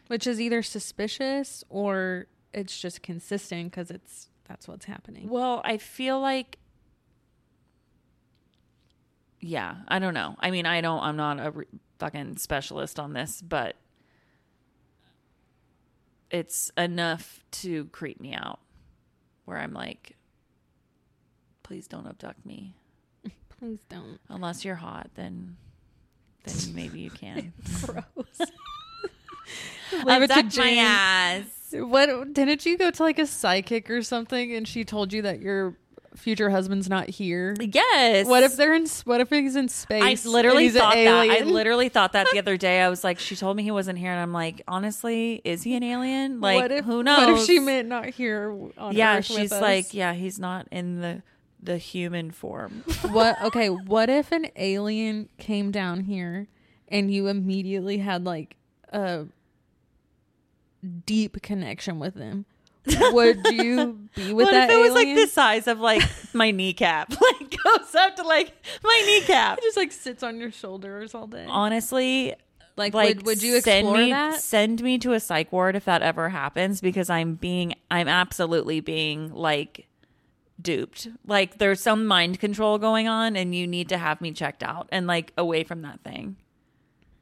which 0.08 0.28
is 0.28 0.42
either 0.42 0.62
suspicious 0.62 1.64
or 1.70 2.28
it's 2.54 2.78
just 2.78 3.02
consistent 3.02 3.72
because 3.72 3.90
it's 3.90 4.28
that's 4.48 4.68
what's 4.68 4.86
happening. 4.86 5.30
Well, 5.30 5.62
I 5.64 5.78
feel 5.78 6.20
like 6.20 6.58
yeah, 9.40 9.76
I 9.88 10.00
don't 10.00 10.14
know. 10.14 10.36
I 10.40 10.50
mean, 10.52 10.66
I 10.66 10.82
don't 10.82 11.02
I'm 11.02 11.18
not 11.18 11.40
a 11.46 11.52
re- 11.52 11.66
fucking 12.00 12.38
specialist 12.38 13.00
on 13.00 13.14
this, 13.14 13.42
but 13.42 13.76
it's 16.32 16.72
enough 16.78 17.40
to 17.52 17.86
creep 17.86 18.20
me 18.20 18.34
out 18.34 18.60
where 19.46 19.58
I'm 19.58 19.74
like 19.74 20.16
please 21.66 21.88
don't 21.88 22.06
abduct 22.06 22.46
me. 22.46 22.76
Please 23.60 23.80
don't. 23.90 24.20
Unless 24.30 24.64
you're 24.64 24.76
hot, 24.76 25.10
then 25.16 25.58
then 26.44 26.76
maybe 26.76 27.00
you 27.00 27.10
can. 27.10 27.54
Gross. 27.86 28.04
Leave 30.06 30.30
Abduct 30.30 30.58
my 30.58 30.72
ass. 30.74 31.46
What 31.82 32.34
didn't 32.34 32.66
you 32.66 32.78
go 32.78 32.92
to 32.92 33.04
like 33.04 33.20
a 33.20 33.28
psychic 33.28 33.90
or 33.90 34.02
something 34.02 34.54
and 34.54 34.68
she 34.68 34.84
told 34.84 35.14
you 35.14 35.22
that 35.24 35.42
your 35.42 35.76
future 36.16 36.50
husband's 36.50 36.90
not 36.90 37.10
here? 37.10 37.56
Yes. 37.60 38.28
What 38.28 38.44
if 38.44 38.56
they're 38.56 38.74
in? 38.74 38.88
What 39.06 39.22
if 39.22 39.30
he's 39.30 39.56
in 39.56 39.70
space? 39.70 40.26
I 40.26 40.30
literally 40.30 40.66
and 40.66 40.74
he's 40.74 40.76
an 40.76 40.82
thought 40.82 40.96
that. 40.96 41.30
I 41.30 41.40
literally 41.44 41.90
thought 41.90 42.14
that 42.14 42.28
the 42.32 42.40
other 42.40 42.58
day. 42.58 42.82
I 42.82 42.90
was 42.90 43.04
like, 43.04 43.20
she 43.20 43.36
told 43.36 43.58
me 43.58 43.64
he 43.64 43.72
wasn't 43.72 44.00
here, 44.00 44.12
and 44.12 44.20
I'm 44.20 44.34
like, 44.34 44.62
honestly, 44.68 45.42
is 45.44 45.64
he 45.64 45.76
an 45.76 45.84
alien? 45.84 46.42
Like, 46.42 46.62
what 46.62 46.72
if, 46.72 46.86
who 46.86 47.04
knows? 47.04 47.18
What 47.18 47.30
if 47.40 47.46
she 47.46 47.60
meant 47.60 47.88
not 47.88 48.06
here 48.06 48.56
on 48.78 48.96
yeah, 48.96 49.18
Earth 49.18 49.26
she's 49.26 49.52
like, 49.52 49.94
yeah, 49.94 50.14
he's 50.14 50.40
not 50.40 50.68
in 50.72 51.02
the 51.02 51.24
the 51.62 51.78
human 51.78 52.32
form. 52.32 52.84
what? 53.12 53.42
Okay, 53.42 53.70
what 53.70 54.10
if 54.10 54.32
an 54.32 54.48
alien 54.56 55.30
came 55.38 55.72
down 55.72 56.02
here 56.02 56.48
and 56.88 57.12
you 57.12 57.28
immediately 57.28 57.98
had 57.98 58.24
like 58.24 58.56
a 58.90 59.26
deep 60.86 61.42
connection 61.42 62.00
with 62.00 62.16
them? 62.16 62.46
Would 62.86 63.48
you 63.48 64.00
be 64.16 64.32
with 64.32 64.46
what 64.46 64.52
that 64.52 64.70
if 64.70 64.76
it 64.76 64.80
was 64.80 64.94
like 64.94 65.16
the 65.16 65.26
size 65.26 65.68
of 65.68 65.80
like 65.80 66.04
my 66.34 66.52
kneecap? 66.52 67.14
Like 67.22 67.58
goes 67.64 67.96
up 67.96 68.16
to 68.18 68.24
like 68.24 68.54
my 68.84 69.04
kneecap. 69.08 69.58
It 69.58 69.64
just 69.64 69.78
like 69.78 69.92
sits 69.92 70.22
on 70.22 70.38
your 70.38 70.52
shoulders 70.52 71.16
all 71.16 71.26
day. 71.26 71.46
Honestly, 71.50 72.36
like, 72.78 72.94
like 72.94 73.18
would, 73.18 73.26
would 73.26 73.44
you 73.44 73.60
send 73.62 73.88
explore 73.88 73.98
me 73.98 74.12
that? 74.12 74.42
send 74.42 74.84
me 74.84 75.00
to 75.00 75.14
a 75.14 75.20
psych 75.20 75.52
ward 75.52 75.76
if 75.76 75.86
that 75.86 76.02
ever 76.04 76.30
happens 76.30 76.82
because 76.82 77.10
I'm 77.10 77.36
being 77.36 77.74
I'm 77.90 78.08
absolutely 78.08 78.82
being 78.82 79.34
like 79.34 79.88
duped. 80.62 81.08
Like 81.26 81.58
there's 81.58 81.82
some 81.82 82.06
mind 82.06 82.40
control 82.40 82.78
going 82.78 83.08
on 83.08 83.36
and 83.36 83.56
you 83.56 83.66
need 83.66 83.90
to 83.90 83.98
have 83.98 84.22
me 84.22 84.32
checked 84.32 84.62
out 84.62 84.88
and 84.92 85.08
like 85.08 85.34
away 85.38 85.64
from 85.64 85.82
that 85.82 86.02
thing. 86.02 86.36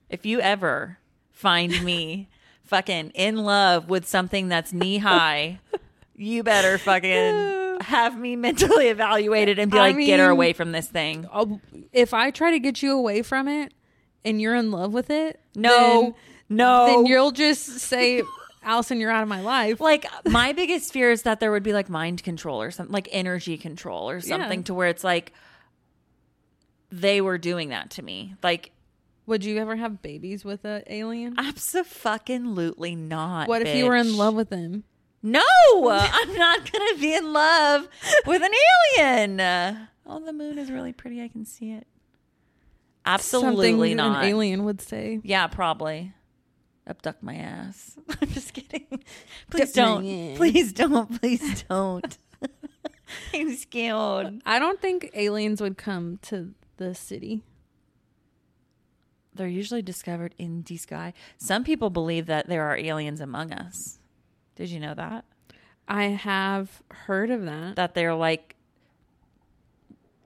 If 0.09 0.26
you 0.26 0.41
ever 0.41 0.97
find 1.32 1.84
me 1.84 2.28
fucking 2.66 3.11
in 3.11 3.38
love 3.38 3.89
with 3.89 4.07
something 4.07 4.47
that's 4.49 4.74
knee 4.74 4.97
high, 4.97 5.59
you 6.16 6.43
better 6.43 6.78
fucking 6.78 7.78
have 7.82 8.18
me 8.18 8.36
mentally 8.36 8.88
evaluated 8.88 9.59
and 9.59 9.72
be 9.72 9.78
I 9.78 9.91
like, 9.91 9.97
get 9.97 10.20
her 10.20 10.30
away 10.30 10.53
from 10.53 10.72
this 10.72 10.88
thing. 10.88 11.28
I'll- 11.32 11.59
if 11.91 12.14
I 12.14 12.32
try 12.32 12.51
to 12.51 12.59
get 12.59 12.82
you 12.82 12.93
away 12.97 13.22
from 13.22 13.47
it 13.47 13.74
and 14.26 14.39
you're 14.41 14.55
in 14.55 14.72
love 14.72 14.93
with 14.93 15.09
it, 15.09 15.39
No, 15.55 16.16
no. 16.49 16.86
then, 16.86 16.95
then 16.95 17.05
you'll 17.05 17.32
just 17.32 17.66
say, 17.80 18.24
Allison, 18.64 18.99
you're 19.01 19.11
out 19.11 19.24
of 19.24 19.28
my 19.30 19.41
life. 19.41 19.82
like 19.82 20.05
my 20.26 20.53
biggest 20.53 20.93
fear 20.93 21.11
is 21.11 21.24
that 21.24 21.39
there 21.41 21.51
would 21.51 21.64
be 21.64 21.74
like 21.74 21.89
mind 21.89 22.24
control 22.24 22.61
or 22.61 22.72
something 22.72 22.93
like 22.93 23.09
energy 23.11 23.57
control 23.57 24.09
or 24.09 24.22
something 24.22 24.59
Yeah. 24.59 24.66
to 24.66 24.74
where 24.74 24.88
it's 24.88 25.03
like 25.03 25.34
they 26.91 27.22
were 27.22 27.38
doing 27.38 27.70
that 27.70 27.89
to 27.91 28.01
me 28.03 28.36
like 28.43 28.72
Would 29.26 29.43
you 29.45 29.57
ever 29.57 29.76
have 29.78 30.01
babies 30.01 30.43
with 30.43 30.65
an 30.65 30.84
alien? 30.88 31.36
absolutely 31.38 32.95
not 32.95 33.47
What 33.47 33.61
if 33.61 33.76
you 33.76 33.86
were 33.86 33.95
in 33.95 34.07
bitch. 34.07 34.17
love 34.17 34.34
with 34.36 34.49
them? 34.49 34.84
no 35.21 35.41
i'm 35.89 36.34
not 36.36 36.69
gonna 36.71 36.99
be 36.99 37.13
in 37.15 37.32
love 37.32 37.88
with 38.26 38.41
an 38.43 38.51
alien. 38.99 39.88
Oh 40.05 40.19
the 40.19 40.34
moon 40.34 40.57
is 40.57 40.69
really 40.69 40.91
pretty. 40.91 41.21
I 41.24 41.30
can 41.30 41.45
see 41.45 41.71
it. 41.71 41.88
Absolutely 43.05 43.71
Something 43.91 43.97
not. 43.97 44.24
an 44.24 44.30
alien 44.30 44.65
would 44.65 44.82
say. 44.82 45.19
yeah 45.24 45.47
probably. 45.47 46.13
Abduct 46.86 47.24
my 47.24 47.36
ass. 47.36 47.95
I'm 48.21 48.28
just 48.30 48.53
kidding. 48.53 49.01
Please 49.49 49.71
don't. 49.71 50.03
please 50.36 50.74
don't. 50.74 51.21
Please 51.21 51.63
don't. 51.69 52.17
I'm 53.34 53.55
scared. 53.55 54.41
I 54.45 54.59
don't 54.59 54.82
think 54.82 55.09
aliens 55.13 55.61
would 55.61 55.78
come 55.78 56.19
to 56.24 56.53
the 56.78 56.93
city. 56.93 57.43
They're 59.36 59.48
usually 59.48 59.82
discovered 59.82 60.36
in 60.38 60.64
the 60.64 60.78
sky. 60.78 61.14
Some 61.38 61.64
people 61.64 61.90
believe 61.90 62.26
that 62.28 62.48
there 62.48 62.64
are 62.64 62.78
aliens 62.78 63.20
among 63.22 63.52
us. 63.52 64.00
Did 64.56 64.70
you 64.70 64.80
know 64.80 64.94
that? 64.94 65.26
I 65.88 66.06
have 66.06 66.82
heard 66.92 67.30
of 67.30 67.44
that. 67.46 67.76
That 67.76 67.94
they're 67.94 68.16
like 68.16 68.56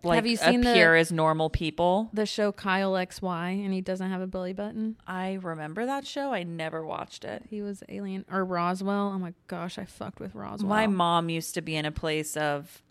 like 0.03 0.15
Have 0.15 0.27
you 0.27 0.37
seen 0.37 0.61
the- 0.61 0.71
appear 0.71 0.95
as 0.95 1.11
normal 1.11 1.49
people. 1.49 2.09
The 2.13 2.25
show 2.25 2.51
Kyle 2.51 2.93
XY 2.93 3.65
and 3.65 3.73
he 3.73 3.81
doesn't 3.81 4.09
have 4.09 4.21
a 4.21 4.27
belly 4.27 4.53
button. 4.53 4.95
I 5.07 5.33
remember 5.41 5.85
that 5.85 6.05
show. 6.05 6.31
I 6.33 6.43
never 6.43 6.85
watched 6.85 7.25
it. 7.25 7.43
He 7.49 7.61
was 7.61 7.83
alien 7.89 8.23
or 8.31 8.45
Roswell. 8.45 9.11
Oh 9.13 9.19
my 9.19 9.33
gosh, 9.47 9.77
I 9.77 9.85
fucked 9.85 10.19
with 10.19 10.35
Roswell. 10.35 10.69
My 10.69 10.87
mom 10.87 11.29
used 11.29 11.55
to 11.55 11.61
be 11.61 11.75
in 11.75 11.85
a 11.85 11.91
place 11.91 12.37
of 12.37 12.81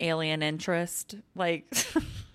alien 0.00 0.42
interest. 0.42 1.14
Like 1.36 1.72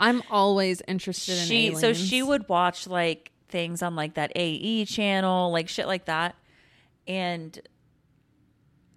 I'm 0.00 0.22
always 0.30 0.82
interested 0.88 1.38
in 1.38 1.44
she 1.46 1.66
aliens. 1.66 1.80
so 1.80 1.92
she 1.92 2.22
would 2.22 2.48
watch 2.48 2.86
like 2.86 3.30
things 3.48 3.82
on 3.82 3.94
like 3.94 4.14
that 4.14 4.32
A&E 4.34 4.86
channel, 4.86 5.52
like 5.52 5.68
shit 5.68 5.86
like 5.86 6.06
that. 6.06 6.34
And 7.06 7.60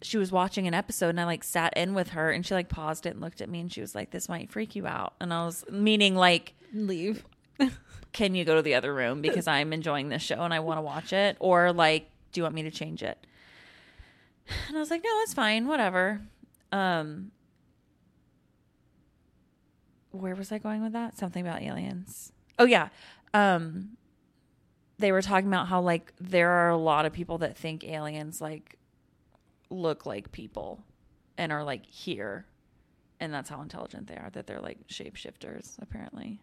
she 0.02 0.18
was 0.18 0.32
watching 0.32 0.68
an 0.68 0.74
episode 0.74 1.10
and 1.10 1.20
I 1.20 1.26
like 1.26 1.44
sat 1.44 1.76
in 1.78 1.94
with 1.94 2.10
her 2.10 2.32
and 2.32 2.46
she 2.46 2.54
like 2.54 2.70
paused 2.70 3.06
it 3.06 3.10
and 3.12 3.22
looked 3.22 3.42
at 3.42 3.50
me 3.50 3.60
and 3.60 3.72
she 3.72 3.82
was 3.82 3.94
like, 3.96 4.12
This 4.12 4.28
might 4.30 4.52
freak 4.52 4.76
you 4.76 4.88
out. 4.88 5.14
And 5.20 5.34
I 5.34 5.46
was 5.46 5.64
meaning 5.70 6.16
like, 6.16 6.54
leave. 6.74 7.26
Can 8.14 8.36
you 8.36 8.46
go 8.46 8.56
to 8.56 8.62
the 8.62 8.76
other 8.76 8.94
room 8.94 9.22
because 9.22 9.48
I'm 9.48 9.74
enjoying 9.74 10.10
this 10.10 10.22
show 10.22 10.42
and 10.42 10.54
I 10.54 10.60
want 10.60 10.78
to 10.78 10.82
watch 10.82 11.14
it? 11.14 11.36
Or 11.40 11.72
like, 11.74 12.10
do 12.32 12.40
you 12.40 12.44
want 12.44 12.56
me 12.56 12.64
to 12.64 12.72
change 12.72 13.02
it? 13.02 13.18
And 14.68 14.78
I 14.78 14.80
was 14.80 14.92
like, 14.92 15.04
No, 15.04 15.10
it's 15.22 15.34
fine, 15.34 15.68
whatever. 15.68 16.22
Um 16.72 17.32
where 20.14 20.36
was 20.36 20.52
I 20.52 20.58
going 20.60 20.82
with 20.82 20.94
that? 20.94 21.18
Something 21.18 21.46
about 21.46 21.62
aliens. 21.62 22.32
Oh 22.58 22.66
yeah. 22.66 22.90
Um 23.34 23.98
they 25.00 25.12
were 25.12 25.22
talking 25.22 25.48
about 25.48 25.68
how 25.68 25.82
like 25.82 26.14
there 26.22 26.50
are 26.50 26.70
a 26.70 26.78
lot 26.78 27.06
of 27.06 27.12
people 27.12 27.40
that 27.40 27.58
think 27.58 27.84
aliens 27.84 28.40
like 28.40 28.78
look 29.70 30.06
like 30.06 30.32
people 30.32 30.84
and 31.38 31.52
are 31.52 31.64
like 31.64 31.86
here. 31.86 32.46
And 33.20 33.34
that's 33.34 33.50
how 33.50 33.62
intelligent 33.62 34.08
they 34.08 34.16
are, 34.16 34.30
that 34.34 34.48
they're 34.48 34.60
like 34.60 34.88
shapeshifters, 34.88 35.76
apparently. 35.82 36.42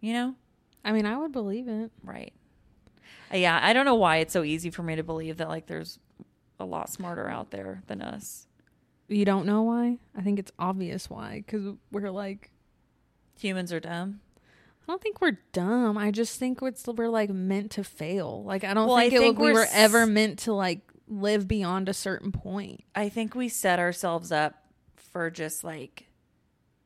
You 0.00 0.12
know? 0.14 0.34
I 0.84 0.92
mean, 0.92 1.06
I 1.06 1.16
would 1.18 1.32
believe 1.32 1.68
it. 1.68 1.90
Right. 2.04 2.32
Uh, 3.32 3.36
Yeah, 3.36 3.58
I 3.62 3.72
don't 3.72 3.84
know 3.84 3.94
why 3.96 4.18
it's 4.18 4.32
so 4.32 4.44
easy 4.44 4.70
for 4.70 4.82
me 4.82 4.96
to 4.96 5.02
believe 5.02 5.36
that 5.38 5.48
like 5.48 5.66
there's 5.66 5.98
a 6.58 6.64
lot 6.64 6.88
smarter 6.88 7.28
out 7.28 7.50
there 7.50 7.82
than 7.88 8.00
us. 8.00 8.46
You 9.08 9.24
don't 9.24 9.44
know 9.44 9.62
why? 9.62 9.98
I 10.16 10.22
think 10.22 10.38
it's 10.38 10.52
obvious 10.58 11.10
why 11.10 11.44
cuz 11.46 11.74
we're 11.90 12.10
like 12.10 12.51
Humans 13.38 13.72
are 13.72 13.80
dumb. 13.80 14.20
I 14.82 14.92
don't 14.92 15.00
think 15.02 15.20
we're 15.20 15.38
dumb. 15.52 15.96
I 15.96 16.10
just 16.10 16.38
think 16.38 16.60
it's 16.62 16.86
we're 16.86 17.08
like 17.08 17.30
meant 17.30 17.70
to 17.72 17.84
fail. 17.84 18.42
Like 18.44 18.64
I 18.64 18.74
don't 18.74 18.88
Well, 18.88 18.96
I 18.96 19.02
think, 19.10 19.14
it, 19.14 19.18
think 19.20 19.38
we 19.38 19.52
we're 19.52 19.66
ever 19.72 20.06
meant 20.06 20.40
to 20.40 20.52
like 20.52 20.80
live 21.08 21.46
beyond 21.46 21.88
a 21.88 21.94
certain 21.94 22.32
point. 22.32 22.82
I 22.94 23.08
think 23.08 23.34
we 23.34 23.48
set 23.48 23.78
ourselves 23.78 24.32
up 24.32 24.54
for 24.96 25.30
just 25.30 25.62
like 25.64 26.06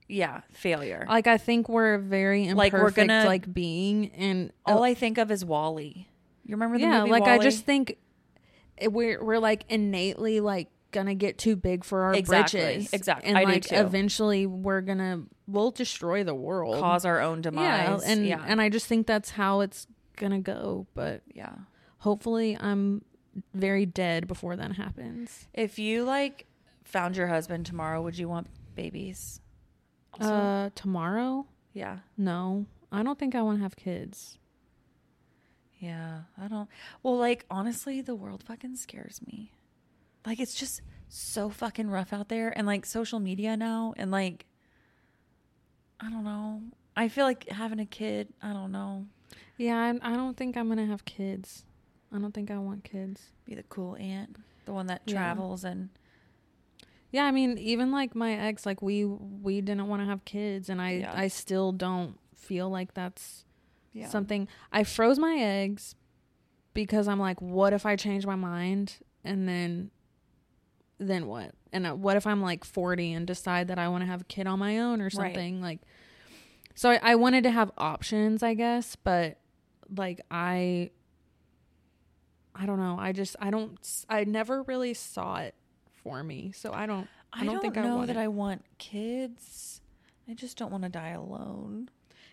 yeah, 0.09 0.43
failure. 0.53 1.05
Like 1.09 1.27
I 1.27 1.37
think 1.39 1.69
we're 1.69 1.95
a 1.95 1.99
very 1.99 2.53
Like, 2.53 2.73
imperfect 2.73 2.97
we're 2.99 3.07
gonna- 3.07 3.27
like 3.27 3.53
being 3.53 4.11
and 4.13 4.53
uh, 4.67 4.73
All 4.73 4.85
I 4.85 4.95
think 4.95 5.19
of 5.19 5.31
is 5.31 5.45
WALL-E. 5.45 6.07
You 6.45 6.55
remember 6.55 6.77
the 6.79 6.85
yeah, 6.85 7.01
movie 7.01 7.11
like 7.11 7.25
I 7.25 7.37
WALL-E? 7.39 7.43
just 7.45 7.65
think 7.65 7.97
we're 8.89 9.23
we're 9.25 9.39
like 9.39 9.65
innately 9.69 10.41
like 10.41 10.69
gonna 10.97 11.15
get 11.15 11.37
too 11.37 11.57
big 11.57 11.85
for 11.85 12.05
our 12.05 12.15
Exactly, 12.15 12.61
britches. 12.61 12.93
exactly. 12.95 13.29
And 13.29 13.37
I 13.39 13.45
like 13.45 13.71
eventually 13.71 14.47
we're 14.47 14.81
gonna 14.81 15.25
we'll 15.47 15.71
destroy 15.71 16.25
the 16.25 16.35
world. 16.35 16.81
cause 16.81 17.05
our 17.05 17.21
own 17.21 17.43
demise. 17.43 17.63
yeah, 17.63 18.11
and 18.11 18.27
yeah. 18.27 18.43
and 18.47 18.61
I 18.61 18.71
just 18.71 18.87
think 18.87 19.07
that's 19.07 19.31
how 19.31 19.61
it's 19.61 19.87
gonna 20.17 20.41
go. 20.41 20.87
But 20.95 21.21
yeah. 21.35 21.53
hopefully 21.99 22.57
I'm 22.59 23.05
very 23.53 23.85
dead 23.85 24.27
before 24.27 24.57
that 24.57 24.73
happens. 24.73 25.47
If 25.53 25.79
you 25.79 26.05
like 26.05 26.47
found 26.85 27.17
your 27.17 27.27
husband 27.27 27.67
tomorrow, 27.67 28.01
would 28.01 28.17
you 28.17 28.29
want 28.29 28.47
babies? 28.75 29.41
Also? 30.15 30.33
Uh 30.33 30.71
tomorrow? 30.75 31.47
yeah. 31.75 31.99
No. 32.17 32.65
I 32.91 33.03
don't 33.03 33.19
think 33.19 33.35
I 33.35 33.43
wanna 33.43 33.59
have 33.59 33.77
kids. 33.77 34.39
Yeah, 35.79 36.21
I 36.41 36.49
don't. 36.49 36.71
Well, 37.03 37.19
like 37.19 37.45
honestly, 37.51 38.01
the 38.01 38.15
world 38.15 38.43
fucking 38.43 38.77
scares 38.77 39.21
me. 39.27 39.53
Like 40.27 40.41
it's 40.41 40.55
just 40.55 40.83
so 41.09 41.49
fucking 41.49 41.89
rough 41.89 42.13
out 42.13 42.29
there, 42.29 42.51
and 42.59 42.67
like 42.67 42.85
social 42.85 43.21
media 43.21 43.57
now, 43.57 43.95
and 43.97 44.11
like 44.11 44.47
I 46.01 46.11
don't 46.11 46.25
know. 46.25 46.63
I 46.97 47.09
feel 47.09 47.25
like 47.25 47.49
having 47.49 47.79
a 47.81 47.87
kid. 47.87 48.29
I 48.43 48.53
don't 48.53 48.73
know. 48.73 49.07
Yeah, 49.57 49.77
I, 49.79 50.13
I 50.13 50.17
don't 50.17 50.37
think 50.37 50.57
I'm 50.57 50.69
gonna 50.69 50.87
have 50.87 51.05
kids. 51.05 51.65
I 52.13 52.19
don't 52.19 52.33
think 52.33 52.51
I 52.51 52.59
want 52.59 52.85
kids. 52.85 53.33
Be 53.45 53.55
the 53.55 53.63
cool 53.65 53.97
aunt, 53.97 54.37
the 54.65 54.73
one 54.73 54.87
that 54.89 55.03
Yeah. 55.07 55.15
travels 55.15 55.65
and 55.65 55.91
Yeah, 57.13 57.25
I 57.25 57.31
mean, 57.31 57.57
even 57.59 57.93
like 57.93 58.15
my 58.15 58.33
ex, 58.35 58.67
like 58.67 58.83
we 58.83 59.05
we 59.05 59.61
didn't 59.61 59.87
want 59.89 60.03
to 60.03 60.07
have 60.07 60.25
kids, 60.25 60.69
and 60.69 60.81
I 60.83 60.91
Yeah. 60.99 61.13
I 61.15 61.29
still 61.29 61.73
don't 61.73 62.19
feel 62.35 62.69
like 62.69 62.95
that's 62.95 63.45
yeah. 63.93 64.09
something. 64.09 64.49
I 64.73 64.85
froze 64.85 65.19
my 65.19 65.37
eggs 65.37 65.95
because 66.75 67.09
I'm 67.09 67.19
like, 67.21 67.41
what 67.41 67.73
if 67.73 67.87
I 67.87 67.97
change 67.97 68.27
my 68.27 68.35
mind 68.37 68.99
and 69.25 69.49
then 69.49 69.91
then 70.99 71.27
what? 71.27 71.53
And 71.73 71.87
uh, 71.87 71.95
what 71.95 72.17
if 72.17 72.27
I'm 72.27 72.41
like 72.41 72.65
40 72.65 73.13
and 73.13 73.27
decide 73.27 73.69
that 73.69 73.79
I 73.79 73.89
want 73.89 74.03
to 74.03 74.07
have 74.07 74.23
a 74.23 74.25
kid 74.25 74.47
on 74.47 74.59
my 74.59 74.79
own 74.79 75.01
or 75.01 75.05
Right. 75.05 75.13
something 75.13 75.61
like? 75.61 75.81
So 76.75 76.91
I, 76.91 77.01
I 77.03 77.15
wanted 77.17 77.45
to 77.45 77.51
have 77.51 77.71
options, 77.79 78.43
I 78.43 78.55
guess, 78.55 78.97
but 78.97 79.39
like 79.95 80.21
I 80.31 80.91
I 82.55 82.67
don't 82.67 82.79
know. 82.79 82.97
I 82.99 83.13
just 83.13 83.37
I 83.41 83.51
don't 83.51 83.79
I 84.09 84.25
never 84.25 84.63
really 84.63 84.95
saw 84.95 85.37
it 85.37 85.55
for 86.03 86.23
me. 86.23 86.53
So 86.55 86.73
I 86.73 86.87
don't 86.87 87.09
I, 87.33 87.45
don't, 87.45 87.61
think 87.61 87.77
I 87.77 87.83
know 87.83 87.97
want 87.97 88.07
that 88.09 88.17
it. 88.17 88.21
I 88.21 88.29
want 88.29 88.65
kids. 88.79 89.81
I 90.29 90.33
just 90.35 90.57
don't 90.57 90.71
want 90.73 90.85
to 90.85 90.89
die 90.89 91.11
alone. 91.11 91.91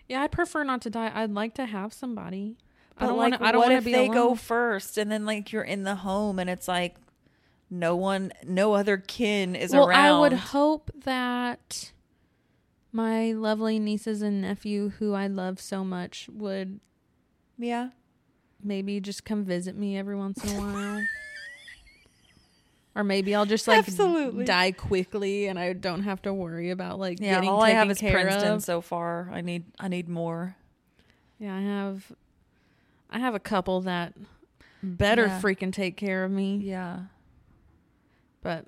Yeah, 0.08 0.22
I'd 0.22 0.32
prefer 0.32 0.64
not 0.64 0.82
to 0.84 0.90
die. 0.90 1.12
I'd 1.14 1.32
like 1.32 1.56
to 1.56 1.66
have 1.66 1.94
somebody. 1.94 2.58
But 2.98 3.06
I 3.06 3.08
don't 3.08 3.18
like, 3.18 3.32
want 3.32 3.42
to. 3.42 3.48
I 3.48 3.52
don't 3.52 3.60
what 3.60 3.70
want 3.70 3.72
to 3.74 3.78
if 3.80 3.86
be 3.86 3.92
they 3.92 4.06
alone. 4.08 4.14
go 4.14 4.36
first, 4.36 4.98
and 4.98 5.12
then 5.12 5.26
like 5.26 5.52
you're 5.52 5.64
in 5.64 5.84
the 5.84 5.96
home, 5.96 6.40
and 6.40 6.50
it's 6.50 6.68
like 6.68 6.96
no 7.74 7.96
one, 7.96 8.32
no 8.46 8.74
other 8.74 8.98
kin 8.98 9.56
is 9.56 9.72
well, 9.72 9.88
around. 9.88 10.06
I 10.06 10.20
would 10.20 10.34
hope 10.34 10.92
that 11.04 11.92
my 12.92 13.32
lovely 13.32 13.80
nieces 13.80 14.22
and 14.22 14.42
nephew, 14.42 14.90
who 15.00 15.14
I 15.14 15.28
love 15.28 15.60
so 15.60 15.84
much, 15.84 16.30
would 16.32 16.80
yeah. 17.58 17.90
maybe 18.64 19.00
just 19.00 19.26
come 19.26 19.44
visit 19.44 19.76
me 19.76 19.98
every 19.98 20.16
once 20.16 20.44
in 20.44 20.56
a 20.56 20.60
while. 20.60 21.04
Or 22.96 23.04
maybe 23.04 23.34
I'll 23.34 23.48
just 23.48 23.68
like 23.68 23.80
Absolutely. 23.88 24.46
die 24.46 24.72
quickly, 24.72 25.48
and 25.48 25.58
I 25.58 25.74
don't 25.74 26.04
have 26.04 26.22
to 26.22 26.32
worry 26.32 26.70
about 26.70 27.00
like 27.00 27.20
Yeah, 27.20 27.34
getting 27.34 27.50
all 27.50 27.64
I 27.64 27.72
have 27.72 27.90
is 27.90 28.00
Princeton 28.00 28.54
of. 28.54 28.64
so 28.64 28.82
far. 28.82 29.32
I 29.34 29.42
need 29.42 29.64
I 29.80 29.88
need 29.88 30.08
more. 30.08 30.56
Yeah, 31.40 31.56
I 31.56 31.62
have, 31.62 32.12
I 33.10 33.18
have 33.18 33.34
a 33.34 33.40
couple 33.40 33.82
that 33.82 34.14
better 34.84 35.26
Yeah. 35.26 35.42
freaking 35.42 35.74
take 35.74 35.98
care 35.98 36.24
of 36.24 36.30
me. 36.30 36.58
Yeah. 36.58 37.06
But 38.44 38.66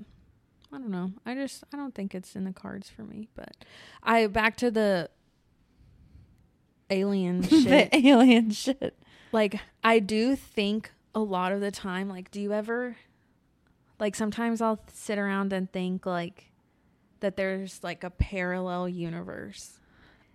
I 0.73 0.78
don't 0.78 0.89
know. 0.89 1.11
I 1.26 1.36
just 1.36 1.63
I 1.73 1.78
don't 1.78 1.93
think 1.93 2.15
it's 2.15 2.36
in 2.36 2.43
the 2.45 2.51
cards 2.53 2.89
for 2.89 3.03
me. 3.03 3.28
But 3.36 3.55
I 4.01 4.26
back 4.28 4.57
to 4.57 4.71
the 4.71 5.09
alien 6.89 7.43
shit. 7.47 7.91
the 7.91 8.07
alien 8.07 8.51
shit. 8.51 8.97
like 9.32 9.59
I 9.84 9.99
do 9.99 10.36
think 10.36 10.91
a 11.13 11.19
lot 11.19 11.51
of 11.51 11.61
the 11.61 11.71
time. 11.71 12.09
Like, 12.09 12.32
do 12.32 12.41
you 12.41 12.53
ever? 12.53 12.97
Like 13.99 14.15
sometimes 14.15 14.61
I'll 14.61 14.82
sit 14.93 15.17
around 15.17 15.53
and 15.53 15.71
think 15.71 16.05
like 16.05 16.51
that 17.21 17.38
there's 17.38 17.82
like 17.84 18.03
a 18.03 18.09
parallel 18.09 18.89
universe 18.89 19.80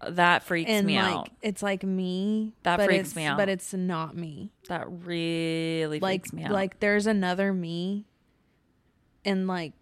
That 0.08 0.42
freaks 0.42 0.70
and 0.70 0.86
me 0.86 0.96
like 0.96 1.14
out. 1.14 1.28
it's 1.42 1.62
like 1.62 1.82
me 1.84 2.54
That 2.62 2.82
freaks 2.82 3.14
me 3.14 3.26
out. 3.26 3.36
but 3.36 3.50
it's 3.50 3.74
not 3.74 4.16
me 4.16 4.50
That 4.68 4.86
really 4.88 6.00
like 6.00 6.22
freaks 6.22 6.32
me 6.32 6.44
out. 6.44 6.52
like 6.52 6.80
there's 6.80 7.06
another 7.06 7.52
me 7.52 8.06
in 9.24 9.46
like 9.46 9.72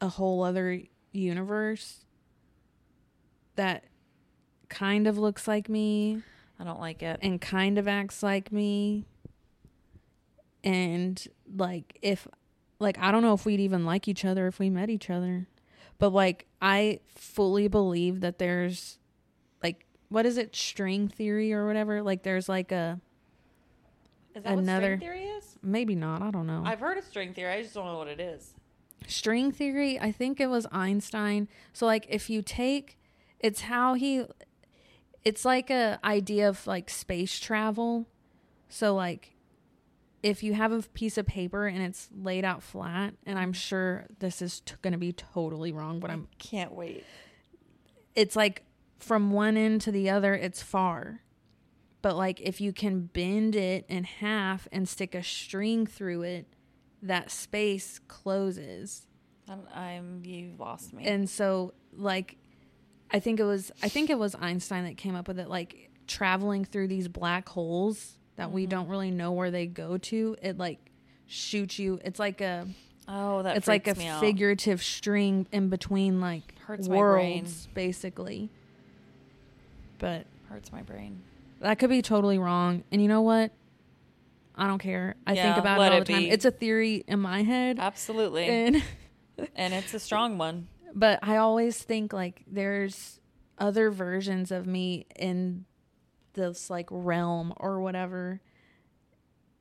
a 0.00 0.08
whole 0.08 0.42
other 0.42 0.80
universe 1.12 2.04
that 3.56 3.84
kind 4.68 5.06
of 5.06 5.18
looks 5.18 5.48
like 5.48 5.68
me 5.68 6.22
I 6.60 6.64
don't 6.64 6.80
like 6.80 7.02
it. 7.02 7.18
and 7.22 7.40
kind 7.40 7.78
of 7.78 7.86
acts 7.88 8.22
like 8.22 8.50
me 8.52 9.04
and 10.64 11.26
like 11.56 11.98
if 12.02 12.26
like 12.78 12.98
I 12.98 13.10
don't 13.10 13.22
know 13.22 13.34
if 13.34 13.44
we'd 13.44 13.60
even 13.60 13.84
like 13.84 14.08
each 14.08 14.24
other 14.24 14.46
if 14.46 14.58
we 14.58 14.70
met 14.70 14.90
each 14.90 15.10
other 15.10 15.46
but 15.98 16.10
like 16.12 16.46
I 16.60 17.00
fully 17.14 17.68
believe 17.68 18.20
that 18.20 18.38
there's 18.38 18.98
like 19.62 19.84
what 20.08 20.26
is 20.26 20.36
it 20.38 20.54
string 20.54 21.08
theory 21.08 21.52
or 21.52 21.66
whatever 21.66 22.02
like 22.02 22.22
there's 22.22 22.48
like 22.48 22.72
a 22.72 23.00
Is 24.34 24.42
that 24.42 24.54
what 24.56 24.64
string 24.64 24.68
another- 24.68 24.98
theory 24.98 25.24
is? 25.24 25.56
maybe 25.62 25.94
not 25.94 26.22
I 26.22 26.30
don't 26.30 26.46
know 26.46 26.62
I've 26.64 26.80
heard 26.80 26.98
of 26.98 27.04
string 27.04 27.34
theory. 27.34 27.52
I 27.52 27.62
just 27.62 27.74
don't 27.74 27.86
know 27.86 27.98
what 27.98 28.08
it 28.08 28.20
is. 28.20 28.52
String 29.06 29.50
theory 29.52 29.98
i 30.00 30.12
think 30.12 30.40
it 30.40 30.48
was 30.48 30.66
einstein 30.72 31.48
so 31.72 31.86
like 31.86 32.06
if 32.08 32.28
you 32.28 32.42
take 32.42 32.98
it's 33.40 33.62
how 33.62 33.94
he 33.94 34.24
it's 35.24 35.44
like 35.44 35.70
a 35.70 35.98
idea 36.04 36.48
of 36.48 36.66
like 36.66 36.90
space 36.90 37.38
travel 37.38 38.06
so 38.68 38.94
like 38.94 39.34
if 40.22 40.42
you 40.42 40.52
have 40.54 40.72
a 40.72 40.82
piece 40.82 41.16
of 41.16 41.26
paper 41.26 41.66
and 41.66 41.80
it's 41.80 42.08
laid 42.14 42.44
out 42.44 42.62
flat 42.62 43.14
and 43.24 43.38
i'm 43.38 43.52
sure 43.52 44.06
this 44.18 44.42
is 44.42 44.60
t- 44.60 44.74
going 44.82 44.92
to 44.92 44.98
be 44.98 45.12
totally 45.12 45.72
wrong 45.72 46.00
but 46.00 46.10
i'm 46.10 46.28
can't 46.38 46.72
wait. 46.72 47.04
it's 48.14 48.36
like 48.36 48.64
from 48.98 49.30
one 49.30 49.56
end 49.56 49.80
to 49.82 49.92
the 49.92 50.10
other, 50.10 50.34
it's 50.34 50.62
far. 50.62 51.22
But 52.02 52.16
like 52.16 52.40
if 52.40 52.60
you 52.60 52.72
can 52.72 53.02
bend 53.02 53.56
it 53.56 53.84
in 53.88 54.04
half 54.04 54.68
and 54.70 54.88
stick 54.88 55.14
a 55.14 55.22
string 55.22 55.86
through 55.86 56.22
it, 56.22 56.46
that 57.02 57.30
space 57.30 58.00
closes. 58.08 59.06
I'm, 59.48 59.62
I'm 59.74 60.22
you 60.24 60.54
lost 60.58 60.92
me. 60.92 61.04
And 61.06 61.28
so 61.28 61.72
like 61.92 62.36
I 63.10 63.20
think 63.20 63.40
it 63.40 63.44
was 63.44 63.70
I 63.82 63.88
think 63.88 64.10
it 64.10 64.18
was 64.18 64.34
Einstein 64.34 64.84
that 64.84 64.96
came 64.96 65.14
up 65.14 65.28
with 65.28 65.38
it 65.38 65.48
like 65.48 65.90
traveling 66.06 66.64
through 66.64 66.88
these 66.88 67.08
black 67.08 67.48
holes 67.48 68.18
that 68.36 68.50
we 68.52 68.66
Mhm. 68.66 68.70
don't 68.70 68.88
really 68.88 69.10
know 69.10 69.32
where 69.32 69.50
they 69.50 69.66
go 69.66 69.98
to, 69.98 70.36
it 70.42 70.58
like 70.58 70.78
shoots 71.26 71.78
you. 71.78 71.98
It's 72.04 72.18
like 72.18 72.40
a 72.40 72.66
oh, 73.08 73.42
that 73.42 73.56
it's 73.56 73.66
like 73.68 73.86
a 73.86 73.94
me 73.94 74.06
out. 74.06 74.20
figurative 74.20 74.82
string 74.82 75.46
in 75.52 75.68
between 75.70 76.20
like 76.20 76.54
Hurts 76.66 76.88
my 76.88 76.96
brain. 76.98 77.42
worlds 77.42 77.68
basically. 77.74 78.50
But 79.98 80.26
Hurts 80.48 80.72
my 80.72 80.82
brain. 80.82 81.22
that 81.60 81.78
could 81.78 81.90
be 81.90 82.02
totally 82.02 82.38
wrong. 82.38 82.84
And 82.92 83.02
you 83.02 83.08
know 83.08 83.22
what? 83.22 83.50
I 84.58 84.66
don't 84.66 84.78
care. 84.80 85.16
I 85.26 85.34
think 85.34 85.56
about 85.56 85.80
it 85.80 85.92
all 85.92 85.98
the 86.00 86.04
time. 86.04 86.22
be. 86.24 86.30
It's 86.30 86.44
a 86.44 86.50
theory 86.50 87.04
in 87.06 87.20
my 87.20 87.42
head. 87.42 87.78
Absolutely. 87.78 88.46
And 88.46 88.82
and 89.56 89.72
it's 89.72 89.94
a 89.94 90.00
strong 90.00 90.36
one. 90.38 90.66
but 90.94 91.20
I 91.22 91.36
always 91.36 91.78
think 91.82 92.12
like 92.12 92.42
there's 92.46 93.20
other 93.58 93.90
versions 93.90 94.50
of 94.50 94.66
me 94.66 95.06
in 95.16 95.64
this 96.34 96.68
like 96.70 96.88
realm 96.90 97.52
or 97.56 97.80
whatever. 97.80 98.40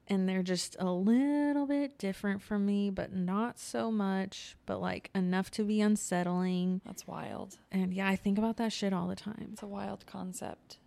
And 0.10 0.28
they're 0.30 0.42
just 0.44 0.78
a 0.80 0.90
little 0.90 1.66
bit 1.68 1.98
different 1.98 2.42
from 2.42 2.66
me, 2.66 2.90
but 2.90 3.12
not 3.12 3.60
so 3.60 3.92
much, 3.92 4.56
but 4.66 4.80
like 4.80 5.10
enough 5.14 5.52
to 5.52 5.64
be 5.66 5.82
unsettling. 5.82 6.80
That's 6.86 7.06
wild. 7.06 7.58
And 7.74 7.94
yeah, 7.94 8.08
I 8.08 8.16
think 8.16 8.38
about 8.38 8.56
that 8.58 8.72
shit 8.72 8.94
all 8.94 9.08
the 9.08 9.18
time. 9.18 9.50
It's 9.52 9.62
a 9.64 9.68
wild 9.68 10.06
concept. 10.06 10.78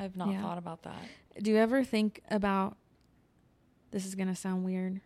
I've 0.00 0.16
not 0.16 0.30
Yeah. 0.32 0.42
thought 0.42 0.58
about 0.58 0.82
that. 0.82 1.02
Do 1.40 1.52
you 1.52 1.56
ever 1.56 1.84
think 1.84 2.20
about 2.30 2.76
this 3.90 4.06
is 4.06 4.14
going 4.14 4.28
to 4.28 4.34
sound 4.34 4.64
weird, 4.64 5.00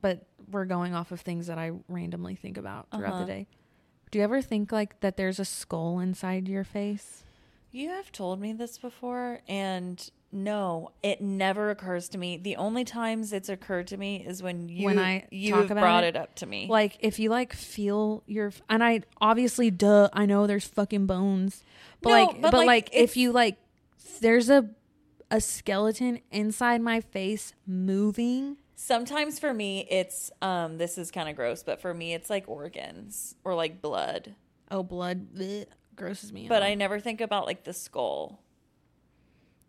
but 0.00 0.26
we're 0.50 0.64
going 0.64 0.94
off 0.94 1.10
of 1.12 1.20
things 1.20 1.46
that 1.48 1.58
I 1.58 1.72
randomly 1.88 2.34
think 2.34 2.56
about 2.56 2.88
throughout 2.90 3.12
Uh-huh. 3.14 3.20
the 3.20 3.26
day. 3.26 3.46
Do 4.10 4.18
you 4.18 4.24
ever 4.24 4.40
think 4.40 4.72
like 4.72 5.00
that 5.00 5.16
there's 5.16 5.38
a 5.38 5.44
skull 5.44 5.98
inside 5.98 6.48
your 6.48 6.64
face? 6.64 7.24
You 7.70 7.90
have 7.90 8.10
told 8.10 8.40
me 8.40 8.54
this 8.54 8.78
before, 8.78 9.40
and 9.46 10.10
no, 10.32 10.92
it 11.02 11.20
never 11.20 11.68
occurs 11.70 12.08
to 12.10 12.18
me. 12.18 12.38
The 12.38 12.56
only 12.56 12.84
times 12.84 13.32
it's 13.34 13.50
occurred 13.50 13.86
to 13.88 13.98
me 13.98 14.24
is 14.26 14.42
when 14.42 14.70
you 14.70 14.86
When 14.86 14.98
I 14.98 15.26
you 15.30 15.52
talk 15.52 15.66
about 15.70 15.80
brought 15.82 16.04
it, 16.04 16.08
it 16.08 16.16
up 16.16 16.34
to 16.36 16.46
me. 16.46 16.66
Like 16.68 16.96
if 17.00 17.18
you 17.18 17.28
like 17.28 17.52
feel 17.52 18.22
your 18.26 18.52
and 18.70 18.82
I 18.82 19.02
obviously 19.20 19.70
duh 19.70 20.08
I 20.14 20.24
know 20.24 20.46
there's 20.46 20.66
fucking 20.66 21.06
bones, 21.06 21.62
but 22.00 22.08
No, 22.10 22.14
like 22.24 22.40
but, 22.40 22.50
but, 22.52 22.58
like, 22.58 22.66
like, 22.66 22.90
if 22.92 23.16
you 23.18 23.32
like 23.32 23.58
there's 24.20 24.48
a 24.48 24.70
a 25.30 25.40
skeleton 25.40 26.20
inside 26.30 26.80
my 26.80 27.00
face 27.00 27.52
moving. 27.66 28.56
Sometimes 28.74 29.38
for 29.38 29.52
me, 29.52 29.86
it's 29.90 30.30
um. 30.40 30.78
This 30.78 30.98
is 30.98 31.10
kind 31.10 31.28
of 31.28 31.34
gross, 31.36 31.62
but 31.62 31.80
for 31.80 31.92
me, 31.92 32.14
it's 32.14 32.30
like 32.30 32.44
organs 32.48 33.34
or 33.44 33.54
like 33.54 33.82
blood. 33.82 34.34
Oh, 34.70 34.82
blood 34.82 35.34
bleh, 35.34 35.66
grosses 35.96 36.32
me 36.32 36.46
But 36.48 36.62
out. 36.62 36.68
I 36.68 36.74
never 36.74 37.00
think 37.00 37.20
about 37.20 37.46
like 37.46 37.64
the 37.64 37.72
skull. 37.72 38.40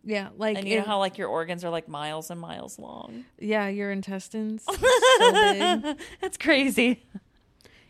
yeah, 0.03 0.30
like 0.38 0.57
and 0.57 0.68
you 0.68 0.78
know 0.78 0.84
how 0.86 0.99
like 0.99 1.18
your 1.18 1.28
organs 1.28 1.64
are 1.66 1.70
like 1.70 1.88
miles 1.88 2.30
and 2.30 2.39
miles 2.39 2.78
long. 2.78 3.26
yeah, 3.39 3.68
your 3.68 3.91
intestines 3.91 4.64
so 4.70 5.32
big. 5.32 5.97
That's 6.22 6.38
crazy. 6.38 7.03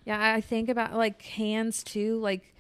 Yeah, 0.06 0.20
I 0.20 0.36
I 0.36 0.42
think 0.42 0.70
about 0.70 0.96
like 0.96 1.22
hands 1.22 1.84
too. 1.84 2.18
Like 2.20 2.54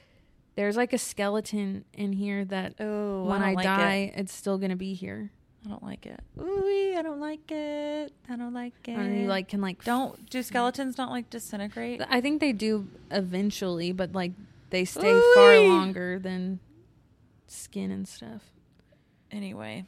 there's 0.59 0.75
like 0.75 0.91
a 0.91 0.97
skeleton 0.97 1.85
in 1.93 2.11
here 2.11 2.43
that 2.43 2.73
Oh, 2.81 3.23
when 3.23 3.41
I, 3.41 3.45
don't 3.45 3.55
like 3.55 3.63
die, 3.63 4.11
it. 4.13 4.19
it's 4.19 4.33
still 4.33 4.57
gonna 4.57 4.75
be 4.75 4.93
here. 4.93 5.31
I 5.65 5.69
don't 5.69 5.81
like 5.81 6.05
it. 6.05 6.19
Ooh, 6.37 6.95
I 6.97 7.01
don't 7.01 7.21
like 7.21 7.49
it. 7.49 8.11
I 8.29 8.35
don't 8.35 8.53
like 8.53 8.73
it. 8.85 8.91
And 8.91 9.21
you 9.21 9.27
like 9.27 9.47
can 9.47 9.61
like 9.61 9.85
don't 9.85 10.29
do 10.29 10.43
skeletons 10.43 10.97
not 10.97 11.11
like 11.11 11.29
disintegrate? 11.29 12.01
I 12.09 12.19
think 12.19 12.41
they 12.41 12.51
do 12.51 12.89
eventually, 13.09 13.93
but 13.93 14.11
like 14.11 14.33
they 14.69 14.83
stay 14.83 15.17
far 15.33 15.53
Ooh-wee. 15.53 15.69
longer 15.69 16.19
than 16.19 16.59
skin 17.47 17.89
and 17.89 18.05
stuff. 18.05 18.41
Anyway, 19.31 19.85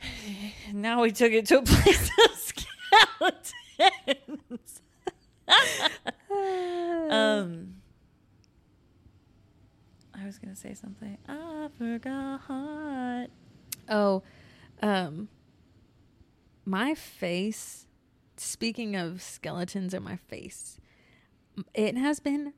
now 0.72 1.02
we 1.02 1.12
took 1.12 1.32
it 1.32 1.44
to 1.48 1.58
a 1.58 1.62
place 1.62 2.10
of 2.24 2.30
skeletons. 3.78 4.80
um, 7.10 7.74
I 10.22 10.26
was 10.26 10.38
gonna 10.38 10.56
say 10.56 10.74
something. 10.74 11.18
I 11.28 11.68
forgot. 11.76 13.28
Oh, 13.88 14.22
um, 14.80 15.28
my 16.64 16.94
face. 16.94 17.86
Speaking 18.36 18.96
of 18.96 19.20
skeletons 19.22 19.94
in 19.94 20.02
my 20.02 20.16
face, 20.16 20.78
it 21.74 21.96
has 21.96 22.18
been 22.18 22.54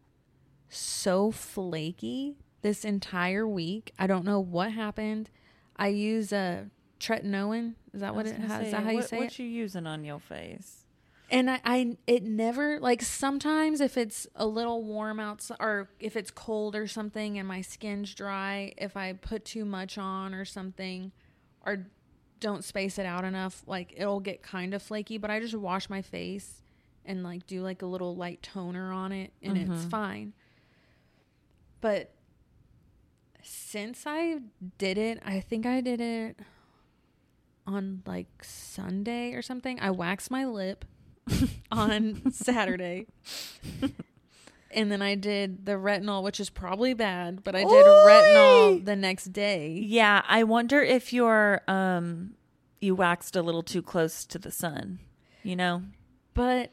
so 0.69 1.31
flaky 1.31 2.37
this 2.63 2.85
entire 2.85 3.47
week. 3.47 3.93
I 3.99 4.07
don't 4.07 4.25
know 4.25 4.41
what 4.41 4.73
happened. 4.73 5.31
I 5.77 5.89
use 5.89 6.33
a 6.33 6.71
tretinoin. 7.01 7.75
Is 7.93 8.01
that 8.01 8.15
what 8.15 8.27
it 8.27 8.37
say, 8.37 8.65
Is 8.67 8.71
that 8.73 8.83
how 8.85 8.91
you 8.91 8.97
what, 8.99 9.09
say 9.09 9.19
what 9.19 9.27
it? 9.27 9.39
you 9.39 9.47
using 9.47 9.87
on 9.87 10.05
your 10.05 10.21
face? 10.21 10.84
And 11.31 11.51
I, 11.51 11.61
I, 11.65 11.97
it 12.07 12.23
never 12.23 12.79
like 12.81 13.03
sometimes 13.03 13.81
if 13.81 13.97
it's 13.97 14.27
a 14.37 14.47
little 14.47 14.83
warm 14.85 15.19
outside 15.19 15.57
or 15.59 15.89
if 15.99 16.17
it's 16.17 16.31
cold 16.31 16.77
or 16.77 16.87
something 16.87 17.39
and 17.39 17.49
my 17.49 17.61
skin's 17.63 18.15
dry, 18.15 18.73
if 18.77 18.97
I 18.97 19.15
put 19.15 19.45
too 19.45 19.65
much 19.65 19.97
on 19.99 20.35
or 20.35 20.45
something, 20.45 21.13
or 21.65 21.87
don't 22.41 22.63
space 22.63 22.99
it 22.99 23.07
out 23.07 23.25
enough, 23.25 23.63
like 23.67 23.95
it'll 23.97 24.21
get 24.21 24.43
kind 24.43 24.75
of 24.75 24.83
flaky. 24.83 25.17
But 25.19 25.31
I 25.31 25.41
just 25.41 25.55
wash 25.55 25.89
my 25.89 26.03
face 26.03 26.63
and 27.07 27.23
like 27.23 27.47
do 27.47 27.63
like 27.63 27.83
a 27.83 27.87
little 27.87 28.15
light 28.15 28.43
toner 28.43 28.93
on 28.93 29.11
it, 29.13 29.33
and 29.43 29.57
it's 29.57 29.85
Mhm. 29.87 29.91
fine. 29.91 30.33
But 31.81 32.15
since 33.43 34.05
I 34.07 34.41
did 34.79 34.99
it, 34.99 35.21
I 35.25 35.41
think 35.41 35.67
I 35.67 35.81
did 35.81 36.01
it 36.01 36.39
on 37.67 38.03
like 38.07 38.43
Sunday 38.45 39.33
or 39.33 39.43
something. 39.43 39.81
I 39.81 39.91
waxed 39.91 40.31
my 40.31 40.45
lip 40.47 40.85
on 41.71 42.31
Saturday. 42.33 43.07
and 44.71 44.91
then 44.93 45.01
I 45.03 45.15
did 45.15 45.65
the 45.67 45.73
retinol, 45.73 46.23
which 46.23 46.41
is 46.41 46.51
probably 46.51 46.95
bad, 46.95 47.43
but 47.45 47.55
I 47.55 47.61
did 47.61 47.71
Ooh-wee. 47.71 48.11
retinol 48.11 48.85
the 48.85 48.97
next 48.97 49.27
day. 49.33 49.71
Yeah, 49.85 50.23
I 50.29 50.45
wonder 50.45 50.83
if 50.83 51.13
you're 51.13 51.63
um 51.69 52.35
you 52.81 52.95
waxed 52.95 53.35
a 53.37 53.43
little 53.43 53.63
too 53.63 53.81
close 53.83 54.25
to 54.27 54.39
the 54.39 54.51
sun. 54.51 54.99
You 55.43 55.57
know, 55.57 55.83
But 56.35 56.73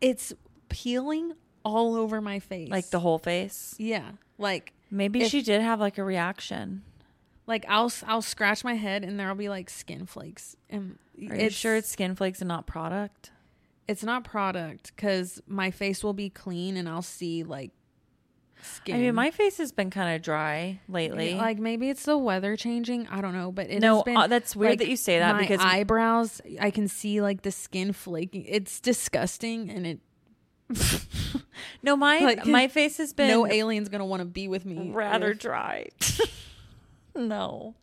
it's 0.00 0.32
peeling 0.68 1.32
all 1.64 1.94
over 1.94 2.20
my 2.20 2.38
face. 2.40 2.70
like 2.70 2.90
the 2.90 3.00
whole 3.00 3.18
face. 3.18 3.74
Yeah. 3.78 4.12
Like 4.38 4.72
Maybe 4.90 5.22
If- 5.22 5.30
she 5.30 5.42
did 5.42 5.60
have 5.62 5.80
like 5.80 5.98
a 5.98 6.04
reaction. 6.04 6.82
Like 7.46 7.64
I'll 7.68 7.92
I'll 8.06 8.22
scratch 8.22 8.64
my 8.64 8.74
head 8.74 9.04
and 9.04 9.18
there'll 9.18 9.34
be 9.34 9.48
like 9.48 9.70
skin 9.70 10.06
flakes. 10.06 10.56
And 10.70 10.98
Are 11.30 11.36
you 11.36 11.50
sure 11.50 11.76
it's 11.76 11.88
skin 11.88 12.14
flakes 12.14 12.40
and 12.40 12.48
not 12.48 12.66
product? 12.66 13.30
it's 13.88 14.04
not 14.04 14.22
product 14.22 14.96
cuz 14.96 15.40
my 15.46 15.70
face 15.70 16.04
will 16.04 16.12
be 16.14 16.30
clean 16.30 16.76
and 16.76 16.88
I'll 16.88 17.02
see 17.02 17.42
like 17.42 17.72
skin. 18.62 18.94
I 18.94 18.98
mean, 19.00 19.14
my 19.14 19.30
face 19.32 19.58
has 19.58 19.72
been 19.72 19.90
kind 19.90 20.14
of 20.14 20.22
dry 20.22 20.80
lately. 20.88 21.34
Like 21.34 21.58
maybe 21.58 21.90
it's 21.90 22.04
the 22.04 22.16
weather 22.16 22.56
changing. 22.56 23.08
I 23.08 23.20
don't 23.20 23.34
know, 23.34 23.50
but 23.50 23.68
it 23.68 23.80
no, 23.80 23.96
has 23.96 24.04
been, 24.04 24.16
uh, 24.16 24.26
that's 24.28 24.54
weird 24.54 24.72
like, 24.72 24.78
that 24.78 24.88
you 24.88 24.96
say 24.96 25.18
that 25.18 25.34
my 25.34 25.40
because 25.40 25.60
eyebrows. 25.60 26.40
I 26.60 26.70
can 26.70 26.88
see 26.88 27.20
like 27.20 27.42
the 27.42 27.50
skin 27.50 27.92
flaking. 27.92 28.44
It's 28.46 28.80
disgusting, 28.80 29.68
and 29.68 29.86
it 29.86 30.00
no, 31.82 31.96
my 31.96 32.18
like, 32.20 32.46
my 32.46 32.68
face 32.68 32.98
has 32.98 33.12
been 33.18 33.28
no 33.28 33.46
alien's 33.46 33.88
gonna 33.88 34.06
want 34.06 34.20
to 34.20 34.26
be 34.26 34.48
with 34.48 34.64
me. 34.64 34.90
rather 34.92 35.32
if- 35.32 35.38
dry. 35.40 35.88
No. 37.14 37.74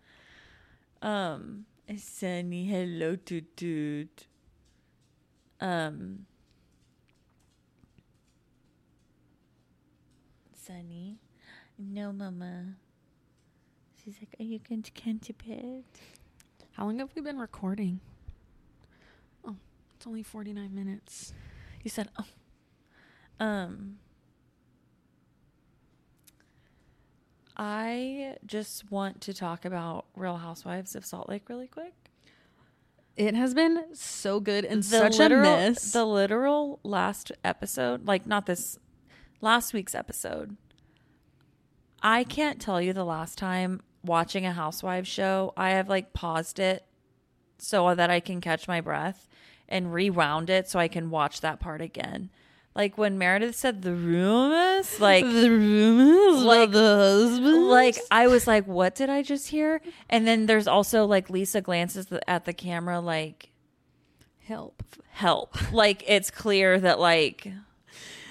Um, 1.02 1.66
Sunny, 1.98 2.66
hello, 2.66 3.16
to 3.16 3.42
dude. 3.42 4.26
Um, 5.62 6.26
Sunny, 10.54 11.18
no, 11.78 12.12
Mama. 12.12 12.76
She's 14.04 14.16
like, 14.22 14.36
"Are 14.40 14.44
you 14.44 14.60
going 14.60 14.84
to 14.84 15.34
bed?" 15.34 15.84
How 16.74 16.86
long 16.86 17.00
have 17.00 17.10
we 17.16 17.22
been 17.22 17.40
recording? 17.40 18.00
Oh, 19.46 19.56
it's 19.96 20.08
only 20.08 20.24
forty 20.24 20.54
nine 20.54 20.74
minutes. 20.74 21.34
You 21.84 21.90
said, 21.90 22.10
"Oh." 22.18 22.26
Um, 23.40 24.00
I 27.62 28.38
just 28.46 28.90
want 28.90 29.20
to 29.22 29.34
talk 29.34 29.66
about 29.66 30.06
Real 30.16 30.38
Housewives 30.38 30.96
of 30.96 31.06
Salt 31.06 31.28
Lake 31.28 31.50
really 31.50 31.68
quick. 31.68 31.94
It 33.18 33.36
has 33.36 33.54
been 33.54 33.84
so 33.94 34.40
good 34.40 34.64
and 34.64 34.82
the 34.82 34.88
such 34.88 35.18
literal, 35.18 35.42
a 35.42 35.44
mess. 35.44 35.92
The 35.92 36.06
literal 36.06 36.80
last 36.84 37.34
episode, 37.44 38.08
like 38.08 38.26
not 38.26 38.46
this 38.46 38.80
last 39.42 39.74
week's 39.74 39.94
episode. 39.94 40.56
I 42.02 42.24
can't 42.24 42.62
tell 42.62 42.82
you 42.82 42.94
the 42.94 43.04
last 43.04 43.38
time 43.38 43.82
watching 44.06 44.46
a 44.46 44.54
housewives 44.54 45.10
show 45.10 45.52
I 45.58 45.72
have 45.72 45.90
like 45.90 46.14
paused 46.14 46.60
it 46.60 46.86
so 47.58 47.94
that 47.94 48.10
I 48.10 48.22
can 48.22 48.40
catch 48.40 48.70
my 48.70 48.80
breath 48.80 49.28
and 49.68 49.94
rewound 49.94 50.50
it 50.50 50.70
so 50.70 50.80
I 50.80 50.88
can 50.88 51.10
watch 51.10 51.42
that 51.42 51.60
part 51.60 51.82
again. 51.82 52.30
Like 52.80 52.98
when 52.98 53.18
Meredith 53.18 53.58
said 53.58 53.82
the 53.82 53.94
rumors, 53.94 55.02
like 55.02 55.26
the 55.26 55.50
rumors 55.52 56.42
like- 56.44 56.72
the 56.72 56.96
husband. 56.96 57.68
like 57.68 57.98
I 58.10 58.28
was 58.28 58.48
like, 58.48 58.66
what 58.68 58.96
did 58.96 59.10
I 59.10 59.22
just 59.22 59.50
hear? 59.50 59.82
And 60.10 60.26
then 60.26 60.46
there's 60.46 60.66
also 60.66 61.06
like 61.06 61.30
Lisa 61.30 61.60
glances 61.60 62.08
at 62.26 62.46
the 62.46 62.54
camera 62.54 63.02
like 63.02 63.50
help. 64.48 64.82
help. 65.12 65.74
like 65.74 66.06
it's 66.08 66.32
clear 66.32 66.80
that 66.80 67.00
like 67.02 67.52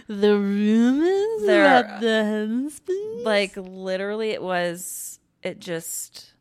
The 0.06 0.38
rumors 0.38 1.42
about 1.42 2.00
the 2.00 2.24
husband. 2.24 3.24
like 3.24 3.52
literally 3.54 4.30
it 4.30 4.42
was 4.42 5.20
it 5.42 5.60
just 5.60 6.32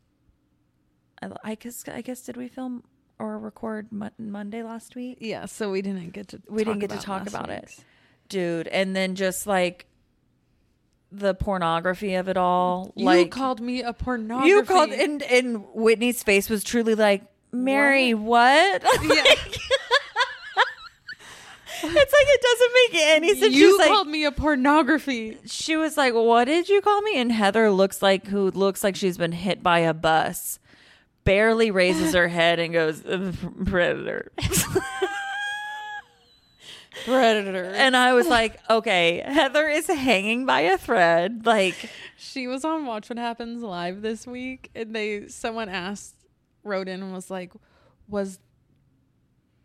I, 1.21 1.29
I 1.43 1.55
guess 1.55 1.83
I 1.89 1.99
guess 1.99 2.21
did 2.21 2.37
we 2.37 2.47
film 2.47 2.85
or 3.19 3.37
record 3.37 3.91
Mon- 3.91 4.11
Monday 4.17 4.63
last 4.63 4.95
week? 4.95 5.17
yeah, 5.19 5.45
so 5.45 5.71
we 5.71 5.81
didn't 5.81 6.11
get 6.13 6.29
to. 6.29 6.41
We 6.47 6.63
didn't 6.63 6.79
get 6.79 6.91
to 6.91 6.97
talk 6.99 7.27
about 7.27 7.49
it. 7.49 7.75
Dude, 8.29 8.67
and 8.67 8.95
then 8.95 9.15
just 9.15 9.47
like 9.47 9.85
the 11.11 11.33
pornography 11.33 12.15
of 12.15 12.27
it 12.27 12.37
all 12.37 12.91
You 12.95 13.05
like 13.05 13.31
called 13.31 13.61
me 13.61 13.81
a 13.81 13.93
pornography. 13.93 14.49
you 14.49 14.63
called 14.63 14.91
and 14.91 15.23
and 15.23 15.63
Whitney's 15.73 16.21
face 16.23 16.49
was 16.49 16.63
truly 16.63 16.95
like 16.95 17.23
Mary 17.53 18.13
what, 18.13 18.83
Yeah. 19.01 19.23
it's 21.83 21.83
like 21.83 22.27
it 22.27 22.41
doesn't 22.41 22.73
make 22.73 23.01
any 23.15 23.35
sense 23.39 23.55
You 23.55 23.69
She's 23.69 23.77
like 23.79 23.87
called 23.87 24.07
me 24.07 24.25
a 24.25 24.31
pornography. 24.31 25.37
she 25.45 25.77
was 25.77 25.95
like 25.95 26.13
what 26.13 26.45
did 26.45 26.67
you 26.67 26.81
call 26.81 27.01
me 27.03 27.17
and 27.19 27.31
Heather 27.31 27.71
looks 27.71 28.01
like 28.01 28.27
who 28.27 28.51
looks 28.51 28.83
like 28.83 28.95
she's 28.95 29.17
been 29.17 29.31
hit 29.31 29.63
by 29.63 29.79
a 29.79 29.93
bus 29.93 30.59
barely 31.23 31.71
raises 31.71 32.13
her 32.13 32.27
head 32.27 32.59
and 32.59 32.73
goes 32.73 33.01
predator 33.65 34.31
Predator. 37.07 37.71
and 37.75 37.95
I 37.95 38.13
was 38.13 38.27
like 38.27 38.59
okay 38.69 39.23
Heather 39.25 39.67
is 39.67 39.87
hanging 39.87 40.45
by 40.45 40.61
a 40.61 40.77
thread 40.77 41.45
like 41.45 41.89
She 42.17 42.47
was 42.47 42.65
on 42.65 42.85
Watch 42.85 43.09
What 43.09 43.17
Happens 43.17 43.61
live 43.63 44.01
this 44.01 44.25
week, 44.27 44.71
and 44.75 44.95
they 44.95 45.27
someone 45.27 45.69
asked, 45.69 46.15
wrote 46.63 46.87
in 46.87 47.03
and 47.03 47.13
was 47.13 47.29
like, 47.29 47.53
"Was 48.07 48.39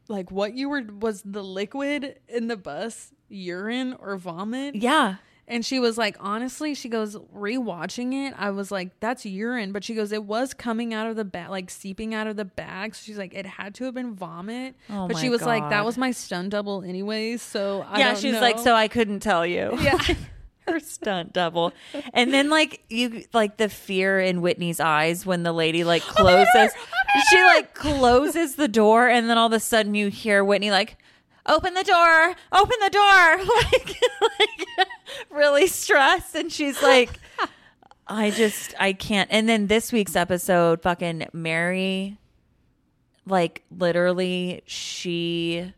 like 0.09 0.31
what 0.31 0.55
you 0.55 0.69
were 0.69 0.83
was 0.83 1.23
the 1.25 1.43
liquid 1.43 2.19
in 2.29 2.49
the 2.49 2.57
bus 2.57 3.13
urine 3.29 3.95
or 3.99 4.17
vomit?" 4.17 4.75
yeah 4.75 5.17
And 5.49 5.67
she 5.67 5.81
was 5.81 5.99
like, 5.99 6.17
honestly, 6.21 6.75
she 6.75 6.89
goes, 6.89 7.17
rewatching 7.37 8.15
it, 8.15 8.35
I 8.39 8.51
was 8.51 8.71
like, 8.71 8.99
that's 9.01 9.27
urine. 9.27 9.73
But 9.73 9.85
she 9.85 9.95
goes, 9.95 10.13
it 10.13 10.25
was 10.25 10.55
coming 10.55 10.95
out 10.95 11.09
of 11.09 11.17
the 11.17 11.25
bag, 11.25 11.51
like 11.51 11.69
seeping 11.69 12.15
out 12.15 12.27
of 12.27 12.37
the 12.37 12.45
bag. 12.45 12.95
So 12.95 13.03
she's 13.05 13.19
like, 13.19 13.35
it 13.35 13.45
had 13.45 13.75
to 13.75 13.85
have 13.85 13.95
been 13.95 14.15
vomit. 14.15 14.77
Oh 14.89 15.09
but 15.09 15.19
she 15.19 15.29
was 15.29 15.43
like, 15.43 15.69
that 15.71 15.85
was 15.85 15.99
my 15.99 16.13
stunt 16.13 16.51
double 16.51 16.83
anyways. 16.83 17.43
So 17.43 17.85
I 17.89 17.99
yeah 17.99 18.15
she's 18.15 18.35
know. 18.35 18.41
like 18.41 18.59
so 18.59 18.75
I 18.75 18.89
couldn't 18.89 19.21
tell 19.21 19.45
you 19.45 19.77
yeah. 19.81 19.99
her 20.69 20.79
stunt 20.79 21.33
double. 21.33 21.73
And 22.15 22.33
then 22.33 22.49
like 22.49 22.85
you 22.89 23.25
like 23.33 23.57
the 23.57 23.69
fear 23.69 24.21
in 24.21 24.43
Whitney's 24.43 24.79
eyes 24.79 25.27
when 25.27 25.43
the 25.43 25.53
lady 25.53 25.83
like 25.83 26.03
closes 26.03 26.73
she 27.31 27.43
like 27.43 27.75
closes 27.75 28.55
the 28.55 28.69
door 28.69 29.09
and 29.09 29.29
then 29.29 29.39
all 29.39 29.49
of 29.49 29.53
a 29.53 29.61
sudden 29.61 29.95
you 29.95 30.09
hear 30.09 30.45
Whitney 30.45 30.71
like 30.71 30.97
open 31.47 31.75
the 31.75 31.83
door, 31.83 32.35
open 32.53 32.77
the 32.81 32.91
door 32.91 33.37
like 33.39 33.97
like 34.39 34.89
really 35.31 35.67
stressed 35.67 36.35
and 36.35 36.53
she's 36.53 36.83
like 36.83 37.19
I 38.07 38.31
just 38.31 38.75
I 38.79 38.93
can't. 38.93 39.29
And 39.33 39.49
then 39.49 39.69
this 39.69 39.93
week's 39.93 40.17
episode 40.17 40.83
fucking 40.83 41.29
Mary 41.33 42.19
like 43.27 43.65
literally 43.71 44.63
she 44.67 45.73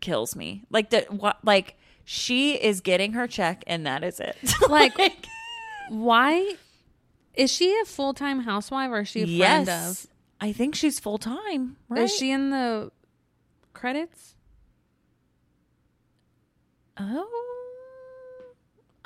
kills 0.00 0.34
me. 0.34 0.64
Like 0.70 0.90
the 0.90 1.06
what 1.10 1.38
like 1.44 1.76
she 2.04 2.54
is 2.54 2.80
getting 2.80 3.12
her 3.12 3.26
check 3.26 3.62
and 3.66 3.86
that 3.86 4.02
is 4.02 4.20
it. 4.20 4.36
Like, 4.68 4.94
Why 5.88 6.54
is 7.34 7.52
she 7.52 7.78
a 7.80 7.84
full 7.84 8.14
time 8.14 8.40
housewife 8.40 8.90
or 8.90 9.00
is 9.00 9.08
she 9.08 9.22
a 9.22 9.26
friend 9.26 9.66
yes. 9.66 10.04
of? 10.04 10.10
I 10.40 10.52
think 10.52 10.74
she's 10.74 10.98
full 10.98 11.18
time, 11.18 11.76
right? 11.88 12.02
Is 12.02 12.16
she 12.16 12.30
in 12.30 12.50
the 12.50 12.90
credits? 13.74 14.34
Oh, 16.96 17.49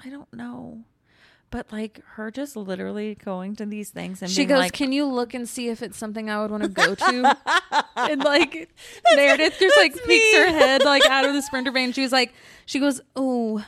I 0.05 0.11
don't 0.11 0.33
know. 0.33 0.85
But 1.51 1.71
like 1.71 2.01
her 2.15 2.33
just 2.33 2.57
literally 2.57 3.15
going 3.15 3.55
to 3.57 3.67
these 3.67 3.91
things 3.91 4.23
and 4.23 4.31
She 4.31 4.45
goes, 4.45 4.59
like, 4.59 4.73
"Can 4.73 4.91
you 4.93 5.07
look 5.07 5.35
and 5.35 5.49
see 5.49 5.69
if 5.69 5.83
it's 5.83 5.97
something 5.97 6.29
I 6.29 6.43
would 6.43 6.51
want 6.51 6.65
to 6.65 6.69
go 6.69 6.97
to?" 6.97 7.39
and 7.97 8.25
like 8.25 8.69
Meredith 9.15 9.57
just 9.61 9.77
like 9.77 9.95
that's 9.95 10.05
peeks 10.07 10.35
her 10.37 10.49
head 10.49 10.83
like 10.85 11.07
out 11.07 11.25
of 11.25 11.33
the 11.33 11.43
sprinter 11.49 11.71
van. 11.71 11.93
She 11.93 12.03
was 12.03 12.11
like, 12.11 12.35
"She 12.67 12.81
goes, 12.81 13.01
oh, 13.15 13.65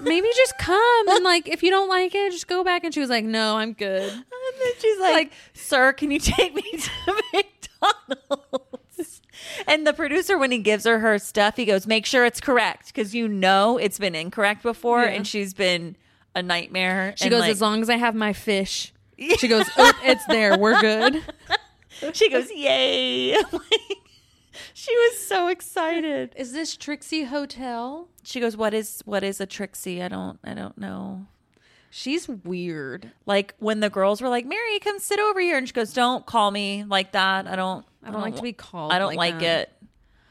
maybe 0.00 0.26
just 0.34 0.58
come 0.58 1.08
and 1.10 1.22
like 1.22 1.48
if 1.48 1.62
you 1.62 1.70
don't 1.70 1.88
like 1.88 2.12
it, 2.12 2.32
just 2.32 2.48
go 2.48 2.64
back." 2.64 2.82
And 2.82 2.92
she 2.92 2.98
was 2.98 3.10
like, 3.10 3.24
"No, 3.24 3.56
I'm 3.56 3.72
good." 3.72 4.10
And 4.12 4.24
then 4.60 4.72
she's 4.80 4.98
like, 4.98 5.32
"Sir, 5.54 5.92
can 5.92 6.10
you 6.10 6.18
take 6.18 6.54
me 6.54 6.62
to 6.62 7.22
McDonald's?" 7.32 8.65
And 9.66 9.86
the 9.86 9.92
producer, 9.92 10.38
when 10.38 10.50
he 10.50 10.58
gives 10.58 10.84
her 10.84 10.98
her 11.00 11.18
stuff, 11.18 11.56
he 11.56 11.64
goes, 11.64 11.86
"Make 11.86 12.06
sure 12.06 12.24
it's 12.24 12.40
correct 12.40 12.86
because 12.88 13.14
you 13.14 13.28
know 13.28 13.78
it's 13.78 13.98
been 13.98 14.14
incorrect 14.14 14.62
before, 14.62 15.02
Yeah. 15.02 15.10
and 15.10 15.26
she's 15.26 15.54
been 15.54 15.96
a 16.34 16.42
nightmare." 16.42 17.14
She 17.16 17.24
And, 17.24 17.30
goes, 17.32 17.40
like- 17.40 17.50
"As 17.50 17.60
long 17.60 17.82
as 17.82 17.90
I 17.90 17.96
have 17.96 18.14
my 18.14 18.32
fish." 18.32 18.92
She 19.38 19.48
goes, 19.48 19.66
oh, 19.78 19.92
"It's 20.02 20.24
there. 20.26 20.58
We're 20.58 20.80
good." 20.80 21.22
she 22.12 22.28
goes, 22.28 22.50
"Yay!" 22.50 23.34
like, 23.52 23.62
she 24.74 24.94
was 24.94 25.18
so 25.26 25.48
excited. 25.48 26.32
Is 26.36 26.52
this 26.52 26.76
Trixie 26.76 27.24
Motel? 27.24 28.08
She 28.24 28.40
goes, 28.40 28.56
"What 28.56 28.74
is 28.74 29.02
what 29.06 29.22
is 29.24 29.40
a 29.40 29.46
Trixie? 29.46 30.02
I 30.02 30.08
don't 30.08 30.38
I 30.44 30.52
don't 30.54 30.76
know." 30.76 31.26
She's 31.88 32.28
weird. 32.28 33.12
Like 33.24 33.54
when 33.58 33.80
the 33.80 33.88
girls 33.88 34.20
were 34.20 34.28
like, 34.28 34.44
"Mary, 34.44 34.78
come 34.80 34.98
sit 34.98 35.18
over 35.18 35.40
here," 35.40 35.56
and 35.56 35.66
she 35.66 35.72
goes, 35.72 35.94
"Don't 35.94 36.26
call 36.26 36.50
me 36.50 36.84
like 36.86 37.12
that. 37.12 37.46
I 37.46 37.56
don't. 37.56 37.86
I 38.06 38.10
don't 38.10 38.20
like 38.20 38.36
to 38.36 38.42
be 38.42 38.52
called. 38.52 38.92
I 38.92 38.98
don't 38.98 39.14
like, 39.14 39.40
that. 39.40 39.68
it." 39.68 39.72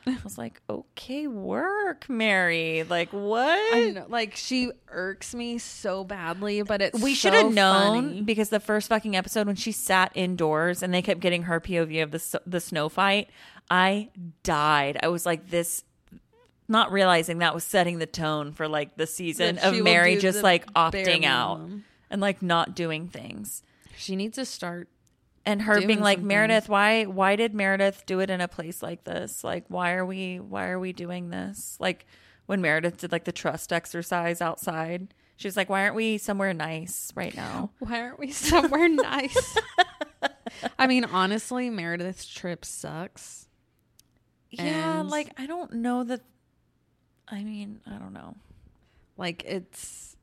I 0.08 0.18
was 0.24 0.38
like, 0.38 0.62
"Okay, 0.70 1.28
work, 1.28 2.08
Mary. 2.10 2.84
Like 2.84 3.10
what?" 3.10 3.76
I 3.76 3.92
know, 3.92 4.06
like 4.08 4.36
she 4.36 4.72
irks 4.90 5.34
me 5.34 5.58
so 5.58 6.04
badly, 6.04 6.62
but 6.62 6.82
it's 6.82 7.00
we 7.00 7.14
should 7.14 7.34
have 7.34 7.52
known 7.52 8.10
funny. 8.10 8.22
because 8.22 8.50
the 8.50 8.60
first 8.60 8.90
fucking 8.90 9.16
episode 9.16 9.48
when 9.48 9.56
she 9.56 9.72
sat 9.72 10.12
indoors 10.14 10.84
and 10.84 10.94
they 10.94 11.02
kept 11.02 11.20
getting 11.20 11.44
her 11.44 11.60
POV 11.60 12.04
of 12.04 12.12
the 12.12 12.42
the 12.46 12.60
snow 12.60 12.88
fight, 12.88 13.30
I 13.70 14.10
died. 14.44 15.00
I 15.02 15.08
was 15.08 15.26
like 15.26 15.50
this 15.50 15.84
not 16.68 16.92
realizing 16.92 17.40
that 17.40 17.54
was 17.54 17.64
setting 17.64 18.00
the 18.00 18.06
tone 18.06 18.52
for 18.52 18.68
like 18.68 18.98
the 18.98 19.08
season 19.08 19.58
of 19.60 19.80
Mary 19.82 20.18
just 20.18 20.42
like 20.42 20.72
opting 20.74 21.24
out 21.24 21.62
and 22.10 22.22
like 22.22 22.42
not 22.42 22.76
doing 22.76 23.08
things. 23.08 23.64
She 23.98 24.16
needs 24.16 24.36
to 24.36 24.46
start. 24.46 24.90
And 25.46 25.62
her 25.62 25.80
being 25.86 26.00
like 26.00 26.20
Meredith, 26.22 26.68
why 26.70 27.04
why 27.04 27.36
did 27.36 27.54
Meredith 27.54 28.06
do 28.08 28.20
it 28.20 28.30
in 28.32 28.41
a 28.41 28.48
place 28.48 28.82
like 28.82 29.04
this? 29.04 29.43
Like 29.43 29.66
why 29.68 29.93
are 29.93 30.06
we 30.06 30.39
why 30.39 30.68
are 30.70 30.80
we 30.80 30.91
doing 30.91 31.30
this? 31.30 31.78
Like 31.80 32.06
when 32.48 32.62
Meredith 32.62 32.98
did 32.98 33.12
like 33.12 33.26
the 33.26 33.32
trust 33.32 33.72
exercise 33.72 34.41
outside, 34.41 35.14
she 35.36 35.48
was 35.48 35.56
like, 35.56 35.70
Why 35.70 35.84
aren't 35.84 35.96
we 35.96 36.18
somewhere 36.18 36.54
nice 36.54 37.12
right 37.16 37.36
now? 37.36 37.72
Why 37.80 38.02
aren't 38.02 38.20
we 38.20 38.32
somewhere 38.32 38.88
nice? 38.89 39.58
I 40.80 40.88
mean, 40.88 41.06
honestly, 41.06 41.70
Meredith's 41.70 42.26
trip 42.26 42.66
sucks. 42.66 43.48
Yeah, 44.50 45.02
And- 45.02 45.10
like 45.10 45.30
I 45.38 45.46
don't 45.46 45.74
know 45.74 46.04
that. 46.06 46.22
I 47.28 47.43
mean, 47.43 47.82
I 47.86 47.98
don't 47.98 48.14
know. 48.14 48.36
Like 49.18 49.43
it's 49.46 50.16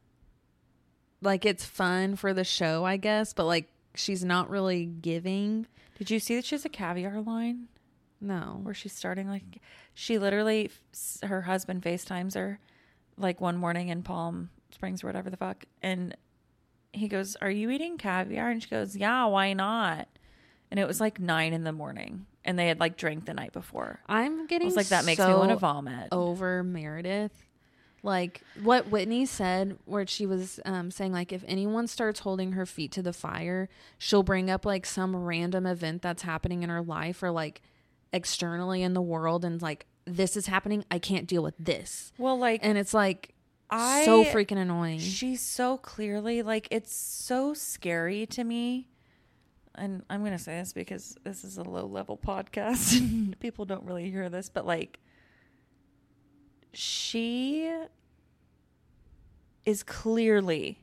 like 1.21 1.45
it's 1.45 1.65
fun 1.65 2.17
for 2.17 2.35
the 2.35 2.45
show, 2.45 2.85
I 2.85 2.97
guess, 2.97 3.33
but 3.33 3.45
like 3.47 3.69
she's 3.95 4.25
not 4.25 4.49
really 4.51 4.87
giving. 4.87 5.67
Did 5.99 6.11
you 6.11 6.19
see 6.19 6.37
that 6.37 6.45
she 6.45 6.55
has 6.55 6.65
a 6.65 6.69
caviar 6.69 7.21
line 7.21 7.69
No. 8.21 8.61
where 8.63 8.75
she's 8.75 8.93
starting 8.93 9.29
like 9.29 9.61
she 9.95 10.19
literally 10.19 10.71
her 11.23 11.43
husband 11.43 11.83
FaceTimes 11.83 12.35
her 12.35 12.59
like 13.19 13.41
one 13.41 13.57
morning 13.57 13.89
in 13.89 14.03
Palm 14.03 14.51
Springs 14.71 15.05
or 15.05 15.07
whatever 15.09 15.29
the 15.31 15.37
fuck, 15.37 15.65
and 15.83 16.17
he 16.95 17.09
goes, 17.09 17.37
"Are 17.43 17.51
you 17.51 17.69
eating 17.71 17.99
caviar?" 17.99 18.51
And 18.51 18.63
she 18.63 18.69
goes, 18.71 18.97
"Yeah, 18.97 19.27
why 19.27 19.53
not?" 19.53 20.09
And 20.71 20.81
it 20.81 20.87
was 20.89 20.99
like 21.01 21.21
nine 21.21 21.53
in 21.53 21.65
the 21.65 21.73
morning, 21.73 22.25
and 22.45 22.59
they 22.59 22.69
had 22.69 22.81
like 22.81 22.97
drank 22.97 23.27
the 23.27 23.35
night 23.35 23.53
before. 23.53 24.01
I'm 24.07 24.47
getting 24.47 24.67
was 24.67 24.77
like, 24.77 24.89
"That 24.89 25.05
makes 25.05 25.19
me 25.21 25.27
want 25.35 25.51
to 25.51 25.57
vomit." 25.57 26.09
over 26.11 26.63
Meredith. 26.65 27.33
Like 28.05 28.43
what 28.63 28.89
Whitney 28.89 29.27
said, 29.27 29.79
where 29.85 30.07
she 30.07 30.27
was 30.27 30.59
um, 30.65 30.91
saying, 30.91 31.13
like, 31.13 31.33
if 31.33 31.45
anyone 31.47 31.87
starts 31.87 32.21
holding 32.21 32.53
her 32.53 32.67
feet 32.67 32.91
to 32.93 33.03
the 33.03 33.13
fire, 33.13 33.69
she'll 33.97 34.25
bring 34.25 34.51
up 34.51 34.67
like 34.67 34.85
some 34.87 35.15
random 35.15 35.67
event 35.67 36.03
that's 36.03 36.23
happening 36.23 36.65
in 36.65 36.69
her 36.69 36.83
life 36.83 37.23
or 37.23 37.31
like 37.31 37.63
externally 38.13 38.83
in 38.83 38.95
the 38.95 39.03
world, 39.03 39.45
and 39.45 39.63
like, 39.63 39.87
this 40.05 40.37
is 40.37 40.47
happening. 40.47 40.85
I 40.91 40.99
can't 40.99 41.29
deal 41.29 41.43
with 41.43 41.55
this. 41.59 42.13
Well, 42.19 42.37
like 42.39 42.61
And 42.65 42.77
it's 42.77 42.93
like, 42.93 43.35
I 43.71 44.05
so 44.05 44.25
freaking 44.25 44.59
annoying. 44.59 44.99
She's 44.99 45.41
so 45.41 45.79
clearly 45.79 46.43
like 46.43 46.69
it's 46.71 46.95
so 46.95 47.55
scary 47.55 48.27
to 48.27 48.45
me. 48.45 48.89
And 49.75 50.03
I'm 50.11 50.21
going 50.21 50.33
to 50.33 50.39
say 50.39 50.59
this 50.59 50.75
because 50.75 51.17
this 51.25 51.45
is 51.45 51.57
a 51.57 51.63
low 51.63 51.87
level 51.87 52.19
podcast 52.27 52.99
and 52.99 53.39
people 53.41 53.65
don't 53.65 53.85
really 53.85 54.11
hear 54.11 54.29
this, 54.29 54.51
but 54.51 54.67
like 54.67 54.99
she 56.73 57.73
is 59.65 59.83
clearly 59.83 60.79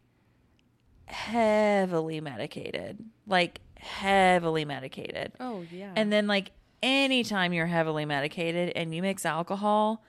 heavily 1.06 2.22
medicated. 2.22 3.04
Like 3.28 3.62
heavily 3.78 4.66
medicated. 4.66 5.34
oh 5.40 5.64
yeah. 5.72 5.94
And 5.96 6.12
then 6.12 6.28
like 6.28 6.52
anytime 6.82 7.54
you're 7.54 7.66
heavily 7.66 8.06
medicated 8.06 8.72
and 8.76 8.94
you 8.94 9.02
mix 9.02 9.26
alcohol, 9.26 10.04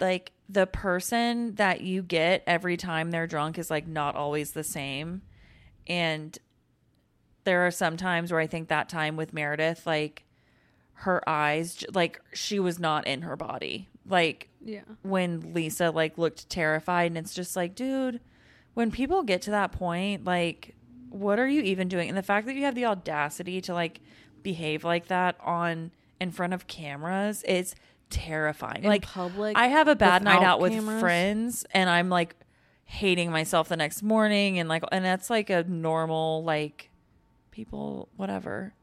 like 0.00 0.32
the 0.48 0.66
person 0.66 1.54
that 1.56 1.80
you 1.80 2.02
get 2.02 2.42
every 2.46 2.76
time 2.76 3.10
they're 3.10 3.26
drunk 3.26 3.58
is 3.58 3.70
like 3.70 3.86
not 3.86 4.14
always 4.14 4.52
the 4.52 4.64
same. 4.64 5.22
And 5.86 6.38
there 7.44 7.66
are 7.66 7.70
some 7.70 7.96
times 7.96 8.30
where 8.30 8.40
I 8.40 8.46
think 8.46 8.68
that 8.68 8.88
time 8.88 9.16
with 9.16 9.32
Meredith, 9.32 9.86
like 9.86 10.24
her 10.92 11.26
eyes, 11.28 11.84
like 11.92 12.20
she 12.32 12.58
was 12.58 12.78
not 12.78 13.06
in 13.06 13.22
her 13.22 13.36
body. 13.36 13.88
Like 14.10 14.48
yeah. 14.64 14.82
when 15.02 15.52
Lisa 15.54 15.90
like 15.90 16.18
looked 16.18 16.48
terrified 16.48 17.10
and 17.10 17.18
it's 17.18 17.34
just 17.34 17.56
like, 17.56 17.74
dude, 17.74 18.20
when 18.74 18.90
people 18.90 19.22
get 19.22 19.42
to 19.42 19.50
that 19.50 19.72
point, 19.72 20.24
like 20.24 20.74
what 21.10 21.38
are 21.38 21.48
you 21.48 21.62
even 21.62 21.88
doing? 21.88 22.08
And 22.08 22.18
the 22.18 22.22
fact 22.22 22.46
that 22.46 22.54
you 22.54 22.64
have 22.64 22.74
the 22.74 22.84
audacity 22.84 23.60
to 23.62 23.74
like 23.74 24.00
behave 24.42 24.84
like 24.84 25.08
that 25.08 25.36
on 25.42 25.90
in 26.20 26.30
front 26.30 26.54
of 26.54 26.66
cameras 26.66 27.42
is 27.44 27.74
terrifying. 28.10 28.84
In 28.84 28.90
like 28.90 29.02
public 29.02 29.56
I 29.56 29.68
have 29.68 29.88
a 29.88 29.96
bad 29.96 30.22
night 30.22 30.42
out 30.42 30.60
with 30.60 30.74
friends 31.00 31.64
and 31.72 31.88
I'm 31.90 32.08
like 32.08 32.34
hating 32.84 33.30
myself 33.30 33.68
the 33.68 33.76
next 33.76 34.02
morning 34.02 34.58
and 34.58 34.68
like 34.68 34.82
and 34.90 35.04
that's 35.04 35.28
like 35.28 35.50
a 35.50 35.64
normal 35.64 36.42
like 36.44 36.90
people 37.50 38.08
whatever. 38.16 38.74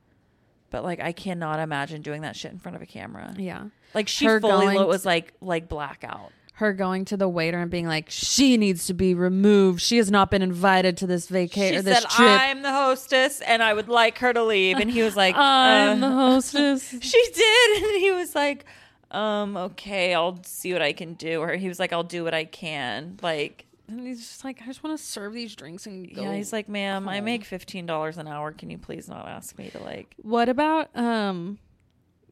But 0.71 0.83
like 0.83 0.99
I 0.99 1.11
cannot 1.11 1.59
imagine 1.59 2.01
doing 2.01 2.21
that 2.21 2.35
shit 2.35 2.51
in 2.51 2.59
front 2.59 2.75
of 2.75 2.81
a 2.81 2.85
camera. 2.85 3.33
Yeah. 3.37 3.65
Like 3.93 4.07
she 4.07 4.25
Her 4.25 4.39
fully 4.41 4.75
lo- 4.75 4.83
to- 4.83 4.87
was 4.87 5.05
like 5.05 5.33
like 5.41 5.67
blackout. 5.69 6.31
Her 6.57 6.71
going 6.71 7.03
to 7.05 7.17
the 7.17 7.27
waiter 7.27 7.59
and 7.59 7.69
being 7.69 7.85
like, 7.85 8.05
she 8.09 8.55
needs 8.55 8.87
to 8.87 8.93
be 8.93 9.13
removed. 9.13 9.81
She 9.81 9.97
has 9.97 10.09
not 10.09 10.31
been 10.31 10.41
invited 10.41 10.95
to 10.97 11.07
this 11.07 11.27
vacation 11.27 11.79
or 11.79 11.81
this 11.81 11.99
said, 12.01 12.09
trip. 12.09 12.29
"I'm 12.29 12.61
the 12.61 12.71
hostess, 12.71 13.41
and 13.41 13.61
I 13.61 13.73
would 13.73 13.89
like 13.89 14.19
her 14.19 14.31
to 14.31 14.41
leave." 14.41 14.77
And 14.77 14.89
he 14.89 15.03
was 15.03 15.17
like, 15.17 15.35
I'm 15.37 16.01
uh, 16.01 16.07
the 16.07 16.15
hostess. 16.15 16.95
She 17.01 17.23
did, 17.33 17.83
and 17.83 18.01
he 18.01 18.11
was 18.11 18.35
like, 18.35 18.63
"Um, 19.11 19.57
okay, 19.57 20.13
I'll 20.13 20.41
see 20.45 20.71
what 20.71 20.81
I 20.81 20.93
can 20.93 21.15
do." 21.15 21.41
Or 21.41 21.55
he 21.57 21.67
was 21.67 21.77
like, 21.77 21.91
"I'll 21.91 22.03
do 22.03 22.23
what 22.23 22.33
I 22.33 22.45
can." 22.45 23.17
Like, 23.21 23.65
and 23.87 24.05
he's 24.07 24.19
just 24.19 24.43
like, 24.43 24.61
I 24.61 24.65
just 24.65 24.83
want 24.83 24.97
to 24.97 25.03
serve 25.03 25.33
these 25.33 25.55
drinks 25.55 25.85
and 25.85 26.13
go. 26.13 26.23
yeah, 26.23 26.33
he's 26.33 26.51
like, 26.53 26.67
"Ma'am, 26.69 27.07
I 27.07 27.21
make 27.21 27.43
fifteen 27.45 27.85
dollars 27.85 28.17
an 28.17 28.27
hour. 28.27 28.51
Can 28.51 28.69
you 28.69 28.77
please 28.77 29.07
not 29.07 29.27
ask 29.27 29.57
me 29.57 29.69
to 29.69 29.79
like?" 29.79 30.15
What 30.21 30.49
about 30.49 30.89
um 30.95 31.59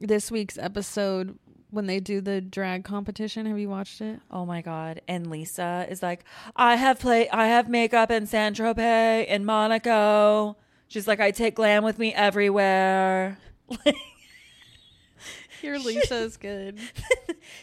this 0.00 0.30
week's 0.30 0.58
episode 0.58 1.38
when 1.70 1.86
they 1.86 2.00
do 2.00 2.20
the 2.20 2.40
drag 2.40 2.84
competition? 2.84 3.46
Have 3.46 3.58
you 3.58 3.68
watched 3.68 4.00
it? 4.00 4.20
Oh 4.30 4.44
my 4.46 4.62
god! 4.62 5.00
And 5.08 5.28
Lisa 5.30 5.86
is 5.88 6.02
like, 6.02 6.24
"I 6.56 6.76
have 6.76 6.98
play, 6.98 7.28
I 7.30 7.46
have 7.48 7.68
makeup 7.68 8.10
in 8.10 8.26
Saint-Tropez 8.26 9.26
in 9.26 9.44
Monaco." 9.44 10.56
She's 10.88 11.08
like, 11.08 11.20
"I 11.20 11.30
take 11.30 11.54
glam 11.56 11.82
with 11.84 11.98
me 11.98 12.12
everywhere." 12.14 13.38
Like, 13.68 13.96
Your 15.62 15.78
Lisa 15.84 16.16
is 16.16 16.36
good. 16.36 16.78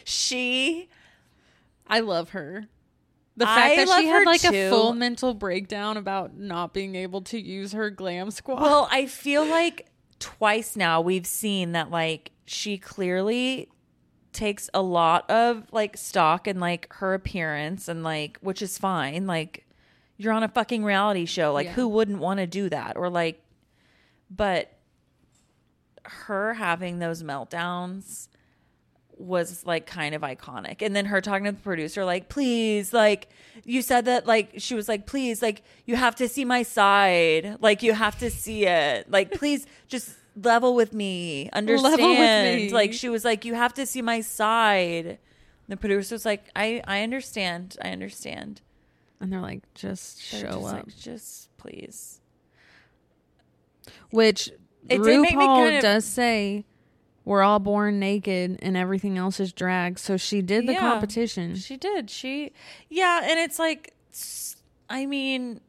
she 0.04 0.88
I 1.86 2.00
love 2.00 2.30
her. 2.30 2.66
The 3.36 3.48
I 3.48 3.54
fact 3.76 3.76
that 3.88 3.98
she 4.00 4.06
had 4.06 4.26
like 4.26 4.40
too. 4.42 4.48
a 4.48 4.68
full 4.68 4.92
mental 4.92 5.32
breakdown 5.34 5.96
about 5.96 6.36
not 6.36 6.74
being 6.74 6.94
able 6.94 7.22
to 7.22 7.40
use 7.40 7.72
her 7.72 7.88
glam 7.90 8.30
squad. 8.30 8.60
Well, 8.60 8.88
I 8.90 9.06
feel 9.06 9.44
like 9.46 9.86
twice 10.18 10.76
now 10.76 11.00
we've 11.00 11.26
seen 11.26 11.72
that 11.72 11.90
like 11.90 12.30
she 12.44 12.76
clearly 12.78 13.68
takes 14.32 14.68
a 14.74 14.82
lot 14.82 15.30
of 15.30 15.64
like 15.72 15.96
stock 15.96 16.46
in 16.46 16.60
like 16.60 16.92
her 16.94 17.14
appearance 17.14 17.88
and 17.88 18.02
like 18.02 18.38
which 18.40 18.60
is 18.62 18.76
fine. 18.78 19.26
Like 19.26 19.66
you're 20.18 20.32
on 20.32 20.42
a 20.42 20.48
fucking 20.48 20.84
reality 20.84 21.24
show. 21.26 21.52
Like 21.52 21.66
Yeah. 21.66 21.72
who 21.72 21.88
wouldn't 21.88 22.18
want 22.18 22.38
to 22.40 22.46
do 22.46 22.68
that? 22.68 22.96
Or 22.96 23.08
like 23.08 23.42
but 24.30 24.72
her 26.04 26.54
having 26.54 26.98
those 26.98 27.22
meltdowns 27.22 28.28
was 29.18 29.64
like 29.66 29.86
kind 29.86 30.14
of 30.14 30.22
iconic. 30.22 30.82
And 30.82 30.94
then 30.96 31.06
her 31.06 31.20
talking 31.20 31.44
to 31.44 31.52
the 31.52 31.58
producer, 31.60 32.04
like, 32.04 32.28
please, 32.28 32.92
like, 32.92 33.28
you 33.64 33.82
said 33.82 34.06
that, 34.06 34.26
like, 34.26 34.54
she 34.58 34.74
was 34.74 34.88
like, 34.88 35.06
please, 35.06 35.40
like, 35.42 35.62
you 35.86 35.96
have 35.96 36.16
to 36.16 36.28
see 36.28 36.44
my 36.44 36.62
side. 36.62 37.58
Like, 37.60 37.82
you 37.82 37.92
have 37.92 38.18
to 38.18 38.30
see 38.30 38.66
it. 38.66 39.10
Like, 39.10 39.32
please 39.32 39.66
just 39.88 40.10
level 40.36 40.74
with 40.74 40.92
me. 40.94 41.50
Understand. 41.52 42.56
me. 42.62 42.70
Like, 42.70 42.92
she 42.92 43.08
was 43.08 43.24
like, 43.24 43.44
you 43.44 43.54
have 43.54 43.74
to 43.74 43.86
see 43.86 44.02
my 44.02 44.20
side. 44.22 45.18
The 45.68 45.76
producer 45.76 46.14
was 46.14 46.24
like, 46.24 46.44
I, 46.56 46.82
I 46.86 47.02
understand. 47.02 47.76
I 47.82 47.90
understand. 47.90 48.60
and 49.20 49.32
they're 49.32 49.40
like, 49.40 49.62
just 49.74 50.32
They're 50.32 50.40
show 50.40 50.46
just 50.60 50.66
up. 50.66 50.86
like, 50.86 50.96
just 50.98 51.56
please. 51.58 52.20
Which 54.10 54.48
It 54.88 55.02
did 55.02 55.20
make 55.20 55.36
me 55.36 55.44
RuPaul 55.44 55.64
kind 55.64 55.76
of- 55.76 55.82
does 55.82 56.04
say 56.04 56.64
we're 57.24 57.42
all 57.42 57.58
born 57.60 57.98
naked 58.00 58.58
and 58.62 58.76
everything 58.76 59.16
else 59.18 59.38
is 59.40 59.52
drag. 59.52 59.98
So 59.98 60.16
she 60.16 60.42
did 60.42 60.66
the 60.66 60.72
Yeah. 60.72 60.80
competition. 60.80 61.54
She 61.56 61.76
did. 61.76 62.10
She, 62.10 62.52
yeah, 62.88 63.20
and 63.24 63.38
it's 63.38 63.58
like, 63.58 63.94
I 64.90 65.06
mean, 65.06 65.60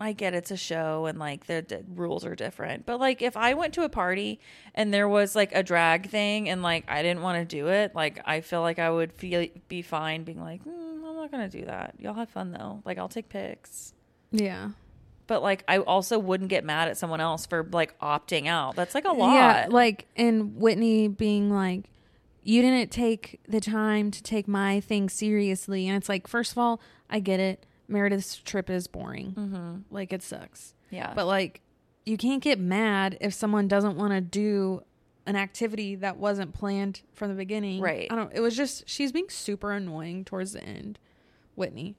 I 0.00 0.12
get 0.12 0.34
it's 0.34 0.50
a 0.50 0.56
show 0.56 1.06
and 1.06 1.16
like 1.18 1.46
the, 1.46 1.64
the 1.66 1.84
rules 1.94 2.24
are 2.24 2.34
different, 2.34 2.86
but 2.86 2.98
like 2.98 3.22
if 3.22 3.36
I 3.36 3.54
went 3.54 3.72
to 3.74 3.84
a 3.84 3.88
party 3.88 4.40
and 4.74 4.92
there 4.92 5.08
was 5.08 5.36
like 5.36 5.54
a 5.54 5.62
drag 5.62 6.10
thing 6.10 6.48
and 6.48 6.60
like 6.60 6.84
I 6.88 7.02
didn't 7.02 7.22
want 7.22 7.38
to 7.38 7.44
do 7.44 7.68
it, 7.68 7.94
like 7.94 8.20
I 8.26 8.40
feel 8.40 8.62
like 8.62 8.80
I 8.80 8.90
would 8.90 9.12
feel 9.12 9.46
be 9.68 9.80
fine 9.80 10.24
being 10.24 10.40
like, 10.40 10.64
mm, 10.64 10.68
I'm 11.06 11.14
not 11.16 11.30
gonna 11.30 11.48
do 11.48 11.66
that. 11.66 11.94
Y'all 12.00 12.14
have 12.14 12.30
fun 12.30 12.50
though. 12.50 12.82
Like 12.84 12.98
I'll 12.98 13.08
take 13.08 13.28
pics. 13.28 13.94
yeah. 14.32 14.70
But 15.26 15.42
like 15.42 15.64
I 15.68 15.78
also 15.78 16.18
wouldn't 16.18 16.50
get 16.50 16.64
mad 16.64 16.88
at 16.88 16.96
someone 16.96 17.20
else 17.20 17.46
for 17.46 17.66
like 17.72 17.98
opting 18.00 18.46
out. 18.46 18.76
That's 18.76 18.94
like 18.94 19.04
a 19.04 19.12
lot. 19.12 19.34
Yeah, 19.34 19.66
like 19.70 20.06
and 20.16 20.56
Whitney 20.56 21.08
being 21.08 21.50
like, 21.50 21.84
"You 22.42 22.62
didn't 22.62 22.90
take 22.90 23.40
the 23.48 23.60
time 23.60 24.10
to 24.10 24.22
take 24.22 24.48
my 24.48 24.80
thing 24.80 25.08
seriously," 25.08 25.88
and 25.88 25.96
it's 25.96 26.08
like, 26.08 26.26
first 26.26 26.52
of 26.52 26.58
all, 26.58 26.80
I 27.08 27.20
get 27.20 27.40
it. 27.40 27.66
Meredith's 27.88 28.36
trip 28.36 28.70
is 28.70 28.86
boring. 28.86 29.32
mm-hmm. 29.32 29.76
Like 29.90 30.12
it 30.12 30.22
sucks, 30.22 30.74
yeah. 30.90 31.12
but 31.14 31.26
like, 31.26 31.60
you 32.04 32.16
can't 32.16 32.42
get 32.42 32.58
mad 32.58 33.18
if 33.20 33.34
someone 33.34 33.68
doesn't 33.68 33.96
want 33.96 34.12
to 34.12 34.20
do 34.20 34.82
an 35.26 35.36
activity 35.36 35.94
that 35.96 36.16
wasn't 36.16 36.52
planned 36.52 37.02
from 37.12 37.28
the 37.28 37.34
beginning. 37.34 37.80
Right. 37.80 38.08
I 38.10 38.16
don't. 38.16 38.32
It 38.34 38.40
was 38.40 38.56
just 38.56 38.88
she's 38.88 39.12
being 39.12 39.28
super 39.28 39.72
annoying 39.72 40.24
towards 40.24 40.52
the 40.52 40.62
end. 40.64 40.98
Whitney. 41.54 41.96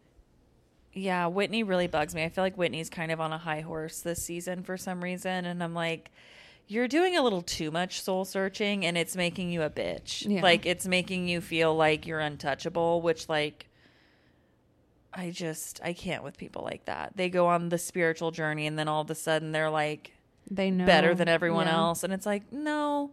Yeah, 0.93 1.27
Whitney 1.27 1.63
really 1.63 1.87
bugs 1.87 2.13
me. 2.13 2.23
I 2.23 2.29
feel 2.29 2.43
like 2.43 2.55
Whitney's 2.55 2.89
kind 2.89 3.11
of 3.11 3.19
on 3.19 3.33
a 3.33 3.37
high 3.37 3.61
horse 3.61 4.01
this 4.01 4.21
season 4.23 4.63
for 4.63 4.77
some 4.77 5.03
reason. 5.03 5.45
And 5.45 5.63
I'm 5.63 5.73
like, 5.73 6.11
you're 6.67 6.87
doing 6.87 7.17
a 7.17 7.21
little 7.23 7.41
too 7.41 7.71
much 7.71 8.01
soul 8.01 8.25
searching 8.25 8.85
and 8.85 8.97
it's 8.97 9.15
making 9.15 9.51
you 9.51 9.63
a 9.63 9.69
bitch. 9.69 10.25
Yeah. 10.29 10.41
Like, 10.41 10.65
it's 10.65 10.85
making 10.87 11.27
you 11.27 11.41
feel 11.41 11.75
like 11.75 12.05
you're 12.05 12.19
untouchable, 12.19 13.01
which, 13.01 13.27
like, 13.27 13.67
I 15.13 15.29
just, 15.31 15.79
I 15.83 15.93
can't 15.93 16.23
with 16.23 16.37
people 16.37 16.63
like 16.63 16.85
that. 16.85 17.13
They 17.15 17.29
go 17.29 17.47
on 17.47 17.69
the 17.69 17.77
spiritual 17.77 18.31
journey 18.31 18.65
and 18.67 18.77
then 18.79 18.87
all 18.87 19.01
of 19.01 19.09
a 19.11 19.15
sudden 19.15 19.51
they're 19.51 19.69
like 19.69 20.13
They 20.49 20.71
know 20.71 20.85
better 20.85 21.13
than 21.13 21.27
everyone 21.27 21.67
Yeah. 21.67 21.75
else. 21.77 22.03
And 22.03 22.11
it's 22.13 22.25
like, 22.25 22.51
no, 22.51 23.11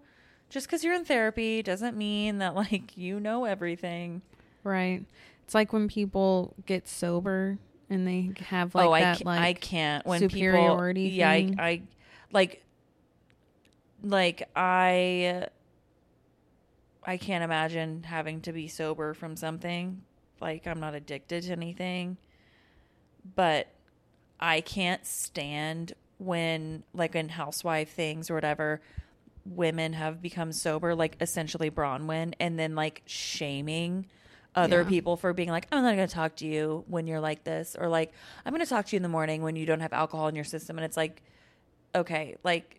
just 0.49 0.67
because 0.67 0.83
you're 0.85 0.95
in 0.95 1.05
therapy 1.05 1.63
doesn't 1.63 1.97
mean 1.97 2.39
that, 2.39 2.55
like, 2.55 2.97
you 2.97 3.21
know 3.21 3.45
everything. 3.47 4.23
Right. 4.65 5.03
It's 5.45 5.55
like 5.55 5.73
when 5.73 5.89
people 5.89 6.55
get 6.67 6.87
sober 6.89 7.59
and 7.91 8.07
they 8.07 8.33
have 8.47 8.75
oh, 8.75 8.79
like 8.79 8.89
oh, 8.89 8.93
I 8.93 9.01
that 9.01 9.19
ca- 9.19 9.25
like 9.25 9.41
I 9.41 9.53
can't 9.53 10.07
when 10.07 10.21
superiority 10.21 11.11
people, 11.11 11.19
yeah, 11.19 11.31
I. 11.31 11.55
I 11.59 11.83
like 12.33 12.63
like 14.03 14.49
I 14.55 15.47
I 17.05 17.17
can't 17.17 17.45
imagine 17.45 18.05
having 18.05 18.41
to 18.43 18.53
be 18.53 18.69
sober 18.69 19.15
from 19.15 19.37
something. 19.37 20.03
Like 20.41 20.67
I'm 20.67 20.81
not 20.81 20.95
addicted 20.95 21.43
to 21.45 21.53
anything, 21.53 22.17
but 23.35 23.69
I 24.39 24.61
can't 24.61 25.05
stand 25.05 25.93
when 26.19 26.85
like 26.95 27.15
in 27.15 27.31
housewife 27.31 27.91
things 27.91 28.31
or 28.31 28.35
whatever 28.35 28.81
women 29.45 29.95
have 29.95 30.21
become 30.21 30.53
sober 30.53 30.95
like 30.95 31.17
essentially 31.21 31.71
Bronwyn 31.71 32.35
and 32.39 32.59
then 32.59 32.75
like 32.75 33.03
shaming 33.07 34.07
other 34.55 34.83
Yeah. 34.83 34.89
people 34.89 35.17
for 35.17 35.33
being 35.33 35.49
like 35.49 35.67
I'm 35.71 35.83
not 35.83 35.95
going 35.97 36.09
to 36.09 36.15
talk 36.15 36.37
to 36.37 36.47
you 36.47 36.85
when 36.89 37.07
you're 37.07 37.21
like 37.21 37.45
this 37.45 37.77
or 37.79 37.89
like 37.89 38.13
I'm 38.45 38.53
going 38.53 38.65
to 38.65 38.69
talk 38.69 38.87
to 38.87 38.97
you 38.97 38.99
in 38.99 39.03
the 39.03 39.09
morning 39.09 39.43
when 39.43 39.55
you 39.57 39.65
don't 39.67 39.81
have 39.81 39.93
alcohol 39.93 40.29
in 40.29 40.35
your 40.35 40.45
system 40.45 40.77
and 40.77 40.85
it's 40.85 40.97
like 40.97 41.23
okay 41.95 42.37
like 42.43 42.77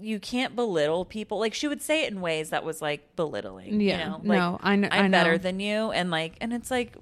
you 0.00 0.20
can't 0.20 0.54
belittle 0.54 1.04
people. 1.04 1.40
Like 1.40 1.54
she 1.54 1.66
would 1.66 1.82
say 1.82 2.04
it 2.04 2.12
in 2.12 2.20
ways 2.20 2.50
that 2.50 2.62
was 2.64 2.80
like 2.80 3.16
belittling. 3.16 3.80
Yeah. 3.80 3.98
You 3.98 4.04
know? 4.10 4.16
Like, 4.22 4.38
no, 4.38 4.58
I 4.62 4.76
know. 4.76 4.88
I'm 4.92 5.06
I 5.06 5.08
better 5.08 5.38
than 5.38 5.58
you, 5.58 5.90
and 5.90 6.08
like, 6.08 6.36
and 6.40 6.52
it's 6.52 6.70
like, 6.70 6.96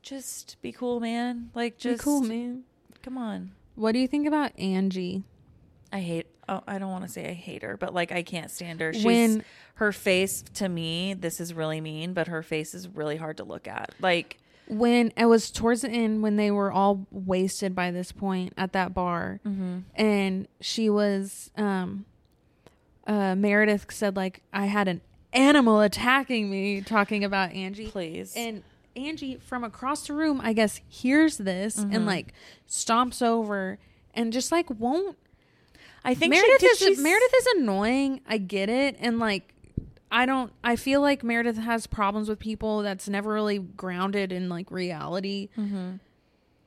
just 0.00 0.56
be 0.62 0.72
cool, 0.72 1.00
man. 1.00 1.50
Like, 1.54 1.76
Be 1.76 1.90
just 1.90 2.02
cool, 2.02 2.22
man. 2.22 2.62
Come 3.02 3.18
on. 3.18 3.52
What 3.74 3.92
do 3.92 3.98
you 3.98 4.08
think 4.08 4.26
about 4.26 4.58
Angie? 4.58 5.22
I 5.92 6.00
hate. 6.00 6.26
Oh, 6.48 6.62
I 6.66 6.78
don't 6.78 6.90
want 6.90 7.04
to 7.04 7.10
say 7.10 7.28
I 7.28 7.32
hate 7.32 7.62
her, 7.62 7.76
but 7.76 7.94
like 7.94 8.12
I 8.12 8.22
can't 8.22 8.50
stand 8.50 8.80
her. 8.80 8.92
She's, 8.92 9.04
When- 9.04 9.44
her 9.76 9.90
face 9.92 10.42
to 10.54 10.68
me, 10.68 11.14
this 11.14 11.40
is 11.40 11.52
really 11.54 11.80
mean, 11.80 12.12
but 12.12 12.28
her 12.28 12.42
face 12.42 12.74
is 12.74 12.86
really 12.88 13.16
hard 13.16 13.38
to 13.38 13.44
look 13.44 13.66
at. 13.66 13.92
Like, 14.00 14.38
When 14.68 15.12
it 15.16 15.24
was 15.26 15.50
towards 15.50 15.82
the 15.82 15.90
end, 15.90 16.22
when 16.22 16.36
they 16.36 16.50
were 16.50 16.70
all 16.70 17.06
wasted 17.10 17.74
by 17.74 17.90
this 17.90 18.12
point 18.12 18.52
at 18.56 18.72
that 18.72 18.94
bar, 18.94 19.40
and 19.96 20.46
she 20.60 20.88
was, 20.88 21.50
um, 21.56 22.04
uh, 23.06 23.34
Meredith 23.34 23.86
said 23.90 24.16
like 24.16 24.42
I 24.52 24.66
had 24.66 24.88
an 24.88 25.00
animal 25.32 25.80
attacking 25.80 26.50
me, 26.50 26.80
talking 26.80 27.24
about 27.24 27.52
Angie. 27.52 27.88
please. 27.88 28.32
And 28.36 28.62
Angie 28.96 29.36
from 29.36 29.64
across 29.64 30.06
the 30.06 30.12
room, 30.14 30.40
I 30.42 30.52
guess, 30.52 30.80
hears 30.88 31.36
this 31.38 31.76
Mm-hmm. 31.78 31.94
and 31.94 32.06
like 32.06 32.32
stomps 32.68 33.20
over 33.22 33.78
and 34.14 34.32
just 34.32 34.52
like 34.52 34.70
won't. 34.70 35.18
I 36.04 36.14
think 36.14 36.30
Meredith 36.32 36.78
she, 36.78 36.92
is 36.92 36.98
Meredith 36.98 37.34
is 37.36 37.46
annoying. 37.58 38.20
I 38.26 38.38
get 38.38 38.68
it, 38.68 38.96
and 38.98 39.18
like 39.18 39.54
I 40.12 40.26
don't. 40.26 40.52
I 40.62 40.76
feel 40.76 41.00
like 41.00 41.24
Meredith 41.24 41.58
has 41.58 41.86
problems 41.86 42.28
with 42.28 42.38
people 42.38 42.82
that's 42.82 43.08
never 43.08 43.32
really 43.32 43.58
grounded 43.58 44.32
in 44.32 44.48
like 44.48 44.70
reality. 44.70 45.48
Mm-hmm. 45.58 45.96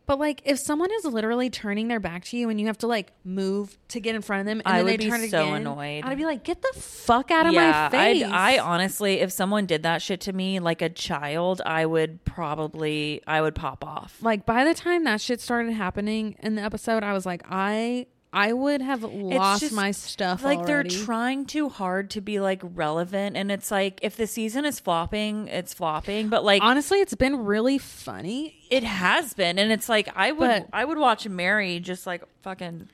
But 0.08 0.20
like, 0.20 0.42
if 0.46 0.58
someone 0.58 0.90
is 0.92 1.04
literally 1.04 1.50
turning 1.50 1.90
their 1.90 2.00
back 2.00 2.24
to 2.26 2.38
you 2.38 2.50
and 2.50 2.62
you 2.62 2.68
have 2.68 2.78
to 2.80 2.88
like 2.88 3.12
move 3.26 3.78
to 3.90 4.00
get 4.00 4.16
in 4.16 4.22
front 4.22 4.40
of 4.40 4.46
them, 4.46 4.62
and 4.66 4.74
I 4.74 4.78
then 4.78 4.86
would 4.86 4.94
they 4.94 4.98
be 4.98 5.10
turn 5.10 5.30
so 5.30 5.44
again, 5.44 5.62
annoyed. 5.62 6.06
I'd 6.06 6.18
be 6.18 6.26
like, 6.26 6.44
"Get 6.44 6.62
the 6.62 6.74
fuck 6.80 7.30
out 7.30 7.46
of 7.46 7.54
yeah, 7.54 7.90
my 7.92 7.98
face!" 7.98 8.24
I'd, 8.24 8.32
I 8.32 8.58
honestly, 8.60 9.20
if 9.20 9.32
someone 9.32 9.66
did 9.66 9.84
that 9.84 10.02
shit 10.02 10.22
to 10.22 10.34
me 10.34 10.60
like 10.60 10.82
a 10.82 10.90
child, 10.90 11.62
I 11.66 11.86
would 11.86 12.24
probably, 12.24 13.22
I 13.28 13.42
would 13.42 13.54
pop 13.54 13.86
off. 13.86 14.18
like 14.22 14.46
by 14.46 14.64
the 14.64 14.74
time 14.74 15.04
that 15.04 15.22
shit 15.22 15.42
started 15.42 15.74
happening 15.74 16.38
in 16.40 16.56
the 16.56 16.62
episode, 16.62 17.04
I 17.04 17.12
was 17.14 17.26
like, 17.26 17.44
I 17.50 18.08
I 18.38 18.54
would 18.54 18.82
have 18.82 19.04
lost 19.04 19.62
just, 19.62 19.74
my 19.74 19.90
stuff. 19.90 20.44
Like 20.44 20.60
already. 20.60 20.90
they're 20.90 21.06
trying 21.06 21.46
too 21.46 21.70
hard 21.70 22.12
to 22.12 22.22
be 22.22 22.40
like 22.40 22.62
relevant, 22.64 23.36
and 23.36 23.52
it's 23.52 23.72
like 23.72 24.00
if 24.04 24.16
the 24.16 24.28
season 24.28 24.64
is 24.64 24.80
flopping, 24.80 25.48
it's 25.48 25.74
flopping. 25.74 26.30
But 26.30 26.46
like 26.46 26.62
Honestly, 26.62 27.00
it's 27.02 27.16
been 27.16 27.46
really 27.46 27.80
funny. 27.80 28.56
it 28.70 28.84
has 28.84 29.34
been, 29.34 29.58
and 29.58 29.72
it's 29.72 29.90
like 29.90 30.10
I 30.16 30.32
would, 30.32 30.48
But- 30.48 30.68
I 30.72 30.86
would 30.86 31.00
watch 31.00 31.28
Mary 31.28 31.80
just 31.80 32.06
like 32.06 32.24
fucking 32.44 32.90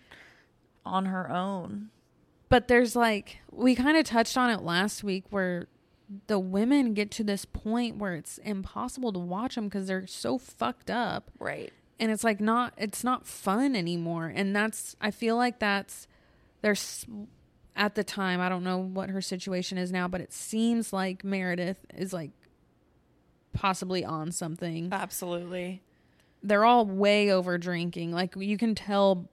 on 0.85 1.07
her 1.07 1.29
own. 1.29 1.89
But 2.47 2.69
there's 2.69 2.95
like 2.95 3.39
we 3.51 3.75
kind 3.75 3.97
of 3.97 4.05
touched 4.05 4.37
on 4.37 4.49
it 4.49 4.61
last 4.61 5.03
week 5.03 5.25
where 5.29 5.67
the 6.27 6.39
women 6.39 6.93
get 6.93 7.11
to 7.11 7.23
this 7.23 7.43
point 7.43 7.97
where 7.97 8.13
it's 8.13 8.37
impossible 8.39 9.11
to 9.11 9.19
watch 9.19 9.55
them 9.55 9.65
because 9.65 9.87
they're 9.87 10.05
so 10.07 10.37
fucked 10.37 10.89
up 10.89 11.31
Right. 11.39 11.73
And 11.99 12.11
it's 12.11 12.23
like 12.23 12.39
not 12.39 12.73
it's 12.77 13.03
not 13.03 13.25
fun 13.25 13.75
anymore 13.75 14.27
and 14.33 14.55
that's 14.55 14.95
i 15.01 15.11
feel 15.11 15.35
like 15.35 15.59
that's 15.59 16.07
there's 16.61 17.05
at 17.75 17.95
the 17.95 18.03
time 18.03 18.39
i 18.41 18.49
don't 18.49 18.63
know 18.63 18.77
what 18.77 19.09
her 19.09 19.21
situation 19.21 19.77
is 19.77 19.91
now 19.91 20.07
but 20.07 20.21
it 20.21 20.31
seems 20.33 20.91
like 20.93 21.23
meredith 21.23 21.79
is 21.95 22.11
like 22.13 22.31
possibly 23.53 24.03
on 24.03 24.31
something 24.31 24.89
Absolutely. 24.91 25.81
they're 26.41 26.65
all 26.65 26.85
way 26.85 27.31
over 27.31 27.57
drinking 27.57 28.11
like 28.11 28.33
you 28.35 28.57
can 28.57 28.73
tell 28.75 29.29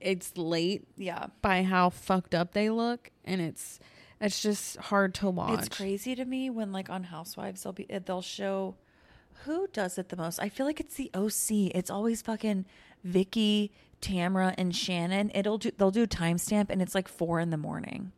it's 0.00 0.36
late 0.36 0.86
Yeah. 0.96 1.26
by 1.40 1.62
how 1.62 1.88
fucked 1.90 2.34
up 2.34 2.52
they 2.52 2.68
look 2.70 3.10
and 3.24 3.40
it's 3.40 3.78
it's 4.20 4.40
just 4.40 4.76
hard 4.78 5.14
to 5.16 5.28
watch 5.30 5.58
It's 5.58 5.68
crazy 5.76 6.14
to 6.14 6.24
me 6.24 6.48
when 6.50 6.72
like 6.72 6.88
on 6.90 7.04
Housewives 7.04 7.62
they'll 7.62 7.72
be 7.74 7.86
they'll 8.04 8.22
show 8.22 8.74
who 9.44 9.66
does 9.72 9.98
it 9.98 10.08
the 10.08 10.16
most. 10.16 10.38
I 10.40 10.48
feel 10.48 10.66
like 10.66 10.80
it's 10.80 10.94
the 10.94 11.10
OC. 11.14 11.72
It's 11.74 11.90
always 11.90 12.22
fucking 12.22 12.64
Vicki, 13.04 13.70
Tamra, 14.02 14.54
and 14.58 14.74
Shannon. 14.74 15.30
It'll 15.34 15.58
do 15.58 15.70
they'll 15.76 15.90
do 15.90 16.02
a 16.04 16.06
timestamp 16.06 16.66
and 16.70 16.80
it's 16.82 16.94
like 16.94 17.08
four 17.08 17.40
in 17.40 17.50
the 17.50 17.56
morning. 17.56 18.12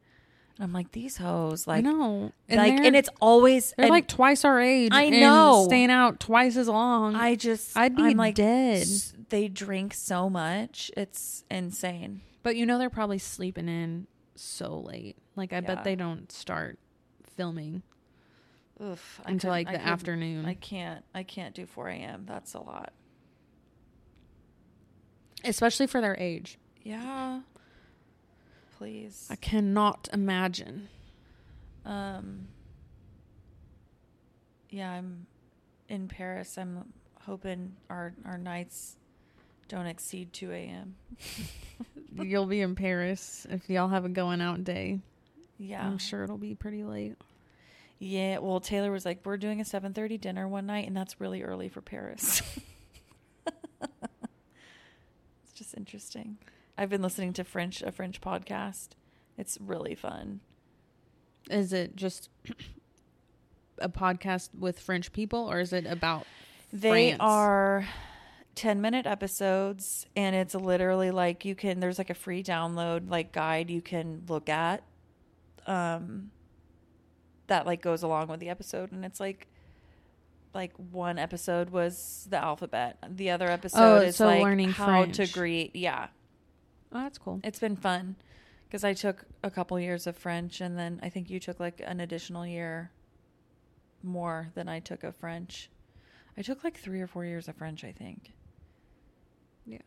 And 0.56 0.64
I'm 0.64 0.72
like 0.72 0.92
these 0.92 1.18
hoes 1.18 1.66
like 1.66 1.84
know 1.84 2.32
like 2.50 2.72
and 2.80 2.96
it's 2.96 3.08
always 3.20 3.74
they're 3.76 3.86
and 3.86 3.92
like 3.92 4.08
twice 4.08 4.44
our 4.44 4.60
age 4.60 4.90
I 4.92 5.04
and 5.04 5.20
know. 5.20 5.64
staying 5.66 5.90
out 5.90 6.18
twice 6.18 6.56
as 6.56 6.66
long 6.68 7.14
I 7.14 7.36
just 7.36 7.76
I'd 7.76 7.94
be 7.94 8.02
I'm 8.02 8.16
like 8.16 8.34
dead. 8.34 8.82
s- 8.82 9.14
They 9.28 9.46
drink 9.48 9.94
so 9.94 10.28
much. 10.28 10.90
It's 10.96 11.44
insane. 11.50 12.22
But 12.42 12.56
you 12.56 12.66
know 12.66 12.78
they're 12.78 12.90
probably 12.90 13.18
sleeping 13.18 13.68
in 13.68 14.06
so 14.34 14.78
late. 14.80 15.16
Like 15.36 15.52
I 15.52 15.56
Yeah. 15.56 15.60
bet 15.74 15.84
they 15.84 15.94
don't 15.94 16.30
start 16.32 16.78
filming 17.36 17.82
Oof, 18.83 19.20
I 19.24 19.31
until 19.33 19.51
like 19.51 19.68
the 19.68 19.81
afternoon. 19.81 20.47
I 20.47 20.55
can't 20.55 21.05
I 21.14 21.22
can't 21.22 21.55
do 21.55 21.66
4 21.66 21.89
a.m. 21.89 22.24
That's 22.26 22.55
a 22.55 22.61
lot. 22.61 22.93
Especially 25.45 25.87
for 25.87 26.01
their 26.01 26.16
age. 26.18 26.59
Yeah. 26.83 27.41
Please. 28.76 29.26
I 29.31 29.37
cannot 29.37 30.09
imagine. 30.12 30.89
Um 31.85 32.49
Yeah, 34.70 34.93
I'm 34.93 35.26
in 35.89 36.07
Paris. 36.09 36.57
I'm 36.57 36.93
hoping 37.22 37.74
our 37.91 38.14
our 38.24 38.39
nights 38.39 38.97
don't 39.68 39.87
exceed 39.87 40.33
2 40.33 40.53
a.m. 40.53 40.95
You'll 42.14 42.47
be 42.47 42.61
in 42.61 42.74
Paris 42.74 43.47
if 43.51 43.68
y'all 43.68 43.89
have 43.89 44.05
a 44.05 44.09
going 44.09 44.41
out 44.41 44.64
day. 44.64 45.01
Yeah. 45.59 45.85
I'm 45.85 45.99
sure 45.99 46.24
it'll 46.24 46.39
be 46.39 46.55
pretty 46.55 46.85
late. 46.85 47.16
Yeah, 47.99 48.38
well 48.38 48.61
Taylor 48.61 48.92
was 48.92 49.05
like, 49.05 49.20
"We're 49.24 49.36
doing 49.36 49.61
a 49.61 49.64
7:30 49.64 50.20
dinner 50.20 50.46
one 50.46 50.66
night 50.66 50.86
and 50.86 50.96
that's 50.96 51.20
really 51.20 51.42
early 51.42 51.68
for 51.68 51.80
Paris." 51.80 52.42
it's 53.82 55.53
just 55.55 55.76
interesting. 55.76 56.38
I've 56.76 56.90
been 56.90 57.03
listening 57.03 57.32
to 57.34 57.44
French 57.44 57.82
a 57.82 57.90
French 57.92 58.20
podcast. 58.20 58.90
It's 59.36 59.59
really 59.61 59.94
fun. 59.94 60.40
Is 61.51 61.72
it 61.72 61.96
just 61.96 62.28
a 63.78 63.88
podcast 63.88 64.51
with 64.59 64.78
French 64.78 65.12
people 65.12 65.51
or 65.51 65.61
is 65.61 65.72
it 65.72 65.86
about 65.86 66.26
They 66.72 67.11
France? 67.11 67.18
are 67.20 67.86
10 68.57 68.80
minute 68.80 69.07
episodes 69.07 70.07
and 70.16 70.34
it's 70.34 70.55
literally 70.55 71.12
like 71.12 71.44
you 71.44 71.55
can 71.55 71.78
there's 71.78 71.96
like 71.96 72.11
a 72.11 72.14
free 72.14 72.42
download 72.42 73.09
like 73.09 73.30
guide 73.30 73.70
you 73.70 73.80
can 73.80 74.24
look 74.28 74.49
at 74.49 74.82
um 75.68 76.32
that 77.49 77.66
like 77.66 77.82
goes 77.82 78.03
along 78.03 78.28
with 78.28 78.40
the 78.40 78.49
episode 78.49 78.92
and 78.92 79.05
it's 79.05 79.20
like 79.20 79.49
like 80.55 80.72
one 80.90 81.18
episode 81.18 81.70
was 81.70 82.26
the 82.30 82.36
alphabet 82.42 82.96
the 83.11 83.30
other 83.30 83.49
oh, 83.51 83.53
episode 83.53 84.03
is 84.05 84.16
so 84.16 84.26
like 84.26 84.42
learning 84.42 84.70
how 84.70 85.05
to 85.05 85.26
greet 85.26 85.74
yeah 85.76 86.09
Oh, 86.90 87.03
that's 87.03 87.18
cool. 87.18 87.40
it's 87.44 87.59
been 87.59 87.76
fun 87.76 88.16
because 88.66 88.82
i 88.84 88.94
took 88.94 89.24
a 89.42 89.51
couple 89.51 89.78
years 89.78 90.07
of 90.07 90.16
french 90.16 90.61
and 90.62 90.78
then 90.78 91.01
i 91.03 91.09
think 91.11 91.28
you 91.28 91.38
took 91.38 91.61
like 91.61 91.82
an 91.84 92.01
additional 92.01 92.46
year 92.46 92.90
more 94.03 94.49
than 94.55 94.68
i 94.68 94.78
took 94.80 95.05
of 95.05 95.14
french 95.16 95.68
i 96.38 96.42
took 96.42 96.64
like 96.64 96.78
three 96.78 97.01
or 97.01 97.07
four 97.07 97.24
years 97.26 97.46
of 97.49 97.57
french 97.57 97.84
i 97.84 97.92
think 97.92 98.32
yeah 99.66 99.78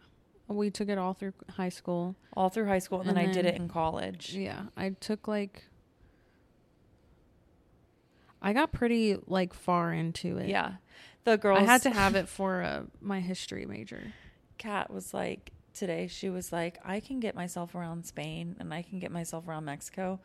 We 0.47 0.69
took 0.69 0.89
it 0.89 0.97
all 0.97 1.13
through 1.13 1.33
high 1.49 1.69
school. 1.69 2.15
all 2.35 2.49
through 2.49 2.67
high 2.67 2.79
school 2.79 2.99
and, 2.99 3.09
then, 3.09 3.17
And 3.17 3.29
I 3.29 3.33
did 3.33 3.45
it 3.45 3.55
in 3.55 3.69
college. 3.69 4.35
Yeah, 4.35 4.63
I 4.75 4.89
took 4.99 5.27
like 5.27 5.63
I 8.41 8.53
got 8.53 8.71
pretty 8.71 9.17
like 9.27 9.53
far 9.53 9.93
into 9.93 10.37
it. 10.37 10.49
Yeah. 10.49 10.73
The 11.23 11.37
girls 11.37 11.59
I 11.59 11.63
had 11.63 11.83
to 11.83 11.91
have 11.91 12.15
it 12.15 12.27
for 12.27 12.63
uh, 12.63 12.83
my 12.99 13.19
history 13.19 13.65
major. 13.65 14.13
Kat 14.57 14.91
was 14.91 15.13
like 15.13 15.51
today 15.73 16.07
she 16.07 16.29
was 16.29 16.51
like 16.51 16.79
I 16.83 16.99
can 16.99 17.19
get 17.19 17.35
myself 17.35 17.75
around 17.75 18.05
Spain 18.05 18.55
and 18.59 18.73
I 18.73 18.81
can 18.81 18.99
get 18.99 19.11
myself 19.11 19.47
around 19.47 19.65
Mexico, 19.65 20.19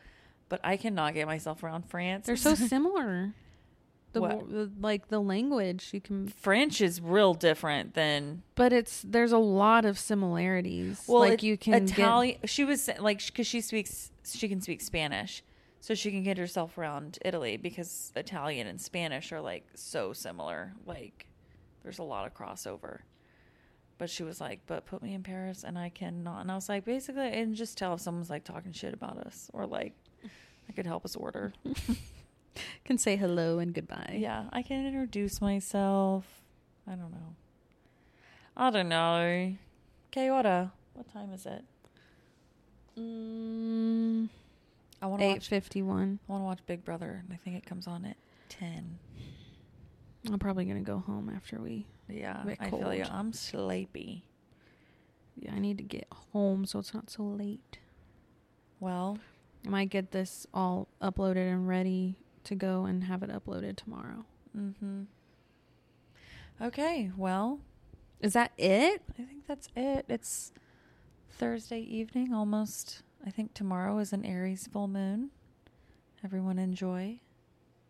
but 0.48 0.60
I 0.64 0.76
cannot 0.76 1.14
get 1.14 1.26
myself 1.26 1.62
around 1.62 1.88
France. 1.88 2.26
They're 2.26 2.36
so 2.36 2.54
similar. 2.54 3.34
The, 4.12 4.20
What? 4.22 4.50
the 4.50 4.70
like 4.80 5.08
the 5.08 5.20
language 5.20 5.90
you 5.92 6.00
can 6.00 6.28
French 6.28 6.80
is 6.80 7.02
real 7.02 7.34
different 7.34 7.92
than 7.92 8.42
but 8.54 8.72
it's 8.72 9.02
there's 9.06 9.32
a 9.32 9.36
lot 9.38 9.84
of 9.84 9.98
similarities. 9.98 11.04
well 11.06 11.20
like 11.20 11.34
it- 11.34 11.42
you 11.42 11.58
can 11.58 11.84
get 11.84 11.98
Italian 11.98 12.38
she 12.46 12.64
was 12.64 12.88
like 12.98 13.20
cuz 13.34 13.46
she 13.46 13.60
speaks 13.60 14.10
she 14.24 14.48
can 14.48 14.62
speak 14.62 14.80
Spanish. 14.80 15.42
So 15.80 15.94
she 15.94 16.10
can 16.10 16.22
get 16.22 16.38
herself 16.38 16.78
around 16.78 17.18
Italy 17.24 17.56
because 17.56 18.12
Italian 18.16 18.66
and 18.66 18.80
Spanish 18.80 19.30
are 19.32 19.40
like 19.40 19.64
so 19.74 20.12
similar. 20.12 20.72
Like 20.84 21.26
there's 21.82 21.98
a 21.98 22.04
lot 22.04 22.26
of 22.26 22.34
crossover. 22.34 23.00
But 23.98 24.10
she 24.10 24.22
was 24.22 24.40
like, 24.40 24.60
"But 24.66 24.84
put 24.84 25.02
me 25.02 25.14
in 25.14 25.22
Paris 25.22 25.64
and 25.64 25.78
I 25.78 25.88
cannot." 25.88 26.40
And 26.42 26.50
I 26.50 26.54
was 26.54 26.68
like, 26.68 26.84
basically, 26.84 27.28
and 27.28 27.54
just 27.54 27.78
tell 27.78 27.94
if 27.94 28.00
someone's 28.00 28.28
like 28.28 28.44
talking 28.44 28.72
shit 28.72 28.92
about 28.92 29.16
us 29.18 29.50
or 29.54 29.66
like 29.66 29.94
I 30.68 30.72
could 30.72 30.86
help 30.86 31.04
us 31.04 31.16
order. 31.16 31.52
can 32.84 32.98
say 32.98 33.16
hello 33.16 33.58
and 33.58 33.74
goodbye. 33.74 34.16
Yeah, 34.18 34.44
I 34.52 34.62
can 34.62 34.86
introduce 34.86 35.40
myself. 35.40 36.42
I 36.86 36.92
don't 36.92 37.10
know. 37.10 37.34
I 38.56 38.70
don't 38.70 38.88
know. 38.88 39.56
Okay, 40.08 40.30
what 40.30 40.46
uh, 40.46 40.66
time 41.12 41.32
is 41.32 41.46
it? 41.46 41.64
Mm, 42.98 44.28
I 45.02 45.06
want 45.06 45.20
to 45.22 45.28
watch. 45.28 45.48
fifty 45.48 45.82
one. 45.82 46.18
I 46.28 46.32
want 46.32 46.42
to 46.42 46.44
watch 46.46 46.60
Big 46.66 46.84
Brother, 46.84 47.22
and 47.22 47.32
I 47.32 47.36
think 47.36 47.56
it 47.56 47.66
comes 47.66 47.86
on 47.86 48.04
at 48.04 48.16
ten. 48.48 48.98
I'm 50.30 50.38
probably 50.38 50.64
gonna 50.64 50.80
go 50.80 50.98
home 50.98 51.30
after 51.34 51.60
we. 51.60 51.86
Yeah, 52.08 52.42
I 52.60 52.70
feel 52.70 52.94
you. 52.94 53.04
I'm 53.10 53.32
sleepy. 53.32 54.24
Yeah, 55.36 55.52
I 55.54 55.58
need 55.58 55.78
to 55.78 55.84
get 55.84 56.06
home 56.32 56.64
so 56.64 56.78
it's 56.78 56.94
not 56.94 57.10
so 57.10 57.22
late. 57.22 57.78
Well, 58.80 59.18
I 59.66 59.68
might 59.68 59.90
get 59.90 60.10
this 60.12 60.46
all 60.54 60.88
uploaded 61.02 61.52
and 61.52 61.68
ready 61.68 62.16
to 62.44 62.54
go 62.54 62.84
and 62.86 63.04
have 63.04 63.22
it 63.22 63.30
uploaded 63.30 63.76
tomorrow. 63.76 64.24
mm-hmm. 64.56 65.02
Okay, 66.60 67.10
well, 67.16 67.60
Is 68.20 68.32
that 68.32 68.52
it? 68.56 69.02
I 69.10 69.22
think 69.24 69.46
that's 69.46 69.68
it. 69.76 70.06
It's 70.08 70.52
Thursday 71.30 71.80
evening, 71.80 72.32
almost. 72.32 73.02
I 73.26 73.30
think 73.30 73.54
tomorrow 73.54 73.98
is 73.98 74.12
an 74.12 74.24
Aries 74.24 74.68
full 74.72 74.86
moon. 74.86 75.30
Everyone 76.24 76.58
enjoy. 76.58 77.18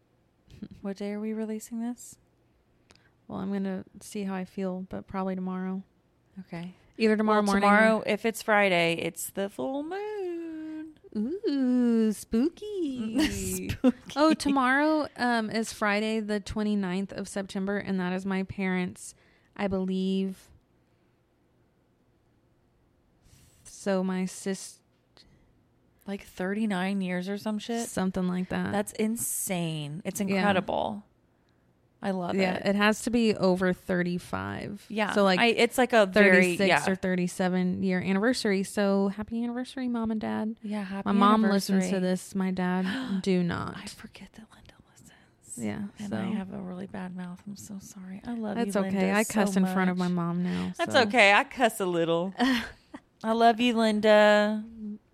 what 0.81 0.97
day 0.97 1.13
are 1.13 1.21
we 1.21 1.35
releasing 1.35 1.81
this? 1.81 2.17
Well, 3.29 3.41
I'm 3.41 3.53
gonna 3.53 3.85
see 4.01 4.25
how 4.25 4.35
I 4.35 4.45
feel, 4.47 4.87
but 4.89 5.07
probably 5.07 5.35
tomorrow. 5.35 5.83
Okay. 6.41 6.75
Either 6.97 7.17
tomorrow 7.17 7.41
Well, 7.41 7.47
morning. 7.47 7.69
Tomorrow, 7.69 8.03
if 8.07 8.25
it's 8.25 8.41
Friday, 8.43 8.95
it's 8.95 9.31
the 9.31 9.51
full 9.51 9.83
moon. 9.83 10.95
Ooh, 11.15 12.13
spooky. 12.13 13.29
Spooky. 13.31 13.97
Oh, 14.17 14.33
tomorrow 14.33 15.09
um 15.17 15.51
is 15.51 15.73
Friday 15.73 16.21
the 16.21 16.41
29th 16.41 17.13
of 17.13 17.29
September 17.29 17.77
and 17.77 18.01
that 18.01 18.13
is 18.15 18.25
my 18.25 18.43
parents, 18.43 19.15
I 19.57 19.67
believe. 19.67 20.49
So 23.65 24.03
my 24.03 24.25
sis 24.25 24.81
Like 26.07 26.25
39 26.25 27.01
years 27.01 27.29
or 27.29 27.37
some 27.39 27.59
shit. 27.59 27.89
something 27.89 28.29
like 28.29 28.49
that. 28.51 28.73
That's 28.73 28.93
insane. 28.93 30.03
It's 30.05 30.21
Yeah. 30.21 30.37
incredible. 30.37 31.05
I 32.03 32.11
love 32.11 32.37
yeah, 32.37 32.55
it. 32.55 32.63
Yeah, 32.65 32.71
it 32.71 32.77
has 32.77 33.03
to 33.03 33.11
be 33.11 33.35
over 33.35 33.73
35. 33.73 34.85
Yeah. 34.89 35.13
So 35.13 35.25
like 35.25 35.41
I, 35.41 35.47
it's 35.47 35.79
like 35.79 35.93
a 35.93 36.07
very 36.07 36.57
36 36.57 36.69
yeah. 36.69 36.93
or 36.93 36.95
37 36.95 37.83
year 37.83 38.01
anniversary. 38.01 38.63
So 38.63 39.09
happy 39.09 39.43
anniversary, 39.43 39.89
mom 39.89 40.11
and 40.11 40.21
dad. 40.21 40.57
yeah, 40.63 40.85
happy 40.85 41.07
My 41.07 41.13
mom 41.13 41.43
listens 41.43 41.89
to 41.91 41.99
this. 41.99 42.35
My 42.35 42.51
dad 42.51 42.87
do 43.23 43.43
not. 43.43 43.77
I 43.77 43.87
forget 43.87 44.29
that 44.35 44.45
Linda 44.55 44.75
listens. 44.93 45.65
Yeah, 45.65 45.89
And 45.99 46.11
so 46.11 46.17
I 46.19 46.37
have 46.37 46.53
a 46.53 46.59
really 46.59 46.87
bad 46.87 47.17
mouth. 47.17 47.43
I'm 47.47 47.57
so 47.57 47.79
sorry. 47.81 48.21
I 48.27 48.35
love 48.35 48.57
that's 48.57 48.75
you. 48.75 48.83
okay. 48.83 48.99
Linda, 48.99 49.13
I 49.15 49.25
cuss 49.25 49.55
so 49.55 49.61
in 49.61 49.67
front 49.67 49.91
of 49.91 49.97
my 49.97 50.09
mom 50.09 50.45
now. 50.45 50.73
That's 50.79 50.93
so. 50.93 51.01
okay. 51.03 51.33
I 51.33 51.45
cuss 51.45 51.81
a 51.81 51.87
little. 51.87 52.35
I 53.25 53.33
love 53.33 53.59
you, 53.59 53.75
Linda. 53.75 54.63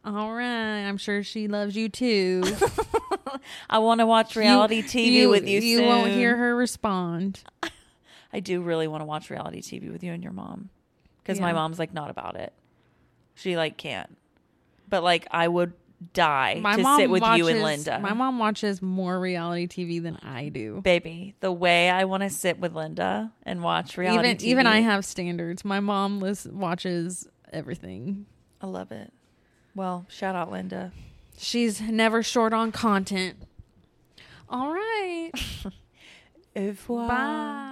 All 0.05 0.33
right. 0.33 0.81
I'm 0.83 0.97
sure 0.97 1.23
she 1.23 1.49
loves 1.49 1.77
you 1.77 1.89
too. 1.89 2.43
I 3.71 3.79
want 3.79 4.01
to 4.01 4.07
watch 4.07 4.37
reality 4.37 4.83
TV 4.83 5.29
with 5.29 5.47
you. 5.47 5.61
You 5.61 5.79
soon. 5.79 5.87
won't 5.87 6.13
hear 6.13 6.37
her 6.37 6.57
respond. 6.57 7.43
I 8.33 8.41
do 8.41 8.63
really 8.63 8.89
want 8.89 9.03
to 9.03 9.05
watch 9.05 9.31
reality 9.31 9.61
TV 9.61 9.93
with 9.93 10.03
you 10.03 10.13
and 10.13 10.23
your 10.23 10.33
mom 10.33 10.71
because 11.23 11.41
my 11.41 11.53
mom's 11.53 11.79
like 11.79 11.93
not 11.93 12.11
about 12.11 12.37
it. 12.37 12.53
She 13.35 13.57
like 13.57 13.77
can't. 13.77 14.17
But 14.89 15.03
like 15.03 15.27
I 15.31 15.47
would 15.47 15.75
die 16.13 16.61
to 16.61 16.97
sit 16.97 17.11
with 17.11 17.23
you 17.37 17.49
and 17.49 17.63
Linda. 17.63 17.99
My 18.01 18.13
mom 18.15 18.39
watches 18.39 18.83
more 18.83 19.21
reality 19.21 19.67
TV 19.67 20.03
than 20.03 20.17
I 20.17 20.49
do. 20.49 20.81
baby, 20.83 21.35
the 21.41 21.53
way 21.53 21.91
I 21.91 22.05
want 22.05 22.23
to 22.23 22.31
sit 22.31 22.59
with 22.59 22.75
Linda 22.75 23.33
and 23.45 23.63
watch 23.63 23.97
reality 23.97 24.29
Even 24.29 24.37
TV. 24.39 24.43
even 24.45 24.67
I 24.67 24.81
have 24.81 25.05
standards. 25.05 25.65
My 25.65 25.81
mom 25.81 26.21
lis- 26.21 26.47
watches 26.47 27.29
everything. 27.53 28.27
I 28.61 28.67
love 28.67 28.93
it. 28.93 29.13
Well, 29.75 30.07
shout 30.09 30.35
out 30.35 30.51
Linda. 30.51 30.93
She's 31.39 31.81
never 31.81 32.23
short 32.23 32.53
on 32.53 32.73
content. 32.73 33.37
All 34.49 34.73
right. 34.73 35.31
Bye. 37.09 37.69